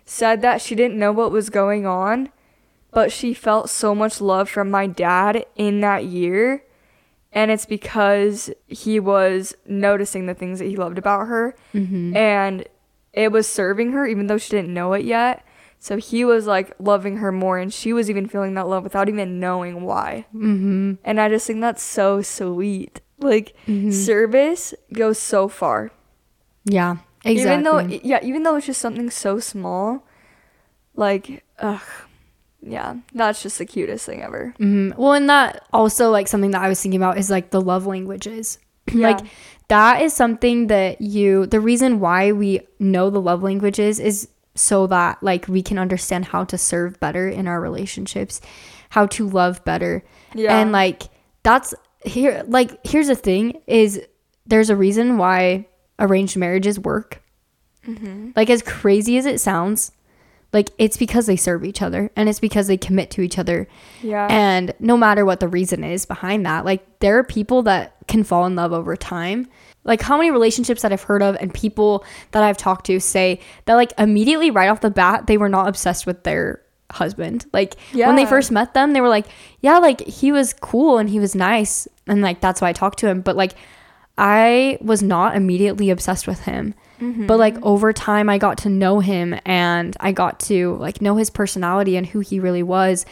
said 0.05 0.41
that 0.41 0.61
she 0.61 0.75
didn't 0.75 0.99
know 0.99 1.11
what 1.13 1.31
was 1.31 1.49
going 1.49 1.85
on, 1.85 2.29
but 2.91 3.11
she 3.11 3.33
felt 3.33 3.69
so 3.69 3.95
much 3.95 4.19
love 4.19 4.49
from 4.49 4.69
my 4.69 4.87
dad 4.87 5.45
in 5.55 5.79
that 5.81 6.05
year. 6.05 6.63
And 7.31 7.51
it's 7.51 7.65
because 7.65 8.49
he 8.67 8.99
was 8.99 9.55
noticing 9.65 10.25
the 10.25 10.33
things 10.33 10.59
that 10.59 10.65
he 10.65 10.75
loved 10.75 10.97
about 10.97 11.27
her. 11.27 11.55
Mm-hmm. 11.73 12.15
And 12.17 12.65
it 13.13 13.31
was 13.31 13.47
serving 13.47 13.93
her 13.93 14.05
even 14.05 14.27
though 14.27 14.37
she 14.37 14.51
didn't 14.51 14.73
know 14.73 14.93
it 14.93 15.05
yet. 15.05 15.45
So 15.79 15.97
he 15.97 16.25
was 16.25 16.47
like 16.47 16.73
loving 16.79 17.17
her 17.17 17.31
more, 17.31 17.57
and 17.57 17.73
she 17.73 17.93
was 17.93 18.09
even 18.09 18.27
feeling 18.27 18.55
that 18.55 18.67
love 18.67 18.83
without 18.83 19.09
even 19.09 19.39
knowing 19.39 19.83
why. 19.83 20.25
Mm-hmm. 20.33 20.93
And 21.03 21.21
I 21.21 21.29
just 21.29 21.47
think 21.47 21.61
that's 21.61 21.83
so 21.83 22.21
sweet. 22.21 23.01
Like 23.19 23.55
mm-hmm. 23.67 23.91
service 23.91 24.73
goes 24.93 25.19
so 25.19 25.47
far. 25.47 25.91
Yeah, 26.65 26.97
exactly. 27.23 27.41
Even 27.41 27.63
though, 27.63 27.79
yeah, 27.79 28.19
even 28.23 28.43
though 28.43 28.55
it's 28.55 28.65
just 28.65 28.81
something 28.81 29.09
so 29.09 29.39
small, 29.39 30.05
like, 30.95 31.43
ugh, 31.59 31.81
yeah, 32.61 32.95
that's 33.13 33.43
just 33.43 33.59
the 33.59 33.65
cutest 33.65 34.05
thing 34.05 34.21
ever. 34.21 34.53
Mm-hmm. 34.59 34.99
Well, 34.99 35.13
and 35.13 35.29
that 35.29 35.65
also 35.71 36.09
like 36.09 36.27
something 36.27 36.51
that 36.51 36.61
I 36.61 36.69
was 36.69 36.81
thinking 36.81 36.99
about 36.99 37.17
is 37.17 37.29
like 37.29 37.51
the 37.51 37.61
love 37.61 37.85
languages. 37.85 38.59
Yeah. 38.93 39.09
like 39.09 39.27
that 39.67 40.01
is 40.01 40.13
something 40.13 40.67
that 40.67 41.01
you 41.01 41.45
the 41.45 41.59
reason 41.59 41.99
why 41.99 42.31
we 42.31 42.61
know 42.79 43.09
the 43.09 43.19
love 43.19 43.43
languages 43.43 43.99
is 43.99 44.29
so 44.57 44.87
that 44.87 45.21
like 45.21 45.47
we 45.47 45.61
can 45.61 45.77
understand 45.77 46.25
how 46.25 46.43
to 46.43 46.57
serve 46.57 46.99
better 46.99 47.29
in 47.29 47.47
our 47.47 47.61
relationships 47.61 48.41
how 48.89 49.05
to 49.07 49.27
love 49.27 49.63
better. 49.65 50.03
Yeah. 50.33 50.57
And 50.57 50.71
like 50.71 51.03
that's 51.43 51.73
here 52.05 52.43
like 52.47 52.85
here's 52.85 53.07
the 53.07 53.15
thing 53.15 53.61
is 53.67 54.01
there's 54.45 54.69
a 54.69 54.75
reason 54.75 55.17
why 55.17 55.67
arranged 55.99 56.37
marriages 56.37 56.79
work. 56.79 57.23
Mm-hmm. 57.85 58.31
like 58.35 58.49
as 58.49 58.61
crazy 58.61 59.17
as 59.17 59.25
it 59.25 59.39
sounds 59.39 59.93
like 60.53 60.71
it's 60.77 60.97
because 60.97 61.25
they 61.25 61.35
serve 61.35 61.65
each 61.65 61.81
other 61.81 62.09
and 62.15 62.29
it's 62.29 62.39
because 62.39 62.67
they 62.67 62.77
commit 62.77 63.11
to 63.11 63.21
each 63.21 63.37
other. 63.37 63.67
Yeah. 64.01 64.27
And 64.29 64.73
no 64.79 64.97
matter 64.97 65.25
what 65.25 65.39
the 65.39 65.47
reason 65.47 65.83
is 65.83 66.05
behind 66.05 66.45
that, 66.45 66.65
like 66.65 66.99
there 66.99 67.17
are 67.17 67.23
people 67.23 67.63
that 67.63 67.95
can 68.07 68.23
fall 68.23 68.45
in 68.45 68.55
love 68.55 68.73
over 68.73 68.95
time. 68.95 69.47
Like 69.83 70.01
how 70.01 70.17
many 70.17 70.31
relationships 70.31 70.81
that 70.81 70.91
I've 70.91 71.03
heard 71.03 71.21
of 71.21 71.37
and 71.39 71.53
people 71.53 72.05
that 72.31 72.43
I've 72.43 72.57
talked 72.57 72.85
to 72.87 72.99
say 72.99 73.39
that 73.65 73.75
like 73.75 73.93
immediately 73.97 74.51
right 74.51 74.69
off 74.69 74.81
the 74.81 74.89
bat 74.89 75.27
they 75.27 75.37
were 75.37 75.49
not 75.49 75.67
obsessed 75.67 76.05
with 76.05 76.23
their 76.23 76.61
husband. 76.91 77.45
Like 77.53 77.75
yeah. 77.93 78.07
when 78.07 78.15
they 78.15 78.25
first 78.25 78.51
met 78.51 78.73
them, 78.73 78.93
they 78.93 79.01
were 79.01 79.09
like, 79.09 79.27
yeah, 79.59 79.77
like 79.79 80.01
he 80.01 80.31
was 80.31 80.53
cool 80.53 80.97
and 80.97 81.09
he 81.09 81.19
was 81.19 81.35
nice 81.35 81.87
and 82.07 82.21
like 82.21 82.41
that's 82.41 82.61
why 82.61 82.69
I 82.69 82.73
talked 82.73 82.99
to 82.99 83.07
him, 83.07 83.21
but 83.21 83.35
like 83.35 83.53
I 84.17 84.77
was 84.81 85.03
not 85.03 85.35
immediately 85.35 85.89
obsessed 85.89 86.27
with 86.27 86.41
him. 86.41 86.73
Mm-hmm. 86.99 87.27
But 87.27 87.37
like 87.37 87.55
over 87.63 87.93
time 87.93 88.29
I 88.29 88.37
got 88.37 88.59
to 88.59 88.69
know 88.69 88.99
him 88.99 89.39
and 89.45 89.95
I 89.99 90.11
got 90.11 90.39
to 90.41 90.75
like 90.75 91.01
know 91.01 91.15
his 91.15 91.29
personality 91.29 91.97
and 91.97 92.05
who 92.05 92.19
he 92.19 92.39
really 92.39 92.63
was. 92.63 93.05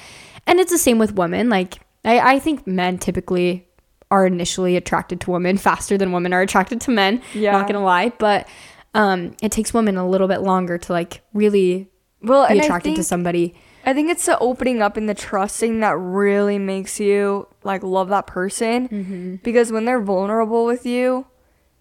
And 0.48 0.60
it's 0.60 0.72
the 0.72 0.78
same 0.78 0.98
with 0.98 1.16
women. 1.16 1.50
Like 1.50 1.80
I, 2.04 2.36
I 2.36 2.40
think 2.40 2.68
men 2.68 2.98
typically 2.98 3.68
are 4.12 4.26
initially 4.26 4.76
attracted 4.76 5.22
to 5.22 5.32
women 5.32 5.58
faster 5.70 5.98
than 5.98 6.12
women 6.12 6.34
are 6.34 6.42
attracted 6.42 6.82
to 6.82 6.92
men. 6.92 7.22
Yeah. 7.34 7.52
Not 7.52 7.68
gonna 7.68 7.84
lie. 7.84 8.10
But 8.10 8.48
um 8.94 9.36
it 9.42 9.52
takes 9.52 9.74
women 9.74 9.98
a 9.98 10.08
little 10.08 10.28
bit 10.28 10.42
longer 10.42 10.78
to 10.78 10.94
like 10.94 11.22
really 11.34 11.90
well, 12.22 12.48
be 12.48 12.60
attracted 12.60 12.90
think, 12.90 12.98
to 12.98 13.04
somebody. 13.04 13.56
I 13.86 13.94
think 13.94 14.10
it's 14.10 14.26
the 14.26 14.38
opening 14.40 14.82
up 14.82 14.98
and 14.98 15.08
the 15.08 15.14
trusting 15.14 15.82
that 15.82 15.96
really 15.98 16.58
makes 16.58 17.00
you 17.00 17.48
like 17.64 17.84
love 17.84 18.10
that 18.10 18.28
person. 18.28 18.90
Mm-hmm. 18.90 19.36
Because 19.44 19.72
when 19.72 19.86
they're 19.86 20.02
vulnerable 20.02 20.66
with 20.66 20.86
you, 20.86 21.28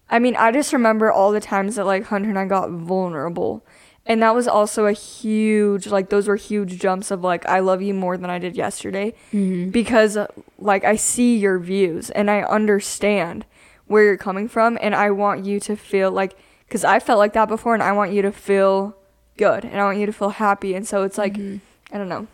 I 0.09 0.19
mean, 0.19 0.35
I 0.35 0.51
just 0.51 0.73
remember 0.73 1.11
all 1.11 1.31
the 1.31 1.39
times 1.39 1.75
that 1.75 1.85
like 1.85 2.05
Hunter 2.05 2.29
and 2.29 2.39
I 2.39 2.45
got 2.45 2.69
vulnerable. 2.69 3.65
And 4.07 4.21
that 4.21 4.35
was 4.35 4.47
also 4.47 4.85
a 4.85 4.91
huge, 4.91 5.87
like, 5.87 6.09
those 6.09 6.27
were 6.27 6.35
huge 6.35 6.79
jumps 6.79 7.09
of 7.09 7.23
like, 7.23 7.43
I 7.47 7.59
love 7.59 7.81
you 7.81 7.91
more 7.93 8.17
than 8.17 8.29
I 8.29 8.37
did 8.37 8.55
yesterday. 8.55 9.15
Mm-hmm. 9.33 9.71
Because, 9.71 10.15
like, 10.59 10.83
I 10.83 10.95
see 10.95 11.37
your 11.37 11.57
views 11.57 12.11
and 12.11 12.29
I 12.29 12.43
understand 12.43 13.45
where 13.87 14.03
you're 14.03 14.17
coming 14.17 14.47
from. 14.47 14.77
And 14.79 14.93
I 14.93 15.09
want 15.09 15.43
you 15.43 15.59
to 15.61 15.75
feel 15.75 16.11
like, 16.11 16.37
because 16.67 16.83
I 16.83 16.99
felt 16.99 17.17
like 17.17 17.33
that 17.33 17.47
before 17.47 17.73
and 17.73 17.81
I 17.81 17.93
want 17.93 18.13
you 18.13 18.21
to 18.21 18.31
feel 18.31 18.95
good 19.37 19.65
and 19.65 19.81
I 19.81 19.83
want 19.85 19.97
you 19.97 20.05
to 20.05 20.13
feel 20.13 20.29
happy. 20.29 20.75
And 20.75 20.87
so 20.87 21.01
it's 21.01 21.17
like, 21.17 21.33
mm-hmm. 21.33 21.57
I 21.91 21.97
don't 21.97 22.09
know, 22.09 22.27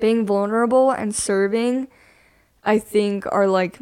being 0.00 0.24
vulnerable 0.24 0.90
and 0.90 1.14
serving, 1.14 1.88
I 2.64 2.78
think, 2.78 3.26
are 3.30 3.46
like 3.46 3.80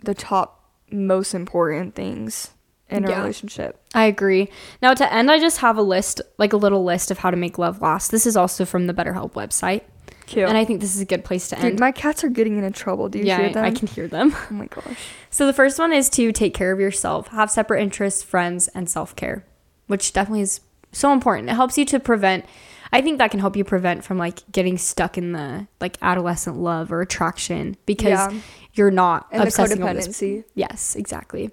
the 0.00 0.14
top 0.14 0.61
most 0.92 1.34
important 1.34 1.94
things 1.94 2.50
in 2.88 3.04
a 3.04 3.10
yeah. 3.10 3.18
relationship. 3.20 3.80
I 3.94 4.04
agree. 4.04 4.48
Now 4.80 4.94
to 4.94 5.12
end, 5.12 5.30
I 5.30 5.38
just 5.38 5.58
have 5.58 5.76
a 5.76 5.82
list, 5.82 6.20
like 6.38 6.52
a 6.52 6.56
little 6.56 6.84
list 6.84 7.10
of 7.10 7.18
how 7.18 7.30
to 7.30 7.36
make 7.36 7.58
love 7.58 7.80
last. 7.80 8.10
This 8.10 8.26
is 8.26 8.36
also 8.36 8.64
from 8.64 8.86
the 8.86 8.94
BetterHelp 8.94 9.32
website. 9.32 9.82
Cute. 10.26 10.48
And 10.48 10.56
I 10.56 10.64
think 10.64 10.80
this 10.80 10.94
is 10.94 11.00
a 11.00 11.04
good 11.04 11.24
place 11.24 11.48
to 11.48 11.56
Dude, 11.56 11.64
end. 11.64 11.80
my 11.80 11.92
cats 11.92 12.22
are 12.22 12.28
getting 12.28 12.56
into 12.56 12.70
trouble. 12.70 13.08
Do 13.08 13.18
you 13.18 13.24
yeah, 13.24 13.38
hear 13.38 13.50
them? 13.50 13.64
I 13.64 13.70
can 13.70 13.88
hear 13.88 14.06
them. 14.06 14.34
Oh 14.50 14.54
my 14.54 14.66
gosh. 14.66 15.08
So 15.30 15.46
the 15.46 15.52
first 15.52 15.78
one 15.78 15.92
is 15.92 16.08
to 16.10 16.32
take 16.32 16.54
care 16.54 16.72
of 16.72 16.80
yourself, 16.80 17.28
have 17.28 17.50
separate 17.50 17.82
interests, 17.82 18.22
friends, 18.22 18.68
and 18.68 18.88
self 18.88 19.16
care, 19.16 19.44
which 19.86 20.12
definitely 20.12 20.42
is 20.42 20.60
so 20.92 21.12
important. 21.12 21.48
It 21.48 21.54
helps 21.54 21.76
you 21.76 21.84
to 21.86 21.98
prevent. 21.98 22.44
I 22.92 23.00
think 23.00 23.18
that 23.18 23.30
can 23.30 23.40
help 23.40 23.56
you 23.56 23.64
prevent 23.64 24.04
from 24.04 24.18
like 24.18 24.40
getting 24.52 24.76
stuck 24.76 25.16
in 25.16 25.32
the 25.32 25.66
like 25.80 25.96
adolescent 26.02 26.58
love 26.58 26.92
or 26.92 27.00
attraction 27.00 27.76
because 27.86 28.10
yeah 28.10 28.40
you're 28.74 28.90
not 28.90 29.26
and 29.30 29.42
obsessing 29.42 29.80
the 29.80 29.86
codependency. 29.86 30.44
Yes, 30.54 30.96
exactly. 30.96 31.50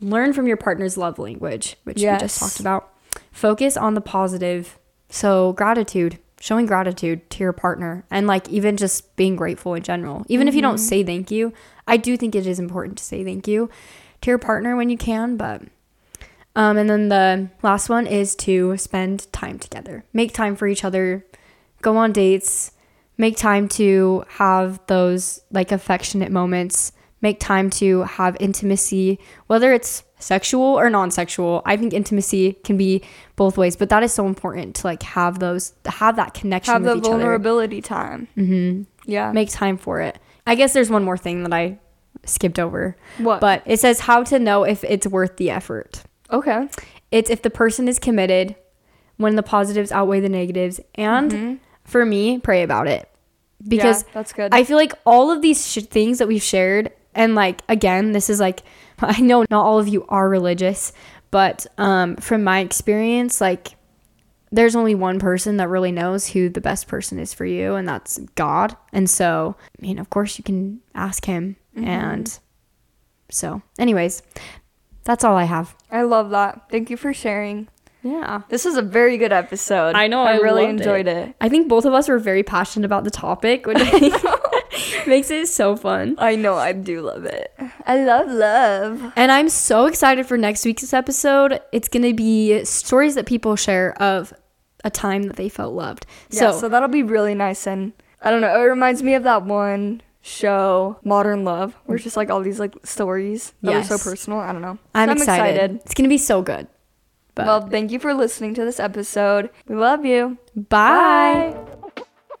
Learn 0.00 0.32
from 0.32 0.46
your 0.46 0.56
partner's 0.56 0.96
love 0.96 1.18
language, 1.18 1.76
which 1.84 2.00
yes. 2.00 2.20
we 2.20 2.24
just 2.24 2.38
talked 2.38 2.60
about. 2.60 2.92
Focus 3.32 3.76
on 3.76 3.94
the 3.94 4.00
positive. 4.00 4.78
So 5.08 5.52
gratitude, 5.54 6.18
showing 6.40 6.66
gratitude 6.66 7.28
to 7.30 7.42
your 7.42 7.52
partner, 7.52 8.04
and 8.10 8.26
like 8.26 8.48
even 8.48 8.76
just 8.76 9.16
being 9.16 9.36
grateful 9.36 9.74
in 9.74 9.82
general. 9.82 10.24
Even 10.28 10.44
mm-hmm. 10.44 10.48
if 10.48 10.54
you 10.54 10.62
don't 10.62 10.76
mm-hmm. 10.76 10.84
say 10.84 11.02
thank 11.02 11.30
you, 11.30 11.52
I 11.86 11.96
do 11.96 12.16
think 12.16 12.34
it 12.34 12.46
is 12.46 12.58
important 12.58 12.98
to 12.98 13.04
say 13.04 13.24
thank 13.24 13.48
you 13.48 13.70
to 14.20 14.30
your 14.30 14.38
partner 14.38 14.76
when 14.76 14.90
you 14.90 14.96
can, 14.96 15.36
but. 15.36 15.62
Um, 16.58 16.76
and 16.76 16.90
then 16.90 17.08
the 17.08 17.48
last 17.62 17.88
one 17.88 18.08
is 18.08 18.34
to 18.34 18.76
spend 18.76 19.32
time 19.32 19.60
together. 19.60 20.04
Make 20.12 20.34
time 20.34 20.56
for 20.56 20.66
each 20.66 20.84
other. 20.84 21.24
Go 21.82 21.96
on 21.96 22.12
dates. 22.12 22.72
Make 23.16 23.36
time 23.36 23.68
to 23.68 24.24
have 24.28 24.80
those 24.88 25.40
like 25.52 25.70
affectionate 25.70 26.32
moments. 26.32 26.90
Make 27.22 27.38
time 27.38 27.70
to 27.70 28.02
have 28.02 28.36
intimacy. 28.40 29.20
Whether 29.46 29.72
it's 29.72 30.02
sexual 30.20 30.64
or 30.64 30.90
non-sexual 30.90 31.62
i 31.64 31.76
think 31.76 31.92
intimacy 31.92 32.54
can 32.64 32.76
be 32.76 33.00
both 33.36 33.56
ways 33.56 33.76
but 33.76 33.88
that 33.88 34.02
is 34.02 34.12
so 34.12 34.26
important 34.26 34.74
to 34.74 34.84
like 34.84 35.00
have 35.04 35.38
those 35.38 35.74
have 35.86 36.16
that 36.16 36.34
connection 36.34 36.72
have 36.72 36.82
the 36.82 36.96
vulnerability 36.96 37.78
other. 37.78 37.86
time. 37.86 38.28
Mm-hmm. 38.36 38.82
yeah. 39.08 39.30
Make 39.30 39.48
time 39.50 39.78
for 39.78 40.00
it. 40.00 40.18
I 40.44 40.56
guess 40.56 40.72
there's 40.72 40.90
one 40.90 41.04
more 41.04 41.16
thing 41.16 41.44
that 41.44 41.52
i 41.52 41.78
skipped 42.24 42.58
over. 42.58 42.96
What? 43.18 43.40
But 43.40 43.62
it 43.64 43.78
says 43.78 44.00
how 44.00 44.24
to 44.24 44.40
know 44.40 44.64
if 44.64 44.82
it's 44.82 45.06
worth 45.06 45.36
the 45.36 45.50
effort 45.50 46.02
okay 46.30 46.68
it's 47.10 47.30
if 47.30 47.42
the 47.42 47.50
person 47.50 47.88
is 47.88 47.98
committed 47.98 48.54
when 49.16 49.36
the 49.36 49.42
positives 49.42 49.90
outweigh 49.90 50.20
the 50.20 50.28
negatives 50.28 50.80
and 50.94 51.32
mm-hmm 51.32 51.54
for 51.88 52.04
me, 52.04 52.38
pray 52.38 52.62
about 52.62 52.86
it. 52.86 53.08
Because 53.66 54.02
yeah, 54.04 54.08
that's 54.12 54.32
good. 54.32 54.54
I 54.54 54.62
feel 54.62 54.76
like 54.76 54.92
all 55.04 55.30
of 55.32 55.42
these 55.42 55.66
sh- 55.66 55.78
things 55.82 56.18
that 56.18 56.28
we've 56.28 56.42
shared, 56.42 56.92
and 57.14 57.34
like, 57.34 57.62
again, 57.68 58.12
this 58.12 58.30
is 58.30 58.38
like, 58.38 58.62
I 59.00 59.20
know 59.20 59.44
not 59.50 59.64
all 59.64 59.80
of 59.80 59.88
you 59.88 60.04
are 60.08 60.28
religious, 60.28 60.92
but 61.30 61.66
um, 61.78 62.16
from 62.16 62.44
my 62.44 62.60
experience, 62.60 63.40
like, 63.40 63.74
there's 64.50 64.76
only 64.76 64.94
one 64.94 65.18
person 65.18 65.56
that 65.58 65.68
really 65.68 65.92
knows 65.92 66.28
who 66.28 66.48
the 66.48 66.60
best 66.60 66.86
person 66.86 67.18
is 67.18 67.34
for 67.34 67.44
you, 67.44 67.74
and 67.74 67.88
that's 67.88 68.18
God. 68.34 68.76
And 68.92 69.10
so, 69.10 69.56
I 69.60 69.82
mean, 69.82 69.98
of 69.98 70.08
course, 70.08 70.38
you 70.38 70.44
can 70.44 70.80
ask 70.94 71.24
Him. 71.24 71.56
Mm-hmm. 71.76 71.88
And 71.88 72.38
so, 73.30 73.60
anyways, 73.78 74.22
that's 75.04 75.24
all 75.24 75.36
I 75.36 75.44
have. 75.44 75.74
I 75.90 76.02
love 76.02 76.30
that. 76.30 76.68
Thank 76.70 76.90
you 76.90 76.96
for 76.96 77.12
sharing. 77.12 77.68
Yeah. 78.02 78.42
This 78.48 78.64
is 78.64 78.76
a 78.76 78.82
very 78.82 79.18
good 79.18 79.32
episode. 79.32 79.94
I 79.94 80.06
know. 80.06 80.22
I, 80.22 80.34
I 80.34 80.36
really 80.36 80.64
enjoyed 80.64 81.06
it. 81.08 81.28
it. 81.28 81.36
I 81.40 81.48
think 81.48 81.68
both 81.68 81.84
of 81.84 81.94
us 81.94 82.08
were 82.08 82.18
very 82.18 82.42
passionate 82.42 82.86
about 82.86 83.04
the 83.04 83.10
topic, 83.10 83.66
which 83.66 83.78
makes 85.06 85.30
it 85.30 85.48
so 85.48 85.76
fun. 85.76 86.14
I 86.18 86.36
know. 86.36 86.54
I 86.54 86.72
do 86.72 87.00
love 87.00 87.24
it. 87.24 87.52
I 87.86 88.04
love 88.04 88.28
love. 88.28 89.12
And 89.16 89.32
I'm 89.32 89.48
so 89.48 89.86
excited 89.86 90.26
for 90.26 90.38
next 90.38 90.64
week's 90.64 90.92
episode. 90.92 91.60
It's 91.72 91.88
going 91.88 92.04
to 92.04 92.14
be 92.14 92.64
stories 92.64 93.14
that 93.16 93.26
people 93.26 93.56
share 93.56 94.00
of 94.00 94.32
a 94.84 94.90
time 94.90 95.24
that 95.24 95.36
they 95.36 95.48
felt 95.48 95.74
loved. 95.74 96.06
Yeah, 96.30 96.52
so, 96.52 96.60
so 96.60 96.68
that'll 96.68 96.88
be 96.88 97.02
really 97.02 97.34
nice. 97.34 97.66
And 97.66 97.92
I 98.22 98.30
don't 98.30 98.40
know. 98.40 98.60
It 98.60 98.64
reminds 98.64 99.02
me 99.02 99.14
of 99.14 99.24
that 99.24 99.42
one 99.44 100.02
show 100.20 100.98
Modern 101.04 101.44
Love, 101.44 101.74
where 101.86 101.96
it's 101.96 102.04
just 102.04 102.16
like 102.16 102.30
all 102.30 102.40
these 102.40 102.60
like 102.60 102.74
stories 102.84 103.52
that 103.62 103.72
yes. 103.72 103.90
are 103.90 103.98
so 103.98 104.10
personal. 104.10 104.38
I 104.40 104.52
don't 104.52 104.62
know. 104.62 104.78
I'm, 104.94 105.08
so 105.08 105.10
I'm 105.10 105.16
excited. 105.16 105.54
excited. 105.54 105.80
It's 105.84 105.94
gonna 105.94 106.08
be 106.08 106.18
so 106.18 106.42
good. 106.42 106.66
But 107.34 107.46
well, 107.46 107.68
thank 107.68 107.92
you 107.92 108.00
for 108.00 108.14
listening 108.14 108.54
to 108.54 108.64
this 108.64 108.80
episode. 108.80 109.50
We 109.68 109.76
love 109.76 110.04
you. 110.04 110.38
Bye. 110.56 111.56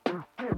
Bye. 0.04 0.54